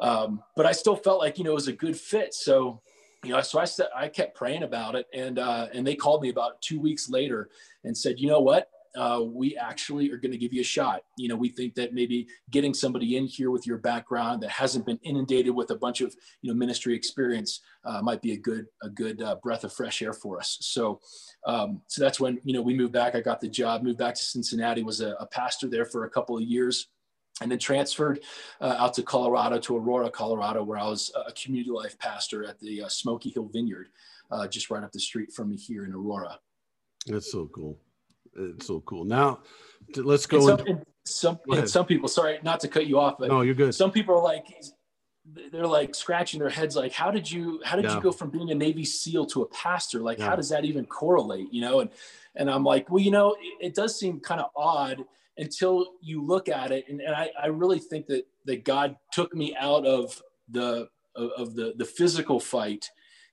Um, 0.00 0.42
but 0.56 0.66
I 0.66 0.72
still 0.72 0.96
felt 0.96 1.20
like, 1.20 1.38
you 1.38 1.44
know, 1.44 1.52
it 1.52 1.54
was 1.54 1.68
a 1.68 1.72
good 1.72 1.96
fit. 1.96 2.34
So, 2.34 2.82
you 3.24 3.30
know, 3.30 3.40
so 3.40 3.58
I 3.58 3.64
said, 3.64 3.86
I 3.94 4.08
kept 4.08 4.36
praying 4.36 4.62
about 4.62 4.94
it 4.94 5.06
and, 5.14 5.38
uh, 5.38 5.68
and 5.72 5.86
they 5.86 5.94
called 5.94 6.22
me 6.22 6.28
about 6.28 6.60
two 6.60 6.80
weeks 6.80 7.08
later 7.08 7.48
and 7.84 7.96
said, 7.96 8.18
you 8.18 8.28
know 8.28 8.40
what, 8.40 8.68
uh, 8.96 9.22
we 9.22 9.56
actually 9.56 10.10
are 10.10 10.16
going 10.16 10.32
to 10.32 10.38
give 10.38 10.52
you 10.52 10.62
a 10.62 10.64
shot. 10.64 11.02
You 11.16 11.28
know, 11.28 11.36
we 11.36 11.48
think 11.48 11.74
that 11.74 11.94
maybe 11.94 12.26
getting 12.50 12.74
somebody 12.74 13.16
in 13.16 13.26
here 13.26 13.50
with 13.50 13.66
your 13.66 13.78
background 13.78 14.42
that 14.42 14.50
hasn't 14.50 14.86
been 14.86 14.98
inundated 15.02 15.54
with 15.54 15.70
a 15.70 15.76
bunch 15.76 16.00
of 16.00 16.14
you 16.42 16.50
know 16.50 16.56
ministry 16.56 16.94
experience 16.94 17.60
uh, 17.84 18.00
might 18.02 18.22
be 18.22 18.32
a 18.32 18.36
good 18.36 18.66
a 18.82 18.88
good 18.88 19.22
uh, 19.22 19.36
breath 19.42 19.64
of 19.64 19.72
fresh 19.72 20.02
air 20.02 20.12
for 20.12 20.38
us. 20.38 20.58
So, 20.60 21.00
um, 21.46 21.82
so 21.86 22.02
that's 22.02 22.18
when 22.18 22.40
you 22.44 22.54
know 22.54 22.62
we 22.62 22.74
moved 22.74 22.92
back. 22.92 23.14
I 23.14 23.20
got 23.20 23.40
the 23.40 23.48
job, 23.48 23.82
moved 23.82 23.98
back 23.98 24.14
to 24.14 24.22
Cincinnati, 24.22 24.82
was 24.82 25.00
a, 25.00 25.10
a 25.20 25.26
pastor 25.26 25.68
there 25.68 25.84
for 25.84 26.04
a 26.04 26.10
couple 26.10 26.36
of 26.36 26.42
years 26.42 26.88
and 27.42 27.50
then 27.50 27.58
transferred 27.58 28.20
uh, 28.60 28.76
out 28.78 28.94
to 28.94 29.02
Colorado, 29.02 29.58
to 29.58 29.76
Aurora, 29.76 30.10
Colorado, 30.10 30.62
where 30.62 30.78
I 30.78 30.88
was 30.88 31.12
a 31.26 31.32
community 31.32 31.70
life 31.70 31.98
pastor 31.98 32.44
at 32.44 32.58
the 32.60 32.84
uh, 32.84 32.88
Smoky 32.88 33.28
Hill 33.30 33.50
Vineyard, 33.52 33.88
uh, 34.30 34.48
just 34.48 34.70
right 34.70 34.82
up 34.82 34.92
the 34.92 35.00
street 35.00 35.32
from 35.32 35.50
me 35.50 35.56
here 35.56 35.84
in 35.84 35.92
Aurora. 35.92 36.38
That's 37.06 37.30
so 37.30 37.46
cool. 37.54 37.78
It's 38.36 38.66
so 38.66 38.80
cool. 38.80 39.04
Now, 39.04 39.40
let's 39.96 40.26
go. 40.26 40.48
And 40.48 40.58
some, 40.58 40.66
and 40.66 40.86
some, 41.04 41.38
and 41.50 41.70
some 41.70 41.86
people, 41.86 42.08
sorry, 42.08 42.38
not 42.42 42.60
to 42.60 42.68
cut 42.68 42.86
you 42.86 42.98
off, 42.98 43.16
but 43.18 43.28
no, 43.28 43.42
you're 43.42 43.54
good. 43.54 43.74
Some 43.74 43.90
people 43.90 44.14
are 44.14 44.22
like, 44.22 44.46
they're 45.52 45.66
like 45.66 45.94
scratching 45.94 46.38
their 46.38 46.48
heads, 46.48 46.76
like, 46.76 46.92
how 46.92 47.10
did 47.10 47.30
you, 47.30 47.60
how 47.64 47.76
did 47.76 47.86
yeah. 47.86 47.96
you 47.96 48.00
go 48.00 48.12
from 48.12 48.30
being 48.30 48.50
a 48.50 48.54
Navy 48.54 48.84
SEAL 48.84 49.26
to 49.26 49.42
a 49.42 49.46
pastor? 49.48 50.00
Like, 50.00 50.18
yeah. 50.18 50.28
how 50.28 50.36
does 50.36 50.48
that 50.50 50.64
even 50.64 50.84
correlate? 50.86 51.52
You 51.52 51.62
know, 51.62 51.80
and 51.80 51.90
and 52.36 52.50
I'm 52.50 52.64
like, 52.64 52.90
well, 52.90 53.02
you 53.02 53.10
know, 53.10 53.34
it, 53.40 53.66
it 53.66 53.74
does 53.74 53.98
seem 53.98 54.20
kind 54.20 54.40
of 54.40 54.50
odd 54.54 55.04
until 55.38 55.86
you 56.00 56.22
look 56.22 56.48
at 56.48 56.70
it. 56.70 56.84
And, 56.88 57.00
and 57.00 57.14
I, 57.14 57.30
I 57.42 57.46
really 57.46 57.78
think 57.78 58.06
that 58.06 58.26
that 58.44 58.64
God 58.64 58.96
took 59.12 59.34
me 59.34 59.56
out 59.58 59.84
of 59.84 60.22
the 60.48 60.88
of, 61.14 61.30
of 61.36 61.54
the 61.54 61.74
the 61.76 61.84
physical 61.84 62.38
fight 62.38 62.90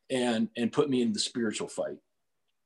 and 0.10 0.50
and 0.58 0.72
put 0.72 0.90
me 0.90 1.02
in 1.02 1.14
the 1.14 1.20
spiritual 1.20 1.68
fight 1.68 1.98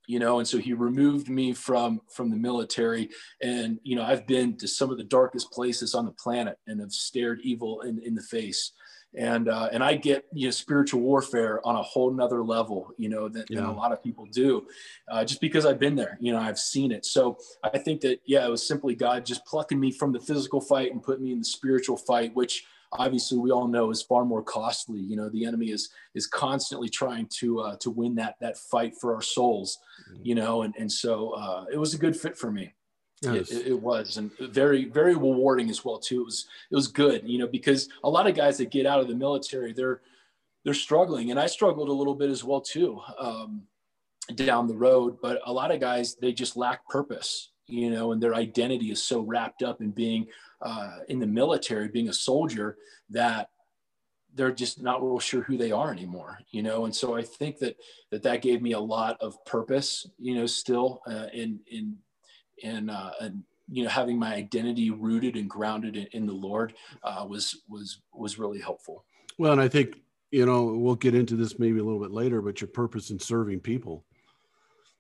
you 0.07 0.19
know 0.19 0.39
and 0.39 0.47
so 0.47 0.57
he 0.57 0.73
removed 0.73 1.29
me 1.29 1.53
from 1.53 2.01
from 2.09 2.29
the 2.29 2.35
military. 2.35 3.09
And 3.41 3.79
you 3.83 3.95
know 3.95 4.03
i've 4.03 4.25
been 4.25 4.57
to 4.57 4.67
some 4.67 4.89
of 4.89 4.97
the 4.97 5.03
darkest 5.03 5.51
places 5.51 5.93
on 5.93 6.05
the 6.05 6.11
planet 6.11 6.57
and 6.65 6.79
have 6.79 6.91
stared 6.91 7.39
evil 7.43 7.81
in, 7.81 7.99
in 7.99 8.15
the 8.15 8.23
face. 8.23 8.71
And 9.17 9.47
uh, 9.47 9.69
and 9.71 9.83
i 9.83 9.95
get 9.95 10.25
you 10.33 10.47
know 10.47 10.51
spiritual 10.51 10.99
warfare 11.01 11.65
on 11.65 11.75
a 11.75 11.81
whole 11.81 12.11
nother 12.11 12.43
level 12.43 12.91
you 12.97 13.09
know 13.09 13.29
than, 13.29 13.45
yeah. 13.49 13.61
than 13.61 13.69
a 13.69 13.73
lot 13.73 13.93
of 13.93 14.03
people 14.03 14.25
do 14.31 14.67
uh, 15.09 15.23
just 15.23 15.39
because 15.39 15.65
i've 15.65 15.79
been 15.79 15.95
there 15.95 16.17
you 16.19 16.33
know 16.33 16.39
i've 16.39 16.59
seen 16.59 16.91
it. 16.91 17.05
So 17.05 17.37
i 17.63 17.77
think 17.77 18.01
that 18.01 18.19
yeah 18.25 18.45
it 18.45 18.51
was 18.51 18.67
simply 18.67 18.95
god 18.95 19.25
just 19.25 19.45
plucking 19.45 19.79
me 19.79 19.91
from 19.91 20.11
the 20.11 20.19
physical 20.19 20.59
fight 20.59 20.91
and 20.91 21.01
putting 21.01 21.23
me 21.23 21.31
in 21.31 21.39
the 21.39 21.45
spiritual 21.45 21.97
fight 21.97 22.35
which 22.35 22.65
obviously 22.93 23.37
we 23.37 23.51
all 23.51 23.67
know 23.67 23.91
is 23.91 24.01
far 24.01 24.25
more 24.25 24.43
costly. 24.43 24.99
You 24.99 25.15
know, 25.15 25.29
the 25.29 25.45
enemy 25.45 25.71
is 25.71 25.89
is 26.13 26.27
constantly 26.27 26.89
trying 26.89 27.27
to 27.39 27.59
uh, 27.59 27.75
to 27.77 27.89
win 27.89 28.15
that 28.15 28.35
that 28.41 28.57
fight 28.57 28.95
for 28.99 29.15
our 29.15 29.21
souls. 29.21 29.79
Mm-hmm. 30.11 30.21
You 30.23 30.35
know, 30.35 30.61
and 30.63 30.73
and 30.77 30.91
so 30.91 31.31
uh, 31.31 31.65
it 31.71 31.77
was 31.77 31.93
a 31.93 31.97
good 31.97 32.15
fit 32.15 32.37
for 32.37 32.51
me. 32.51 32.73
Yes. 33.21 33.51
It, 33.51 33.67
it, 33.67 33.81
was 33.81 34.17
and 34.17 34.31
very 34.39 34.85
very 34.85 35.15
rewarding 35.15 35.71
as 35.71 35.83
well 35.83 35.97
too. 35.97 36.21
It 36.21 36.25
was 36.25 36.47
it 36.71 36.75
was 36.75 36.87
good. 36.87 37.27
You 37.27 37.39
know, 37.39 37.47
because 37.47 37.89
a 38.03 38.09
lot 38.09 38.27
of 38.27 38.35
guys 38.35 38.57
that 38.59 38.69
get 38.69 38.85
out 38.85 38.99
of 38.99 39.07
the 39.07 39.15
military, 39.15 39.73
they're 39.73 40.01
they're 40.63 40.73
struggling, 40.73 41.31
and 41.31 41.39
I 41.39 41.47
struggled 41.47 41.89
a 41.89 41.93
little 41.93 42.15
bit 42.15 42.29
as 42.29 42.43
well 42.43 42.61
too. 42.61 43.01
Um, 43.19 43.63
down 44.35 44.67
the 44.67 44.75
road 44.75 45.17
but 45.21 45.39
a 45.45 45.53
lot 45.53 45.71
of 45.71 45.79
guys 45.79 46.15
they 46.15 46.33
just 46.33 46.57
lack 46.57 46.85
purpose 46.89 47.51
you 47.67 47.89
know 47.89 48.11
and 48.11 48.21
their 48.21 48.35
identity 48.35 48.91
is 48.91 49.01
so 49.01 49.21
wrapped 49.21 49.63
up 49.63 49.81
in 49.81 49.91
being 49.91 50.27
uh, 50.61 50.97
in 51.07 51.19
the 51.19 51.27
military, 51.27 51.87
being 51.87 52.09
a 52.09 52.13
soldier, 52.13 52.77
that 53.09 53.49
they're 54.33 54.51
just 54.51 54.81
not 54.81 55.03
real 55.03 55.19
sure 55.19 55.41
who 55.41 55.57
they 55.57 55.71
are 55.71 55.91
anymore, 55.91 56.39
you 56.51 56.61
know. 56.61 56.85
And 56.85 56.95
so 56.95 57.15
I 57.15 57.23
think 57.23 57.57
that 57.59 57.75
that 58.11 58.23
that 58.23 58.41
gave 58.41 58.61
me 58.61 58.73
a 58.73 58.79
lot 58.79 59.17
of 59.21 59.43
purpose, 59.45 60.07
you 60.19 60.35
know, 60.35 60.45
still 60.45 61.01
uh, 61.07 61.27
in 61.33 61.59
in 61.67 61.97
in 62.59 62.89
uh, 62.89 63.11
and 63.21 63.43
you 63.69 63.83
know 63.83 63.89
having 63.89 64.17
my 64.17 64.33
identity 64.33 64.91
rooted 64.91 65.35
and 65.35 65.49
grounded 65.49 65.97
in, 65.97 66.07
in 66.13 66.25
the 66.25 66.33
Lord 66.33 66.73
uh, 67.03 67.25
was 67.27 67.63
was 67.67 68.01
was 68.13 68.39
really 68.39 68.59
helpful. 68.59 69.03
Well, 69.37 69.51
and 69.51 69.61
I 69.61 69.67
think 69.67 70.01
you 70.31 70.45
know 70.45 70.65
we'll 70.65 70.95
get 70.95 71.15
into 71.15 71.35
this 71.35 71.59
maybe 71.59 71.79
a 71.79 71.83
little 71.83 71.99
bit 72.01 72.11
later, 72.11 72.41
but 72.41 72.61
your 72.61 72.69
purpose 72.69 73.09
in 73.09 73.19
serving 73.19 73.59
people. 73.61 74.05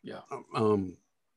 Yeah. 0.03 0.21
Um, 0.55 0.95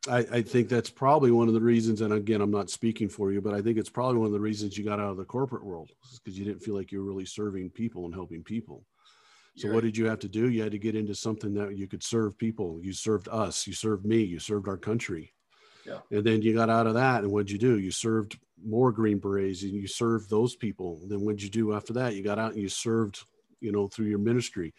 I, 0.08 0.18
I, 0.32 0.42
think 0.42 0.68
that's 0.68 0.88
probably 0.88 1.30
one 1.30 1.48
of 1.48 1.54
the 1.54 1.60
reasons, 1.60 2.00
and 2.00 2.12
again, 2.14 2.40
I'm 2.40 2.50
not 2.50 2.70
speaking 2.70 3.08
for 3.08 3.32
you, 3.32 3.42
but 3.42 3.52
I 3.52 3.60
think 3.60 3.76
it's 3.76 3.90
probably 3.90 4.16
one 4.16 4.26
of 4.26 4.32
the 4.32 4.40
reasons 4.40 4.78
you 4.78 4.84
got 4.84 4.98
out 4.98 5.10
of 5.10 5.18
the 5.18 5.24
corporate 5.24 5.64
world 5.64 5.90
because 6.14 6.38
you 6.38 6.44
didn't 6.44 6.62
feel 6.62 6.74
like 6.74 6.90
you 6.90 7.00
were 7.00 7.10
really 7.10 7.26
serving 7.26 7.70
people 7.70 8.06
and 8.06 8.14
helping 8.14 8.42
people. 8.42 8.86
So, 9.56 9.66
You're 9.66 9.74
what 9.74 9.84
did 9.84 9.96
you 9.98 10.06
have 10.06 10.20
to 10.20 10.28
do? 10.28 10.48
You 10.48 10.62
had 10.62 10.72
to 10.72 10.78
get 10.78 10.94
into 10.94 11.14
something 11.14 11.52
that 11.54 11.76
you 11.76 11.86
could 11.86 12.02
serve 12.02 12.38
people. 12.38 12.80
You 12.82 12.94
served 12.94 13.28
us, 13.28 13.66
you 13.66 13.74
served 13.74 14.06
me, 14.06 14.22
you 14.22 14.38
served 14.38 14.68
our 14.68 14.78
country. 14.78 15.34
Yeah. 15.84 15.98
And 16.10 16.24
then 16.24 16.40
you 16.40 16.54
got 16.54 16.70
out 16.70 16.86
of 16.86 16.94
that, 16.94 17.22
and 17.22 17.30
what'd 17.30 17.50
you 17.50 17.58
do? 17.58 17.78
You 17.78 17.90
served 17.90 18.38
more 18.64 18.92
Green 18.92 19.18
Berets 19.18 19.62
and 19.62 19.72
you 19.72 19.86
served 19.86 20.30
those 20.30 20.56
people. 20.56 21.00
then 21.06 21.20
what'd 21.20 21.42
you 21.42 21.50
do 21.50 21.74
after 21.74 21.92
that? 21.94 22.14
You 22.14 22.22
got 22.22 22.38
out 22.38 22.52
and 22.52 22.62
you 22.62 22.68
served, 22.68 23.24
you 23.60 23.72
know, 23.72 23.86
through 23.88 24.06
your 24.06 24.18
ministry. 24.18 24.74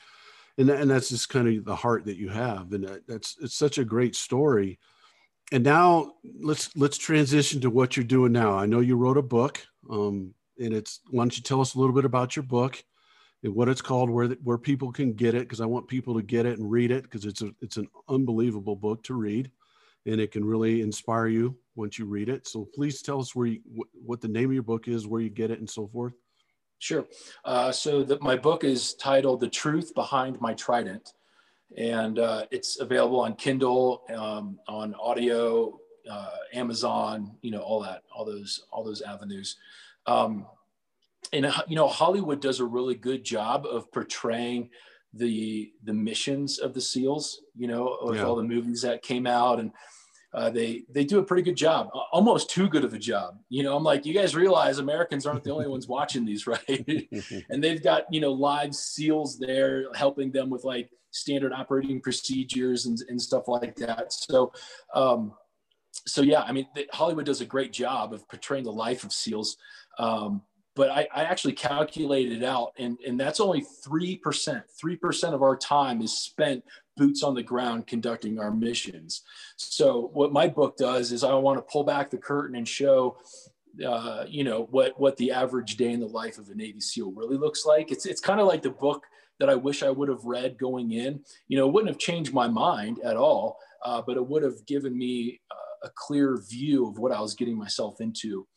And, 0.57 0.69
that, 0.69 0.81
and 0.81 0.89
that's 0.89 1.09
just 1.09 1.29
kind 1.29 1.47
of 1.47 1.65
the 1.65 1.75
heart 1.75 2.05
that 2.05 2.17
you 2.17 2.29
have. 2.29 2.73
And 2.73 3.01
that's, 3.07 3.37
it's 3.41 3.55
such 3.55 3.77
a 3.77 3.85
great 3.85 4.15
story 4.15 4.79
and 5.51 5.63
now 5.63 6.13
let's 6.41 6.75
let's 6.75 6.97
transition 6.97 7.61
to 7.61 7.69
what 7.69 7.95
you're 7.95 8.03
doing 8.03 8.31
now. 8.31 8.57
I 8.57 8.65
know 8.65 8.79
you 8.79 8.95
wrote 8.95 9.17
a 9.17 9.21
book, 9.21 9.65
um, 9.89 10.33
and 10.57 10.73
it's 10.73 11.01
why 11.09 11.23
don't 11.23 11.35
you 11.35 11.43
tell 11.43 11.61
us 11.61 11.75
a 11.75 11.79
little 11.79 11.95
bit 11.95 12.05
about 12.05 12.35
your 12.35 12.43
book 12.43 12.81
and 13.43 13.53
what 13.53 13.67
it's 13.67 13.81
called, 13.81 14.09
where 14.09 14.29
where 14.43 14.57
people 14.57 14.91
can 14.91 15.13
get 15.13 15.35
it, 15.35 15.41
because 15.41 15.61
I 15.61 15.65
want 15.65 15.87
people 15.87 16.15
to 16.15 16.21
get 16.21 16.45
it 16.45 16.57
and 16.57 16.71
read 16.71 16.91
it 16.91 17.03
because 17.03 17.25
it's 17.25 17.41
a 17.41 17.51
it's 17.61 17.77
an 17.77 17.87
unbelievable 18.07 18.75
book 18.75 19.03
to 19.03 19.13
read, 19.13 19.51
and 20.05 20.21
it 20.21 20.31
can 20.31 20.45
really 20.45 20.81
inspire 20.81 21.27
you 21.27 21.57
once 21.75 21.99
you 21.99 22.05
read 22.05 22.29
it. 22.29 22.47
So 22.47 22.67
please 22.73 23.01
tell 23.01 23.19
us 23.19 23.35
where 23.35 23.47
you 23.47 23.61
what 23.93 24.21
the 24.21 24.27
name 24.27 24.45
of 24.45 24.53
your 24.53 24.63
book 24.63 24.87
is, 24.87 25.07
where 25.07 25.21
you 25.21 25.29
get 25.29 25.51
it, 25.51 25.59
and 25.59 25.69
so 25.69 25.87
forth. 25.87 26.13
Sure. 26.79 27.05
Uh, 27.45 27.71
so 27.71 28.05
my 28.21 28.37
book 28.37 28.63
is 28.63 28.93
titled 28.95 29.41
"The 29.41 29.49
Truth 29.49 29.93
Behind 29.95 30.39
My 30.39 30.53
Trident." 30.53 31.11
And 31.77 32.19
uh, 32.19 32.45
it's 32.51 32.79
available 32.79 33.19
on 33.19 33.35
Kindle, 33.35 34.03
um, 34.13 34.59
on 34.67 34.93
audio, 34.95 35.79
uh, 36.09 36.35
Amazon, 36.53 37.35
you 37.41 37.51
know, 37.51 37.61
all 37.61 37.81
that, 37.81 38.03
all 38.13 38.25
those, 38.25 38.65
all 38.71 38.83
those 38.83 39.01
avenues. 39.01 39.57
Um, 40.05 40.45
and 41.33 41.45
uh, 41.45 41.63
you 41.67 41.75
know, 41.75 41.87
Hollywood 41.87 42.41
does 42.41 42.59
a 42.59 42.65
really 42.65 42.95
good 42.95 43.23
job 43.23 43.65
of 43.65 43.91
portraying 43.91 44.69
the 45.13 45.71
the 45.83 45.93
missions 45.93 46.59
of 46.59 46.73
the 46.73 46.81
SEALs. 46.81 47.41
You 47.55 47.67
know, 47.67 47.97
with 48.01 48.17
yeah. 48.17 48.23
all 48.23 48.35
the 48.35 48.43
movies 48.43 48.81
that 48.81 49.03
came 49.03 49.27
out, 49.27 49.59
and 49.59 49.71
uh, 50.33 50.49
they 50.49 50.83
they 50.89 51.03
do 51.03 51.19
a 51.19 51.23
pretty 51.23 51.43
good 51.43 51.55
job, 51.55 51.89
almost 52.11 52.49
too 52.49 52.67
good 52.67 52.83
of 52.83 52.93
a 52.93 52.99
job. 52.99 53.37
You 53.49 53.63
know, 53.63 53.75
I'm 53.75 53.83
like, 53.83 54.05
you 54.05 54.13
guys 54.13 54.35
realize 54.35 54.79
Americans 54.79 55.25
aren't 55.25 55.43
the 55.43 55.51
only 55.51 55.67
ones 55.67 55.87
watching 55.87 56.25
these, 56.25 56.47
right? 56.47 56.61
and 57.49 57.63
they've 57.63 57.83
got 57.83 58.05
you 58.11 58.21
know 58.21 58.31
live 58.31 58.75
SEALs 58.75 59.37
there 59.39 59.85
helping 59.93 60.31
them 60.31 60.49
with 60.49 60.63
like 60.63 60.89
standard 61.11 61.53
operating 61.53 62.01
procedures 62.01 62.85
and, 62.85 62.97
and 63.09 63.21
stuff 63.21 63.47
like 63.47 63.75
that. 63.75 64.11
So, 64.11 64.51
um, 64.93 65.33
so 66.05 66.21
yeah, 66.21 66.41
I 66.41 66.51
mean, 66.51 66.67
Hollywood 66.91 67.25
does 67.25 67.41
a 67.41 67.45
great 67.45 67.73
job 67.73 68.13
of 68.13 68.27
portraying 68.27 68.63
the 68.63 68.71
life 68.71 69.03
of 69.03 69.13
SEALs. 69.13 69.57
Um, 69.99 70.41
but 70.73 70.89
I, 70.89 71.05
I, 71.13 71.23
actually 71.23 71.51
calculated 71.51 72.41
it 72.41 72.45
out, 72.45 72.71
and, 72.77 72.97
and 73.05 73.19
that's 73.19 73.41
only 73.41 73.61
3%. 73.61 74.21
3% 74.21 75.33
of 75.33 75.43
our 75.43 75.57
time 75.57 76.01
is 76.01 76.17
spent 76.17 76.63
boots 76.95 77.23
on 77.23 77.35
the 77.35 77.43
ground 77.43 77.87
conducting 77.87 78.39
our 78.39 78.51
missions. 78.51 79.23
So, 79.57 80.09
what 80.13 80.31
my 80.31 80.47
book 80.47 80.77
does 80.77 81.11
is 81.11 81.25
I 81.25 81.33
want 81.33 81.57
to 81.57 81.71
pull 81.71 81.83
back 81.83 82.09
the 82.09 82.17
curtain 82.17 82.55
and 82.55 82.65
show 82.65 83.17
uh, 83.85 84.25
you 84.27 84.43
know 84.43 84.67
what 84.71 84.99
what 84.99 85.17
the 85.17 85.31
average 85.31 85.77
day 85.77 85.91
in 85.91 85.99
the 85.99 86.07
life 86.07 86.37
of 86.37 86.49
a 86.49 86.55
Navy 86.55 86.81
SEAL 86.81 87.11
really 87.11 87.37
looks 87.37 87.65
like. 87.65 87.91
It's 87.91 88.05
it's 88.05 88.21
kind 88.21 88.39
of 88.39 88.47
like 88.47 88.61
the 88.61 88.69
book 88.69 89.05
that 89.41 89.49
I 89.49 89.55
wish 89.55 89.81
I 89.81 89.89
would 89.89 90.07
have 90.07 90.23
read 90.23 90.59
going 90.59 90.91
in. 90.91 91.19
You 91.47 91.57
know, 91.57 91.67
it 91.67 91.73
wouldn't 91.73 91.89
have 91.89 91.97
changed 91.97 92.31
my 92.31 92.47
mind 92.47 92.99
at 93.03 93.17
all, 93.17 93.57
uh, 93.83 93.99
but 94.05 94.15
it 94.15 94.25
would 94.25 94.43
have 94.43 94.63
given 94.67 94.95
me 94.95 95.41
uh, 95.49 95.87
a 95.87 95.89
clear 95.95 96.39
view 96.47 96.87
of 96.87 96.99
what 96.99 97.11
I 97.11 97.19
was 97.19 97.33
getting 97.33 97.57
myself 97.57 98.01
into 98.01 98.47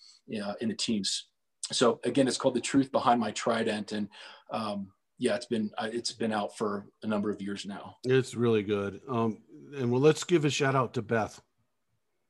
uh, 0.44 0.52
in 0.60 0.68
the 0.68 0.74
teams. 0.74 1.28
So 1.72 2.00
again, 2.04 2.28
it's 2.28 2.36
called 2.36 2.54
"The 2.54 2.60
Truth 2.60 2.92
Behind 2.92 3.18
My 3.18 3.30
Trident," 3.30 3.92
and 3.92 4.10
um, 4.50 4.88
yeah, 5.18 5.34
it's 5.36 5.46
been 5.46 5.70
uh, 5.78 5.88
it's 5.90 6.12
been 6.12 6.32
out 6.32 6.54
for 6.54 6.84
a 7.02 7.06
number 7.06 7.30
of 7.30 7.40
years 7.40 7.64
now. 7.64 7.96
It's 8.04 8.34
really 8.34 8.62
good. 8.62 9.00
Um, 9.08 9.38
and 9.74 9.90
well, 9.90 10.02
let's 10.02 10.22
give 10.22 10.44
a 10.44 10.50
shout 10.50 10.74
out 10.74 10.92
to 10.94 11.02
Beth. 11.02 11.40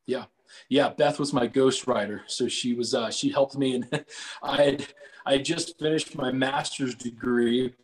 Yeah, 0.06 0.26
yeah. 0.68 0.90
Beth 0.90 1.18
was 1.18 1.32
my 1.32 1.48
ghostwriter, 1.48 2.20
so 2.28 2.46
she 2.46 2.72
was 2.72 2.94
uh, 2.94 3.10
she 3.10 3.30
helped 3.30 3.58
me, 3.58 3.74
and 3.74 4.04
I 4.44 4.62
had 4.62 4.86
I 5.26 5.32
had 5.32 5.44
just 5.44 5.76
finished 5.76 6.14
my 6.14 6.30
master's 6.30 6.94
degree 6.94 7.74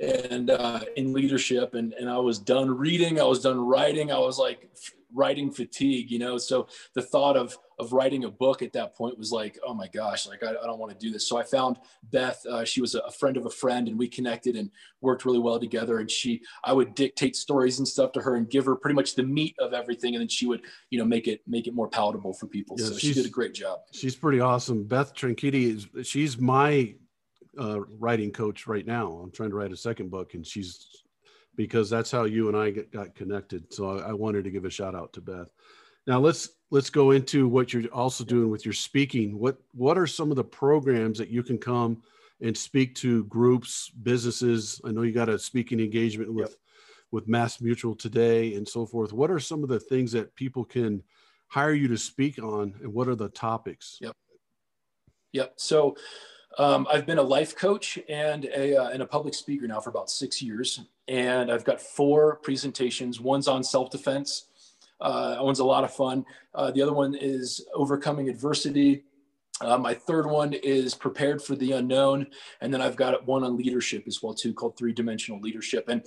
and 0.00 0.50
uh, 0.50 0.80
in 0.96 1.12
leadership 1.12 1.74
and, 1.74 1.92
and 1.94 2.10
i 2.10 2.18
was 2.18 2.38
done 2.38 2.70
reading 2.70 3.20
i 3.20 3.24
was 3.24 3.40
done 3.40 3.60
writing 3.60 4.10
i 4.10 4.18
was 4.18 4.38
like 4.38 4.70
writing 5.14 5.50
fatigue 5.50 6.10
you 6.10 6.18
know? 6.18 6.36
So 6.36 6.66
the 6.94 7.02
thought 7.02 7.36
of 7.36 7.56
of 7.80 7.92
writing 7.92 8.22
a 8.22 8.30
book 8.30 8.62
at 8.62 8.72
that 8.72 8.96
point 8.96 9.18
was 9.18 9.32
like 9.32 9.58
oh 9.66 9.74
my 9.74 9.88
gosh 9.88 10.28
like 10.28 10.44
i, 10.44 10.50
I 10.50 10.66
don't 10.66 10.78
want 10.78 10.92
to 10.92 10.98
do 10.98 11.12
this. 11.12 11.28
So 11.28 11.36
i 11.36 11.42
found 11.42 11.78
beth 12.12 12.44
uh, 12.46 12.64
she 12.64 12.80
was 12.80 12.94
a 12.94 13.10
friend 13.10 13.36
of 13.36 13.46
a 13.46 13.50
friend 13.50 13.88
and 13.88 13.98
we 13.98 14.08
connected 14.08 14.56
and 14.56 14.70
worked 15.00 15.24
really 15.24 15.38
well 15.38 15.58
together 15.58 15.98
and 15.98 16.10
she 16.10 16.40
i 16.64 16.72
would 16.72 16.94
dictate 16.94 17.36
stories 17.36 17.78
and 17.78 17.86
stuff 17.86 18.12
to 18.12 18.20
her 18.20 18.36
and 18.36 18.48
give 18.50 18.64
her 18.66 18.76
pretty 18.76 18.94
much 18.94 19.14
the 19.14 19.22
meat 19.22 19.56
of 19.60 19.72
everything 19.72 20.14
and 20.14 20.20
then 20.20 20.28
she 20.28 20.46
would 20.46 20.62
you 20.90 20.98
know 20.98 21.04
make 21.04 21.26
it 21.26 21.40
make 21.46 21.66
it 21.66 21.74
more 21.74 21.88
palatable 21.88 22.32
for 22.32 22.46
people. 22.46 22.76
Yeah, 22.78 22.86
so 22.86 22.98
she 22.98 23.12
did 23.12 23.26
a 23.26 23.28
great 23.28 23.54
job. 23.54 23.80
she's 23.92 24.16
pretty 24.16 24.40
awesome. 24.40 24.84
Beth 24.84 25.14
tranquiti 25.14 25.74
is 25.74 26.06
she's 26.06 26.38
my 26.38 26.94
uh, 27.58 27.80
writing 27.98 28.30
coach 28.30 28.66
right 28.66 28.86
now. 28.86 29.20
I'm 29.22 29.30
trying 29.30 29.50
to 29.50 29.56
write 29.56 29.72
a 29.72 29.76
second 29.76 30.10
book, 30.10 30.34
and 30.34 30.46
she's 30.46 31.04
because 31.56 31.88
that's 31.88 32.10
how 32.10 32.24
you 32.24 32.48
and 32.48 32.56
I 32.56 32.70
get, 32.70 32.90
got 32.90 33.14
connected. 33.14 33.72
So 33.72 33.98
I, 33.98 34.10
I 34.10 34.12
wanted 34.12 34.44
to 34.44 34.50
give 34.50 34.64
a 34.64 34.70
shout 34.70 34.94
out 34.94 35.12
to 35.14 35.20
Beth. 35.20 35.50
Now 36.06 36.20
let's 36.20 36.50
let's 36.70 36.90
go 36.90 37.12
into 37.12 37.48
what 37.48 37.72
you're 37.72 37.86
also 37.92 38.24
doing 38.24 38.50
with 38.50 38.64
your 38.64 38.74
speaking. 38.74 39.38
What 39.38 39.58
what 39.72 39.96
are 39.96 40.06
some 40.06 40.30
of 40.30 40.36
the 40.36 40.44
programs 40.44 41.18
that 41.18 41.30
you 41.30 41.42
can 41.42 41.58
come 41.58 42.02
and 42.40 42.56
speak 42.56 42.94
to 42.96 43.24
groups, 43.24 43.88
businesses? 43.88 44.80
I 44.84 44.90
know 44.90 45.02
you 45.02 45.12
got 45.12 45.28
a 45.28 45.38
speaking 45.38 45.80
engagement 45.80 46.32
with 46.32 46.50
yep. 46.50 46.58
with 47.10 47.28
MassMutual 47.28 47.98
today 47.98 48.54
and 48.54 48.68
so 48.68 48.84
forth. 48.84 49.12
What 49.12 49.30
are 49.30 49.40
some 49.40 49.62
of 49.62 49.68
the 49.68 49.80
things 49.80 50.12
that 50.12 50.34
people 50.34 50.64
can 50.64 51.02
hire 51.48 51.72
you 51.72 51.88
to 51.88 51.96
speak 51.96 52.42
on, 52.42 52.74
and 52.82 52.92
what 52.92 53.08
are 53.08 53.14
the 53.16 53.30
topics? 53.30 53.98
Yep. 54.00 54.16
Yep. 55.32 55.54
So 55.56 55.96
um, 56.58 56.86
I've 56.90 57.06
been 57.06 57.18
a 57.18 57.22
life 57.22 57.56
coach 57.56 57.98
and 58.08 58.44
a, 58.46 58.76
uh, 58.76 58.88
and 58.90 59.02
a 59.02 59.06
public 59.06 59.34
speaker 59.34 59.66
now 59.66 59.80
for 59.80 59.90
about 59.90 60.10
six 60.10 60.40
years. 60.40 60.80
And 61.08 61.50
I've 61.50 61.64
got 61.64 61.80
four 61.80 62.36
presentations. 62.36 63.20
One's 63.20 63.48
on 63.48 63.64
self 63.64 63.90
defense. 63.90 64.46
Uh, 65.00 65.30
that 65.34 65.44
one's 65.44 65.58
a 65.58 65.64
lot 65.64 65.84
of 65.84 65.92
fun. 65.92 66.24
Uh, 66.54 66.70
the 66.70 66.80
other 66.80 66.92
one 66.92 67.14
is 67.14 67.66
overcoming 67.74 68.28
adversity. 68.28 69.04
Uh, 69.60 69.78
my 69.78 69.94
third 69.94 70.26
one 70.26 70.52
is 70.52 70.94
prepared 70.94 71.42
for 71.42 71.56
the 71.56 71.72
unknown. 71.72 72.26
And 72.60 72.72
then 72.72 72.80
I've 72.80 72.96
got 72.96 73.26
one 73.26 73.44
on 73.44 73.56
leadership 73.56 74.04
as 74.06 74.22
well, 74.22 74.34
too, 74.34 74.54
called 74.54 74.76
three 74.76 74.92
dimensional 74.92 75.40
leadership. 75.40 75.88
And 75.88 76.04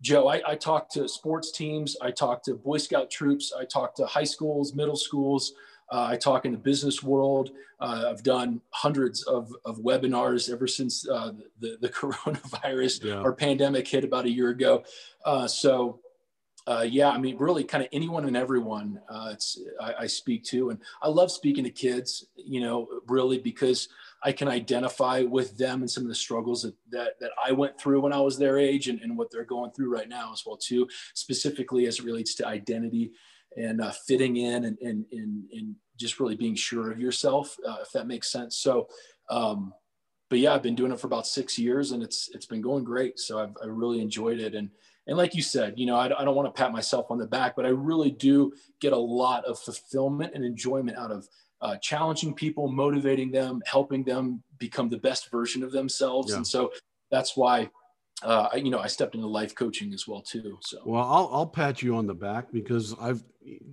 Joe, 0.00 0.28
I, 0.28 0.40
I 0.46 0.54
talk 0.54 0.88
to 0.90 1.08
sports 1.08 1.50
teams, 1.50 1.96
I 2.00 2.12
talk 2.12 2.42
to 2.44 2.54
Boy 2.54 2.78
Scout 2.78 3.10
troops, 3.10 3.52
I 3.56 3.64
talk 3.64 3.94
to 3.96 4.06
high 4.06 4.24
schools, 4.24 4.74
middle 4.74 4.96
schools, 4.96 5.54
uh, 5.90 6.06
I 6.10 6.16
talk 6.16 6.44
in 6.44 6.52
the 6.52 6.58
business 6.58 7.02
world. 7.02 7.50
Uh, 7.80 8.06
I've 8.10 8.22
done 8.22 8.60
hundreds 8.70 9.22
of, 9.22 9.52
of 9.64 9.78
webinars 9.78 10.52
ever 10.52 10.66
since 10.66 11.08
uh, 11.08 11.32
the, 11.60 11.78
the 11.80 11.88
coronavirus 11.88 13.04
yeah. 13.04 13.20
or 13.20 13.32
pandemic 13.32 13.86
hit 13.86 14.04
about 14.04 14.26
a 14.26 14.30
year 14.30 14.50
ago. 14.50 14.84
Uh, 15.24 15.46
so, 15.46 16.00
uh, 16.66 16.84
yeah, 16.86 17.08
I 17.08 17.16
mean, 17.16 17.38
really 17.38 17.64
kind 17.64 17.82
of 17.82 17.88
anyone 17.92 18.26
and 18.26 18.36
everyone 18.36 19.00
uh, 19.08 19.30
it's, 19.32 19.58
I, 19.80 19.94
I, 20.00 20.06
speak 20.06 20.44
to. 20.44 20.68
And 20.68 20.78
I 21.00 21.08
love 21.08 21.30
speaking 21.30 21.64
to 21.64 21.70
kids, 21.70 22.26
you 22.36 22.60
know, 22.60 22.86
really 23.06 23.38
because 23.38 23.88
I 24.22 24.32
can 24.32 24.48
identify 24.48 25.22
with 25.22 25.56
them 25.56 25.80
and 25.80 25.90
some 25.90 26.02
of 26.02 26.10
the 26.10 26.14
struggles 26.14 26.62
that, 26.62 26.74
that, 26.90 27.12
that 27.20 27.30
I 27.42 27.52
went 27.52 27.80
through 27.80 28.02
when 28.02 28.12
I 28.12 28.20
was 28.20 28.36
their 28.36 28.58
age 28.58 28.88
and, 28.88 29.00
and 29.00 29.16
what 29.16 29.30
they're 29.30 29.44
going 29.44 29.70
through 29.70 29.94
right 29.94 30.10
now 30.10 30.30
as 30.32 30.42
well, 30.44 30.58
too, 30.58 30.86
specifically 31.14 31.86
as 31.86 32.00
it 32.00 32.04
relates 32.04 32.34
to 32.34 32.46
identity 32.46 33.12
and 33.58 33.80
uh, 33.80 33.90
fitting 34.06 34.36
in 34.36 34.64
and, 34.64 34.78
and, 34.80 35.04
and, 35.12 35.44
and, 35.52 35.76
just 35.96 36.20
really 36.20 36.36
being 36.36 36.54
sure 36.54 36.92
of 36.92 37.00
yourself, 37.00 37.56
uh, 37.66 37.78
if 37.82 37.90
that 37.90 38.06
makes 38.06 38.30
sense. 38.30 38.58
So, 38.58 38.86
um, 39.30 39.74
but 40.30 40.38
yeah, 40.38 40.54
I've 40.54 40.62
been 40.62 40.76
doing 40.76 40.92
it 40.92 41.00
for 41.00 41.08
about 41.08 41.26
six 41.26 41.58
years 41.58 41.90
and 41.90 42.04
it's, 42.04 42.30
it's 42.32 42.46
been 42.46 42.60
going 42.60 42.84
great. 42.84 43.18
So 43.18 43.40
I've, 43.40 43.56
I 43.60 43.66
really 43.66 44.00
enjoyed 44.00 44.38
it. 44.38 44.54
And, 44.54 44.70
and 45.08 45.16
like 45.16 45.34
you 45.34 45.42
said, 45.42 45.74
you 45.76 45.86
know, 45.86 45.96
I, 45.96 46.04
I 46.04 46.24
don't 46.24 46.36
want 46.36 46.46
to 46.46 46.56
pat 46.56 46.70
myself 46.70 47.06
on 47.10 47.18
the 47.18 47.26
back, 47.26 47.56
but 47.56 47.66
I 47.66 47.70
really 47.70 48.12
do 48.12 48.52
get 48.80 48.92
a 48.92 48.96
lot 48.96 49.44
of 49.44 49.58
fulfillment 49.58 50.34
and 50.36 50.44
enjoyment 50.44 50.96
out 50.96 51.10
of 51.10 51.26
uh, 51.60 51.76
challenging 51.78 52.34
people, 52.34 52.70
motivating 52.70 53.32
them, 53.32 53.60
helping 53.66 54.04
them 54.04 54.40
become 54.58 54.88
the 54.88 54.98
best 54.98 55.32
version 55.32 55.64
of 55.64 55.72
themselves. 55.72 56.30
Yeah. 56.30 56.36
And 56.36 56.46
so 56.46 56.70
that's 57.10 57.36
why 57.36 57.70
uh, 58.22 58.48
I, 58.52 58.56
you 58.56 58.70
know, 58.70 58.80
I 58.80 58.88
stepped 58.88 59.14
into 59.14 59.26
life 59.26 59.54
coaching 59.54 59.92
as 59.92 60.08
well 60.08 60.20
too. 60.20 60.58
So 60.62 60.78
well, 60.84 61.04
I'll 61.04 61.30
I'll 61.32 61.46
pat 61.46 61.82
you 61.82 61.96
on 61.96 62.06
the 62.06 62.14
back 62.14 62.50
because 62.52 62.94
I've 63.00 63.22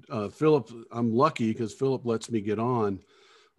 uh, 0.09 0.29
Phillip. 0.29 0.69
I'm 0.91 1.13
lucky 1.13 1.51
because 1.51 1.73
Phillip 1.73 2.05
lets 2.05 2.29
me 2.29 2.41
get 2.41 2.59
on 2.59 2.99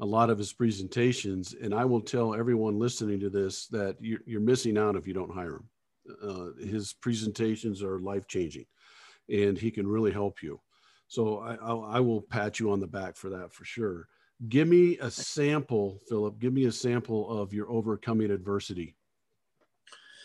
a 0.01 0.07
lot 0.07 0.31
of 0.31 0.39
his 0.39 0.53
presentations, 0.53 1.55
and 1.61 1.75
I 1.75 1.85
will 1.85 2.01
tell 2.01 2.35
everyone 2.35 2.79
listening 2.79 3.19
to 3.21 3.31
this 3.31 3.67
that 3.69 3.97
you're, 4.01 4.21
you're 4.27 4.41
missing 4.41 4.77
out 4.79 4.97
if 4.97 5.07
you 5.07 5.15
don't 5.15 5.33
hire 5.33 5.57
him. 5.57 5.69
Uh, 6.23 6.65
his 6.65 6.93
presentations 6.93 7.83
are 7.83 7.99
life 7.99 8.29
changing, 8.29 8.67
and 9.29 9.59
he 9.59 9.71
can 9.71 9.89
really 9.89 10.13
help 10.13 10.43
you. 10.43 10.61
So 11.09 11.39
I, 11.39 11.55
I'll, 11.57 11.85
I 11.85 12.01
will 12.01 12.21
pat 12.21 12.61
you 12.61 12.71
on 12.71 12.81
the 12.81 12.87
back 12.87 13.17
for 13.17 13.31
that 13.31 13.53
for 13.53 13.65
sure. 13.65 14.07
Give 14.49 14.69
me 14.69 14.99
a 14.99 15.11
sample, 15.11 16.01
Phillip. 16.09 16.39
Give 16.39 16.53
me 16.53 16.67
a 16.67 16.73
sample 16.73 17.41
of 17.41 17.55
your 17.55 17.71
overcoming 17.71 18.31
adversity 18.31 18.95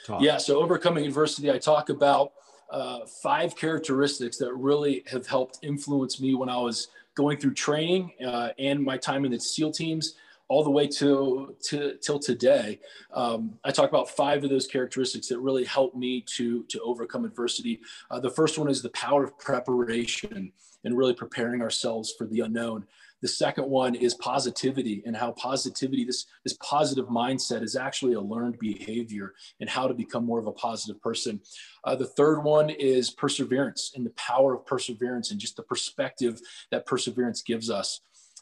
Talk. 0.05 0.21
Yeah, 0.21 0.37
so 0.37 0.61
overcoming 0.61 1.05
adversity, 1.05 1.51
I 1.51 1.57
talk 1.57 1.89
about 1.89 2.33
uh, 2.71 3.05
five 3.21 3.55
characteristics 3.55 4.37
that 4.37 4.53
really 4.53 5.03
have 5.07 5.27
helped 5.27 5.59
influence 5.61 6.19
me 6.19 6.33
when 6.33 6.49
I 6.49 6.57
was 6.57 6.87
going 7.15 7.37
through 7.37 7.53
training 7.53 8.13
uh, 8.25 8.49
and 8.57 8.81
my 8.81 8.97
time 8.97 9.25
in 9.25 9.31
the 9.31 9.39
SEAL 9.39 9.71
teams 9.71 10.15
all 10.47 10.63
the 10.65 10.69
way 10.69 10.85
to, 10.85 11.55
to 11.61 11.95
till 12.01 12.19
today. 12.19 12.77
Um, 13.13 13.57
I 13.63 13.71
talk 13.71 13.89
about 13.89 14.09
five 14.09 14.43
of 14.43 14.49
those 14.49 14.67
characteristics 14.67 15.27
that 15.27 15.39
really 15.39 15.63
helped 15.63 15.95
me 15.95 16.25
to, 16.35 16.63
to 16.63 16.81
overcome 16.81 17.23
adversity. 17.23 17.79
Uh, 18.09 18.19
the 18.19 18.29
first 18.29 18.57
one 18.57 18.69
is 18.69 18.81
the 18.81 18.89
power 18.89 19.23
of 19.23 19.37
preparation 19.39 20.51
and 20.83 20.97
really 20.97 21.13
preparing 21.13 21.61
ourselves 21.61 22.13
for 22.17 22.27
the 22.27 22.41
unknown. 22.41 22.85
The 23.21 23.27
second 23.27 23.69
one 23.69 23.93
is 23.95 24.15
positivity 24.15 25.03
and 25.05 25.15
how 25.15 25.31
positivity, 25.33 26.03
this, 26.05 26.25
this 26.43 26.57
positive 26.61 27.05
mindset 27.05 27.61
is 27.61 27.75
actually 27.75 28.13
a 28.13 28.21
learned 28.21 28.57
behavior 28.59 29.33
and 29.59 29.69
how 29.69 29.87
to 29.87 29.93
become 29.93 30.25
more 30.25 30.39
of 30.39 30.47
a 30.47 30.51
positive 30.51 31.01
person. 31.01 31.39
Uh, 31.83 31.95
the 31.95 32.05
third 32.05 32.41
one 32.41 32.69
is 32.69 33.11
perseverance 33.11 33.91
and 33.95 34.05
the 34.05 34.11
power 34.11 34.55
of 34.55 34.65
perseverance 34.65 35.31
and 35.31 35.39
just 35.39 35.55
the 35.55 35.63
perspective 35.63 36.39
that 36.71 36.85
perseverance 36.85 37.41
gives 37.41 37.69
us. 37.69 38.01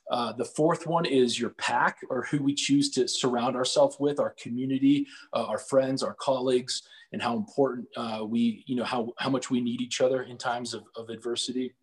Uh, 0.09 0.31
the 0.33 0.45
fourth 0.45 0.87
one 0.87 1.05
is 1.05 1.39
your 1.39 1.51
pack 1.51 1.97
or 2.09 2.23
who 2.23 2.41
we 2.41 2.53
choose 2.53 2.89
to 2.89 3.07
surround 3.07 3.55
ourselves 3.55 3.97
with, 3.99 4.19
our 4.19 4.33
community, 4.41 5.05
uh, 5.33 5.45
our 5.45 5.59
friends, 5.59 6.01
our 6.01 6.15
colleagues, 6.15 6.81
and 7.11 7.21
how 7.21 7.35
important 7.35 7.87
uh, 7.95 8.21
we, 8.27 8.63
you 8.65 8.75
know, 8.75 8.83
how, 8.83 9.13
how 9.19 9.29
much 9.29 9.51
we 9.51 9.61
need 9.61 9.81
each 9.81 10.01
other 10.01 10.23
in 10.23 10.37
times 10.37 10.73
of, 10.73 10.83
of 10.95 11.09
adversity. 11.09 11.73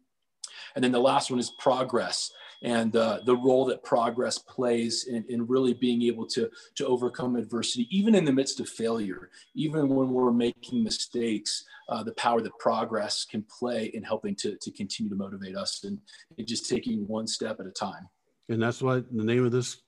And 0.75 0.83
then 0.83 0.93
the 0.93 1.01
last 1.01 1.31
one 1.31 1.39
is 1.39 1.53
progress 1.59 2.33
and 2.63 2.95
uh, 2.97 3.21
the 3.25 3.37
role 3.37 3.65
that 3.67 3.83
progress 3.83 4.39
plays 4.39 5.05
in, 5.05 5.25
in 5.29 5.47
really 5.47 5.75
being 5.75 6.03
able 6.03 6.27
to, 6.27 6.51
to 6.77 6.87
overcome 6.87 7.37
adversity, 7.37 7.87
even 7.97 8.15
in 8.15 8.25
the 8.25 8.33
midst 8.33 8.61
of 8.61 8.69
failure, 8.69 9.31
even 9.55 9.89
when 9.89 10.11
we're 10.11 10.33
making 10.33 10.83
mistakes, 10.83 11.65
uh, 11.89 12.03
the 12.03 12.15
power 12.15 12.41
that 12.41 12.59
progress 12.59 13.25
can 13.25 13.45
play 13.45 13.87
in 13.95 14.03
helping 14.03 14.35
to, 14.35 14.57
to 14.57 14.71
continue 14.71 15.11
to 15.11 15.17
motivate 15.17 15.57
us 15.57 15.85
and, 15.85 15.99
and 16.39 16.47
just 16.47 16.69
taking 16.69 17.07
one 17.07 17.27
step 17.27 17.61
at 17.61 17.67
a 17.67 17.71
time. 17.71 18.09
And 18.49 18.63
that's 18.63 18.83
why 18.83 19.03
the 19.11 19.25
name 19.25 19.45
of 19.45 19.53
this 19.53 19.83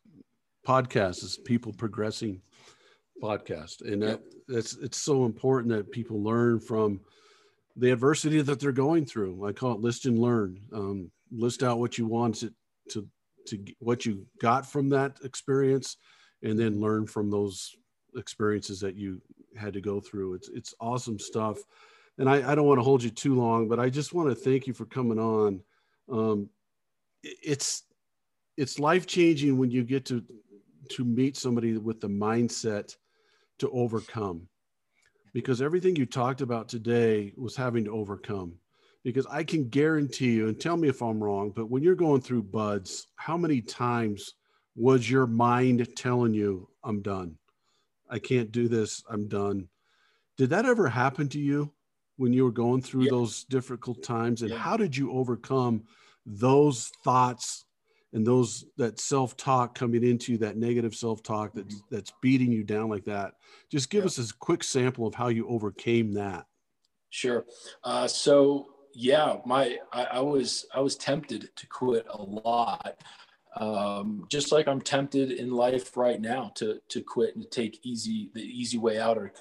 podcast 0.66 1.22
is 1.22 1.38
People 1.44 1.72
Progressing 1.72 2.40
Podcast. 3.22 3.80
And 3.80 4.02
that, 4.02 4.08
yep. 4.08 4.22
that's 4.48 4.76
it's 4.76 4.98
so 4.98 5.24
important 5.24 5.72
that 5.74 5.90
people 5.90 6.22
learn 6.22 6.60
from 6.60 7.00
the 7.76 7.90
adversity 7.90 8.42
that 8.42 8.58
they're 8.58 8.72
going 8.72 9.06
through. 9.06 9.46
I 9.46 9.52
call 9.52 9.72
it 9.72 9.80
list 9.80 10.06
and 10.06 10.18
learn. 10.18 10.60
Um, 10.72 11.10
list 11.30 11.62
out 11.62 11.78
what 11.78 11.98
you 11.98 12.06
want 12.06 12.36
to, 12.36 12.52
to, 12.90 13.06
to 13.46 13.64
what 13.78 14.06
you 14.06 14.26
got 14.40 14.66
from 14.66 14.88
that 14.90 15.18
experience 15.24 15.96
and 16.42 16.58
then 16.58 16.80
learn 16.80 17.06
from 17.06 17.30
those 17.30 17.74
experiences 18.16 18.80
that 18.80 18.94
you 18.94 19.20
had 19.56 19.72
to 19.72 19.80
go 19.80 20.00
through. 20.00 20.34
It's, 20.34 20.48
it's 20.48 20.74
awesome 20.80 21.18
stuff. 21.18 21.58
And 22.18 22.28
I, 22.28 22.52
I 22.52 22.54
don't 22.54 22.66
want 22.66 22.78
to 22.78 22.84
hold 22.84 23.02
you 23.02 23.10
too 23.10 23.34
long, 23.34 23.68
but 23.68 23.78
I 23.78 23.88
just 23.90 24.12
want 24.12 24.28
to 24.28 24.34
thank 24.34 24.66
you 24.66 24.72
for 24.72 24.86
coming 24.86 25.18
on. 25.18 25.60
Um, 26.10 26.50
it's, 27.22 27.84
it's 28.56 28.78
life 28.78 29.06
changing 29.06 29.56
when 29.56 29.70
you 29.70 29.84
get 29.84 30.04
to, 30.06 30.24
to 30.90 31.04
meet 31.04 31.36
somebody 31.36 31.76
with 31.76 32.00
the 32.00 32.08
mindset 32.08 32.96
to 33.58 33.70
overcome 33.70 34.48
because 35.32 35.60
everything 35.62 35.96
you 35.96 36.06
talked 36.06 36.40
about 36.40 36.68
today 36.68 37.32
was 37.36 37.54
having 37.54 37.84
to 37.84 37.92
overcome 37.92 38.54
because 39.12 39.26
I 39.30 39.42
can 39.42 39.68
guarantee 39.70 40.32
you, 40.32 40.48
and 40.48 40.60
tell 40.60 40.76
me 40.76 40.88
if 40.88 41.00
I'm 41.02 41.22
wrong, 41.22 41.50
but 41.50 41.70
when 41.70 41.82
you're 41.82 41.94
going 41.94 42.20
through 42.20 42.42
BUD/S, 42.42 43.06
how 43.16 43.38
many 43.38 43.62
times 43.62 44.34
was 44.76 45.10
your 45.10 45.26
mind 45.26 45.86
telling 45.96 46.34
you, 46.34 46.68
I'm 46.84 47.00
done? 47.00 47.36
I 48.10 48.18
can't 48.18 48.52
do 48.52 48.68
this. 48.68 49.02
I'm 49.08 49.26
done. 49.26 49.68
Did 50.36 50.50
that 50.50 50.66
ever 50.66 50.88
happen 50.88 51.26
to 51.30 51.38
you 51.38 51.72
when 52.16 52.34
you 52.34 52.44
were 52.44 52.52
going 52.52 52.82
through 52.82 53.04
yeah. 53.04 53.10
those 53.10 53.44
difficult 53.44 54.02
times? 54.02 54.42
And 54.42 54.50
yeah. 54.50 54.58
how 54.58 54.76
did 54.76 54.94
you 54.94 55.12
overcome 55.12 55.84
those 56.26 56.90
thoughts 57.02 57.64
and 58.12 58.26
those 58.26 58.66
that 58.76 59.00
self-talk 59.00 59.74
coming 59.74 60.04
into 60.04 60.36
that 60.38 60.58
negative 60.58 60.94
self-talk 60.94 61.52
that's 61.54 61.76
mm-hmm. 61.76 61.94
that's 61.94 62.12
beating 62.20 62.52
you 62.52 62.62
down 62.62 62.88
like 62.88 63.04
that 63.04 63.32
just 63.70 63.90
give 63.90 64.04
us 64.04 64.18
a 64.18 64.34
quick 64.36 64.62
sample 64.62 65.06
of 65.06 65.14
how 65.14 65.28
you 65.28 65.46
overcame 65.48 66.12
that 66.12 66.46
sure 67.10 67.44
uh, 67.84 68.06
so 68.06 68.66
yeah 68.98 69.36
my 69.46 69.78
I, 69.92 70.04
I, 70.04 70.20
was 70.20 70.66
i 70.74 70.80
was 70.80 70.96
tempted 70.96 71.50
to 71.54 71.66
quit 71.68 72.04
a 72.10 72.20
lot 72.20 73.00
um, 73.56 74.26
just 74.28 74.50
like 74.50 74.66
i'm 74.66 74.80
tempted 74.80 75.30
in 75.30 75.52
life 75.52 75.96
right 75.96 76.20
now 76.20 76.50
to 76.56 76.80
to 76.88 77.00
quit 77.00 77.36
and 77.36 77.44
to 77.44 77.48
take 77.48 77.78
easy 77.84 78.30
the 78.34 78.42
easy 78.42 78.76
way 78.76 78.98
out 78.98 79.16
or 79.16 79.32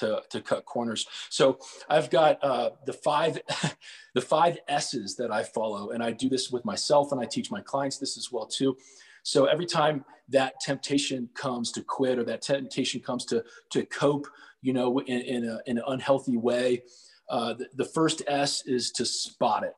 to, 0.00 0.22
to 0.30 0.40
cut 0.40 0.64
corners. 0.64 1.06
So 1.28 1.58
I've 1.88 2.08
got 2.10 2.42
uh, 2.42 2.70
the 2.86 2.92
five 2.92 3.38
the 4.14 4.20
five 4.20 4.58
S's 4.66 5.16
that 5.16 5.30
I 5.30 5.42
follow, 5.42 5.90
and 5.90 6.02
I 6.02 6.10
do 6.12 6.28
this 6.28 6.50
with 6.50 6.64
myself, 6.64 7.12
and 7.12 7.20
I 7.20 7.26
teach 7.26 7.50
my 7.50 7.60
clients 7.60 7.98
this 7.98 8.16
as 8.16 8.32
well 8.32 8.46
too. 8.46 8.76
So 9.22 9.44
every 9.44 9.66
time 9.66 10.04
that 10.30 10.54
temptation 10.60 11.28
comes 11.34 11.70
to 11.72 11.82
quit, 11.82 12.18
or 12.18 12.24
that 12.24 12.40
temptation 12.42 13.00
comes 13.00 13.24
to 13.26 13.44
to 13.70 13.84
cope, 13.86 14.26
you 14.62 14.72
know, 14.72 14.98
in, 15.00 15.20
in, 15.20 15.44
a, 15.44 15.60
in 15.66 15.78
an 15.78 15.84
unhealthy 15.86 16.36
way, 16.36 16.82
uh, 17.30 17.54
the, 17.54 17.68
the 17.76 17.84
first 17.84 18.22
S 18.26 18.66
is 18.66 18.90
to 18.92 19.06
spot 19.06 19.62
it. 19.62 19.74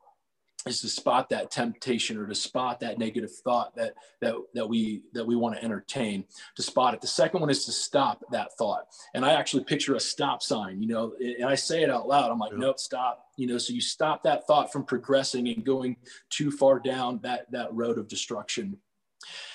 Is 0.65 0.81
to 0.83 0.89
spot 0.89 1.29
that 1.31 1.51
temptation 1.51 2.17
or 2.17 2.27
to 2.29 2.37
spot 2.37 2.79
that 2.81 2.97
negative 2.97 3.33
thought 3.45 3.75
that 3.75 3.95
that 4.21 4.37
that 4.55 4.69
we 4.69 5.03
that 5.13 5.27
we 5.27 5.35
want 5.35 5.57
to 5.57 5.65
entertain 5.65 6.25
to 6.55 6.63
spot 6.63 6.95
it. 6.95 7.01
The 7.01 7.09
second 7.09 7.41
one 7.41 7.51
is 7.51 7.65
to 7.65 7.73
stop 7.73 8.23
that 8.31 8.53
thought. 8.57 8.87
And 9.15 9.25
i 9.25 9.33
actually 9.33 9.65
picture 9.65 9.97
a 9.97 10.01
stop 10.01 10.41
sign 10.41 10.81
you 10.81 10.87
know 10.87 11.15
and 11.19 11.47
i 11.47 11.57
say 11.57 11.83
it 11.83 11.91
out 11.91 12.07
loud. 12.07 12.31
I'm 12.31 12.39
like 12.39 12.53
yeah. 12.53 12.59
nope 12.59 12.79
stop. 12.79 13.27
You 13.37 13.49
know 13.49 13.59
so 13.59 13.73
you 13.73 13.81
stop 13.81 14.23
that 14.23 14.47
thought 14.47 14.73
from 14.73 14.85
progressing 14.85 15.49
and 15.49 15.65
going 15.65 15.97
too 16.31 16.53
far 16.53 16.79
down 16.79 17.19
that 17.25 17.51
that 17.51 17.75
road 17.75 17.99
of 17.99 18.07
destruction. 18.07 18.77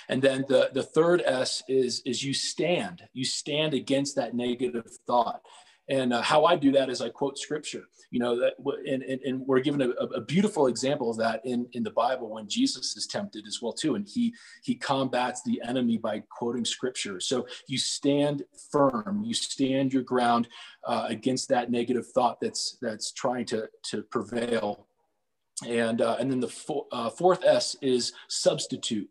And 0.10 0.22
then 0.22 0.44
the 0.50 0.72
the 0.74 0.84
third 0.84 1.22
s 1.22 1.64
is 1.70 2.02
is 2.06 2.22
you 2.22 2.34
stand. 2.34 3.04
You 3.14 3.24
stand 3.24 3.74
against 3.74 4.18
that 4.18 4.34
negative 4.36 4.92
thought 5.08 5.42
and 5.90 6.14
uh, 6.14 6.22
how 6.22 6.44
I 6.46 6.56
do 6.56 6.72
that 6.74 6.90
is 6.90 7.02
I 7.02 7.10
quote 7.10 7.38
scripture, 7.38 7.86
you 8.12 8.20
know, 8.20 8.38
that, 8.40 8.54
and, 8.86 9.04
and, 9.04 9.22
and 9.22 9.40
we're 9.48 9.62
given 9.62 9.82
a, 9.82 9.90
a, 9.90 10.20
beautiful 10.20 10.68
example 10.68 11.10
of 11.10 11.18
that 11.18 11.42
in, 11.46 11.66
in 11.72 11.84
the 11.84 11.92
Bible 11.92 12.30
when 12.30 12.50
Jesus 12.50 12.98
is 12.98 13.08
tempted 13.08 13.46
as 13.48 13.62
well 13.62 13.72
too. 13.72 13.96
And 13.96 14.06
he, 14.06 14.36
he 14.64 14.76
combats 14.76 15.44
the 15.44 15.62
enemy 15.66 15.98
by 15.98 16.24
quoting 16.30 16.66
scripture. 16.66 17.22
So 17.22 17.48
you 17.70 17.78
stand 17.78 18.44
firm, 18.70 19.24
you 19.24 19.34
stand 19.34 19.94
your 19.94 20.04
ground 20.04 20.50
uh, 20.86 21.06
against 21.08 21.48
that 21.50 21.72
negative 21.72 22.08
thought 22.08 22.42
that's, 22.42 22.78
that's 22.82 23.14
trying 23.14 23.46
to, 23.46 23.70
to 23.84 24.02
prevail. 24.04 24.88
And, 25.66 26.02
uh, 26.02 26.18
and 26.20 26.30
then 26.30 26.42
the 26.42 26.50
fo- 26.50 26.88
uh, 26.92 27.10
fourth 27.10 27.46
S 27.46 27.78
is 27.82 28.12
substitute 28.28 29.10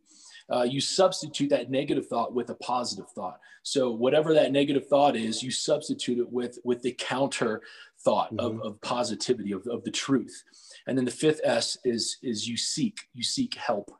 uh, 0.52 0.62
you 0.62 0.80
substitute 0.80 1.50
that 1.50 1.70
negative 1.70 2.06
thought 2.06 2.34
with 2.34 2.50
a 2.50 2.54
positive 2.56 3.08
thought. 3.10 3.40
So 3.62 3.90
whatever 3.90 4.32
that 4.34 4.52
negative 4.52 4.86
thought 4.86 5.16
is, 5.16 5.42
you 5.42 5.50
substitute 5.50 6.18
it 6.18 6.30
with 6.30 6.58
with 6.64 6.82
the 6.82 6.92
counter 6.92 7.62
thought 8.00 8.32
mm-hmm. 8.34 8.60
of, 8.60 8.60
of 8.62 8.80
positivity 8.80 9.52
of, 9.52 9.66
of 9.66 9.82
the 9.84 9.90
truth. 9.90 10.44
And 10.86 10.96
then 10.96 11.04
the 11.04 11.10
fifth 11.10 11.40
S 11.44 11.76
is 11.84 12.18
is 12.22 12.46
you 12.46 12.56
seek 12.56 12.98
you 13.12 13.22
seek 13.22 13.54
help. 13.54 13.90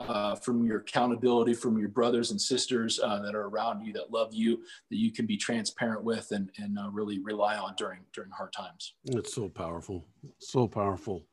Uh, 0.00 0.34
from 0.34 0.64
your 0.64 0.80
accountability, 0.80 1.54
from 1.54 1.78
your 1.78 1.88
brothers 1.88 2.32
and 2.32 2.40
sisters 2.40 2.98
uh, 2.98 3.20
that 3.20 3.32
are 3.32 3.46
around 3.46 3.84
you, 3.84 3.92
that 3.92 4.10
love 4.10 4.34
you, 4.34 4.56
that 4.90 4.96
you 4.96 5.12
can 5.12 5.24
be 5.24 5.36
transparent 5.36 6.02
with, 6.02 6.32
and 6.32 6.50
and 6.58 6.76
uh, 6.76 6.90
really 6.90 7.20
rely 7.20 7.56
on 7.56 7.74
during 7.76 8.00
during 8.12 8.30
hard 8.32 8.52
times. 8.52 8.94
It's 9.04 9.32
so 9.32 9.48
powerful, 9.48 10.04
so 10.38 10.66
powerful. 10.66 11.26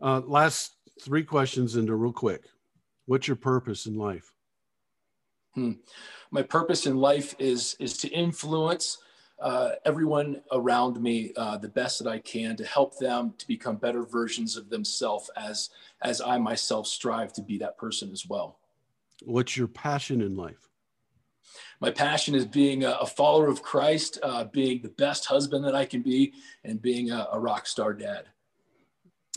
Uh, 0.00 0.22
last 0.26 0.72
three 1.00 1.22
questions 1.22 1.76
into 1.76 1.94
real 1.94 2.12
quick. 2.12 2.46
What's 3.10 3.26
your 3.26 3.36
purpose 3.36 3.86
in 3.86 3.96
life? 3.96 4.32
Hmm. 5.56 5.72
My 6.30 6.42
purpose 6.42 6.86
in 6.86 6.96
life 6.96 7.34
is 7.40 7.74
is 7.80 7.96
to 7.98 8.08
influence 8.10 8.98
uh, 9.42 9.70
everyone 9.84 10.42
around 10.52 11.02
me 11.02 11.32
uh, 11.36 11.56
the 11.56 11.70
best 11.70 12.00
that 12.00 12.08
I 12.08 12.20
can 12.20 12.54
to 12.54 12.64
help 12.64 12.98
them 12.98 13.34
to 13.38 13.48
become 13.48 13.78
better 13.78 14.04
versions 14.04 14.56
of 14.56 14.70
themselves 14.70 15.28
as 15.36 15.70
as 16.02 16.20
I 16.20 16.38
myself 16.38 16.86
strive 16.86 17.32
to 17.32 17.42
be 17.42 17.58
that 17.58 17.76
person 17.76 18.12
as 18.12 18.28
well. 18.28 18.60
What's 19.24 19.56
your 19.56 19.66
passion 19.66 20.20
in 20.20 20.36
life? 20.36 20.68
My 21.80 21.90
passion 21.90 22.36
is 22.36 22.46
being 22.46 22.84
a, 22.84 22.92
a 22.92 23.06
follower 23.06 23.48
of 23.48 23.60
Christ, 23.60 24.20
uh, 24.22 24.44
being 24.44 24.82
the 24.82 24.88
best 24.88 25.26
husband 25.26 25.64
that 25.64 25.74
I 25.74 25.84
can 25.84 26.02
be, 26.02 26.34
and 26.62 26.80
being 26.80 27.10
a, 27.10 27.26
a 27.32 27.40
rock 27.40 27.66
star 27.66 27.92
dad 27.92 28.26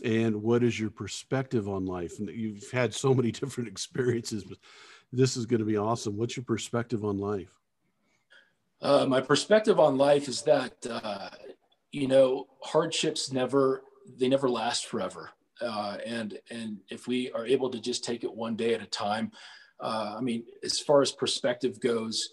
and 0.03 0.41
what 0.41 0.63
is 0.63 0.79
your 0.79 0.89
perspective 0.89 1.69
on 1.69 1.85
life? 1.85 2.19
And 2.19 2.29
you've 2.29 2.69
had 2.71 2.93
so 2.93 3.13
many 3.13 3.31
different 3.41 3.69
experiences 3.69 4.43
but 4.43 4.57
this 5.11 5.37
is 5.37 5.45
going 5.45 5.59
to 5.59 5.65
be 5.65 5.77
awesome. 5.77 6.17
What's 6.17 6.35
your 6.35 6.43
perspective 6.43 7.05
on 7.05 7.19
life? 7.19 7.53
Uh, 8.81 9.05
my 9.05 9.21
perspective 9.21 9.79
on 9.79 9.97
life 9.97 10.27
is 10.27 10.41
that 10.41 10.73
uh, 10.89 11.29
you 11.91 12.07
know 12.07 12.47
hardships 12.61 13.31
never 13.31 13.83
they 14.17 14.27
never 14.27 14.49
last 14.49 14.87
forever. 14.87 15.29
Uh, 15.61 15.97
and 16.05 16.39
and 16.49 16.79
if 16.89 17.07
we 17.07 17.31
are 17.31 17.45
able 17.45 17.69
to 17.69 17.79
just 17.79 18.03
take 18.03 18.23
it 18.23 18.33
one 18.33 18.55
day 18.55 18.73
at 18.73 18.81
a 18.81 18.87
time 18.87 19.31
uh, 19.79 20.15
i 20.17 20.21
mean 20.21 20.43
as 20.63 20.79
far 20.79 21.01
as 21.01 21.11
perspective 21.11 21.79
goes 21.79 22.29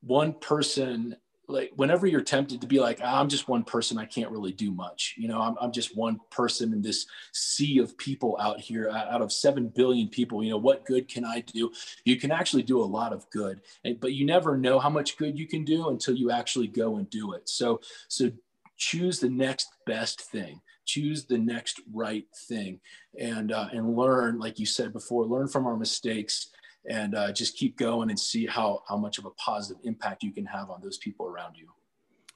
one 0.00 0.32
person 0.32 1.14
like 1.48 1.72
whenever 1.76 2.06
you're 2.06 2.20
tempted 2.20 2.60
to 2.60 2.66
be 2.66 2.80
like 2.80 3.00
ah, 3.02 3.20
i'm 3.20 3.28
just 3.28 3.48
one 3.48 3.62
person 3.62 3.98
i 3.98 4.04
can't 4.04 4.30
really 4.30 4.52
do 4.52 4.70
much 4.70 5.14
you 5.16 5.28
know 5.28 5.40
I'm, 5.40 5.56
I'm 5.60 5.72
just 5.72 5.96
one 5.96 6.20
person 6.30 6.72
in 6.72 6.82
this 6.82 7.06
sea 7.32 7.78
of 7.78 7.96
people 7.98 8.36
out 8.40 8.60
here 8.60 8.88
out 8.90 9.22
of 9.22 9.32
7 9.32 9.68
billion 9.68 10.08
people 10.08 10.42
you 10.42 10.50
know 10.50 10.58
what 10.58 10.84
good 10.84 11.08
can 11.08 11.24
i 11.24 11.40
do? 11.40 11.70
You 12.04 12.16
can 12.16 12.30
actually 12.30 12.62
do 12.62 12.80
a 12.80 12.84
lot 12.84 13.12
of 13.12 13.28
good 13.30 13.60
but 14.00 14.12
you 14.12 14.24
never 14.24 14.56
know 14.56 14.78
how 14.78 14.90
much 14.90 15.16
good 15.16 15.38
you 15.38 15.46
can 15.46 15.64
do 15.64 15.88
until 15.88 16.14
you 16.14 16.30
actually 16.30 16.68
go 16.68 16.96
and 16.96 17.08
do 17.10 17.32
it. 17.32 17.48
So 17.48 17.80
so 18.08 18.30
choose 18.76 19.20
the 19.20 19.30
next 19.30 19.68
best 19.86 20.20
thing 20.20 20.60
choose 20.84 21.24
the 21.24 21.38
next 21.38 21.80
right 21.92 22.26
thing 22.48 22.80
and 23.18 23.52
uh, 23.52 23.68
and 23.72 23.96
learn 23.96 24.38
like 24.38 24.58
you 24.58 24.66
said 24.66 24.92
before 24.92 25.24
learn 25.24 25.48
from 25.48 25.66
our 25.66 25.76
mistakes 25.76 26.50
and 26.88 27.14
uh, 27.14 27.32
just 27.32 27.56
keep 27.56 27.76
going 27.76 28.10
and 28.10 28.18
see 28.18 28.46
how 28.46 28.82
how 28.88 28.96
much 28.96 29.18
of 29.18 29.24
a 29.24 29.30
positive 29.30 29.82
impact 29.84 30.22
you 30.22 30.32
can 30.32 30.44
have 30.44 30.70
on 30.70 30.80
those 30.80 30.98
people 30.98 31.26
around 31.26 31.56
you 31.56 31.68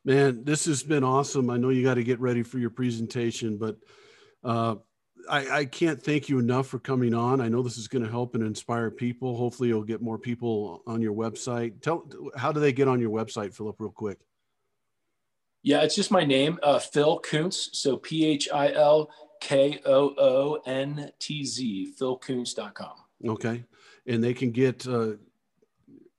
man 0.05 0.43
this 0.45 0.65
has 0.65 0.83
been 0.83 1.05
awesome 1.05 1.51
i 1.51 1.57
know 1.57 1.69
you 1.69 1.83
got 1.83 1.95
to 1.95 2.05
get 2.05 2.21
ready 2.21 2.43
for 2.43 2.59
your 2.59 2.71
presentation 2.71 3.59
but 3.59 3.77
uh, 4.45 4.77
I, 5.29 5.51
I, 5.51 5.65
can't 5.65 6.01
thank 6.01 6.29
you 6.29 6.39
enough 6.39 6.69
for 6.69 6.79
coming 6.79 7.13
on. 7.13 7.41
I 7.41 7.49
know 7.49 7.61
this 7.61 7.77
is 7.77 7.89
going 7.89 8.05
to 8.05 8.11
help 8.11 8.37
and 8.37 8.45
inspire 8.45 8.89
people. 8.89 9.37
Hopefully, 9.37 9.69
you'll 9.69 9.83
get 9.83 10.01
more 10.01 10.17
people 10.17 10.83
on 10.87 11.03
your 11.03 11.13
website. 11.13 11.83
Tell 11.83 12.09
how 12.37 12.53
do 12.53 12.61
they 12.61 12.73
get 12.73 12.87
on 12.87 13.01
your 13.01 13.11
website, 13.11 13.53
Phillip, 13.53 13.77
real 13.81 13.91
quick? 13.91 14.19
Yeah, 15.65 15.83
it's 15.83 15.97
just 15.97 16.13
my 16.13 16.25
name, 16.25 16.59
uh, 16.63 16.79
Phil 16.79 17.21
Koontz. 17.21 17.71
So 17.73 17.97
P 17.97 18.25
H 18.25 18.49
I 18.55 18.73
L 18.73 19.11
K 19.41 19.81
O 19.85 20.15
O 20.17 20.63
N 20.65 21.11
T 21.19 21.45
Z, 21.45 21.95
philkoontz.com. 22.01 22.95
Okay 23.27 23.65
and 24.09 24.25
they 24.25 24.35
can 24.35 24.51
get 24.51 24.87
uh, 24.89 25.13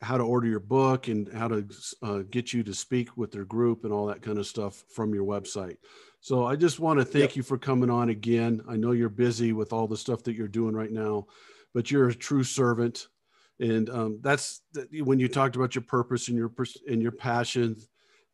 how 0.02 0.18
to 0.18 0.24
order 0.24 0.48
your 0.48 0.62
book 0.62 1.08
and 1.10 1.32
how 1.34 1.48
to 1.48 1.68
uh, 2.02 2.20
get 2.30 2.54
you 2.54 2.64
to 2.64 2.74
speak 2.74 3.18
with 3.18 3.32
their 3.32 3.44
group 3.44 3.84
and 3.84 3.92
all 3.92 4.06
that 4.06 4.22
kind 4.22 4.38
of 4.38 4.48
stuff 4.48 4.86
from 4.94 5.14
your 5.14 5.26
website. 5.26 5.78
So 6.22 6.46
I 6.46 6.56
just 6.56 6.80
want 6.80 7.00
to 7.00 7.06
thank 7.06 7.32
yep. 7.32 7.36
you 7.38 7.44
for 7.44 7.58
coming 7.58 7.90
on 7.90 8.10
again. 8.10 8.62
I 8.70 8.76
know 8.76 8.92
you're 8.92 9.10
busy 9.10 9.52
with 9.52 9.74
all 9.74 9.88
the 9.88 9.98
stuff 9.98 10.24
that 10.24 10.36
you're 10.36 10.48
doing 10.48 10.76
right 10.76 10.92
now, 10.92 11.28
but 11.74 11.92
you're 11.92 12.10
a 12.10 12.16
true 12.16 12.44
servant, 12.44 13.08
and 13.60 13.90
um, 13.90 14.20
that's 14.22 14.62
when 15.02 15.20
you 15.20 15.28
talked 15.28 15.56
about 15.56 15.76
your 15.76 15.82
purpose 15.82 16.28
and 16.28 16.38
your 16.38 16.52
and 16.90 17.02
your 17.02 17.12
passion. 17.12 17.76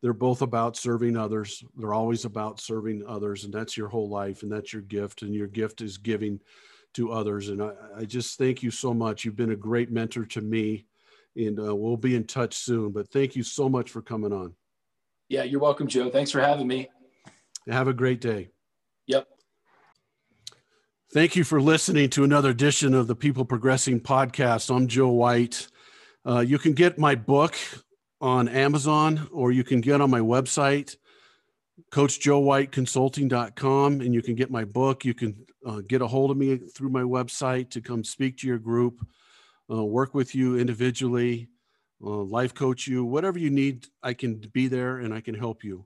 They're 0.01 0.13
both 0.13 0.41
about 0.41 0.77
serving 0.77 1.17
others. 1.17 1.63
They're 1.75 1.93
always 1.93 2.25
about 2.25 2.59
serving 2.59 3.03
others, 3.07 3.43
and 3.43 3.53
that's 3.53 3.75
your 3.75 3.87
whole 3.87 4.09
life, 4.09 4.43
and 4.43 4.51
that's 4.51 4.71
your 4.71 4.83
gift. 4.83 5.23
And 5.23 5.33
your 5.33 5.47
gift 5.47 5.81
is 5.81 5.97
giving 5.97 6.39
to 6.95 7.11
others. 7.11 7.49
And 7.49 7.61
I, 7.61 7.71
I, 7.97 8.05
just 8.05 8.37
thank 8.37 8.63
you 8.63 8.71
so 8.71 8.93
much. 8.93 9.23
You've 9.23 9.35
been 9.35 9.51
a 9.51 9.55
great 9.55 9.91
mentor 9.91 10.25
to 10.25 10.41
me, 10.41 10.85
and 11.35 11.59
uh, 11.59 11.75
we'll 11.75 11.97
be 11.97 12.15
in 12.15 12.25
touch 12.25 12.55
soon. 12.55 12.91
But 12.91 13.09
thank 13.09 13.35
you 13.35 13.43
so 13.43 13.69
much 13.69 13.91
for 13.91 14.01
coming 14.01 14.33
on. 14.33 14.53
Yeah, 15.29 15.43
you're 15.43 15.59
welcome, 15.59 15.87
Joe. 15.87 16.09
Thanks 16.09 16.31
for 16.31 16.41
having 16.41 16.67
me. 16.67 16.89
Have 17.67 17.87
a 17.87 17.93
great 17.93 18.21
day. 18.21 18.49
Yep. 19.07 19.27
Thank 21.13 21.35
you 21.35 21.43
for 21.43 21.61
listening 21.61 22.09
to 22.11 22.23
another 22.23 22.49
edition 22.49 22.93
of 22.93 23.07
the 23.07 23.15
People 23.15 23.45
Progressing 23.45 24.01
podcast. 24.01 24.73
I'm 24.73 24.87
Joe 24.87 25.09
White. 25.09 25.67
Uh, 26.25 26.39
you 26.39 26.57
can 26.57 26.73
get 26.73 26.99
my 26.99 27.15
book 27.15 27.55
on 28.21 28.47
Amazon 28.47 29.27
or 29.31 29.51
you 29.51 29.63
can 29.63 29.81
get 29.81 30.01
on 30.01 30.09
my 30.09 30.19
website, 30.19 30.97
coachjoewhiteconsulting.com, 31.91 34.01
and 34.01 34.13
you 34.13 34.21
can 34.21 34.36
get 34.36 34.51
my 34.51 34.63
book. 34.63 35.05
You 35.05 35.13
can 35.13 35.36
uh, 35.65 35.82
get 35.88 36.01
a 36.01 36.07
hold 36.07 36.32
of 36.32 36.38
me 36.38 36.57
through 36.57 36.89
my 36.89 37.01
website 37.01 37.69
to 37.71 37.82
come 37.82 38.03
speak 38.03 38.38
to 38.38 38.47
your 38.47 38.59
group, 38.59 39.05
uh, 39.69 39.84
work 39.84 40.13
with 40.13 40.36
you 40.36 40.57
individually, 40.57 41.49
uh, 42.03 42.09
life 42.09 42.53
coach 42.53 42.88
you, 42.88 43.05
whatever 43.05 43.39
you 43.39 43.49
need, 43.49 43.88
I 44.03 44.13
can 44.13 44.36
be 44.53 44.67
there 44.67 44.99
and 44.99 45.13
I 45.13 45.21
can 45.21 45.36
help 45.36 45.63
you. 45.63 45.86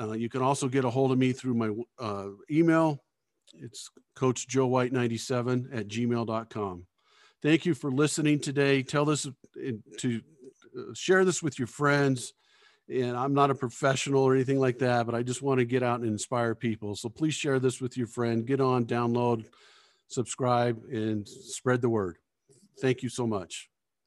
Uh, 0.00 0.12
you 0.12 0.28
can 0.28 0.42
also 0.42 0.68
get 0.68 0.84
a 0.84 0.90
hold 0.90 1.12
of 1.12 1.18
me 1.18 1.32
through 1.32 1.54
my 1.54 1.70
uh, 1.98 2.28
email. 2.50 3.02
It's 3.58 3.90
coachjoewhite97 4.16 5.76
at 5.76 5.88
gmail.com. 5.88 6.86
Thank 7.42 7.66
you 7.66 7.74
for 7.74 7.90
listening 7.90 8.40
today. 8.40 8.82
Tell 8.82 9.04
this 9.04 9.28
to 9.98 10.20
uh, 10.76 10.82
share 10.94 11.24
this 11.24 11.42
with 11.42 11.58
your 11.58 11.68
friends. 11.68 12.32
And 12.88 13.16
I'm 13.16 13.32
not 13.32 13.50
a 13.50 13.54
professional 13.54 14.22
or 14.22 14.34
anything 14.34 14.60
like 14.60 14.78
that, 14.80 15.06
but 15.06 15.14
I 15.14 15.22
just 15.22 15.42
want 15.42 15.58
to 15.58 15.64
get 15.64 15.82
out 15.82 16.00
and 16.00 16.08
inspire 16.08 16.54
people. 16.54 16.94
So 16.96 17.08
please 17.08 17.34
share 17.34 17.58
this 17.58 17.80
with 17.80 17.96
your 17.96 18.06
friend. 18.06 18.46
Get 18.46 18.60
on, 18.60 18.84
download, 18.84 19.46
subscribe, 20.08 20.82
and 20.90 21.26
spread 21.26 21.80
the 21.80 21.88
word. 21.88 22.18
Thank 22.80 23.02
you 23.02 23.08
so 23.08 23.26
much. 23.26 23.70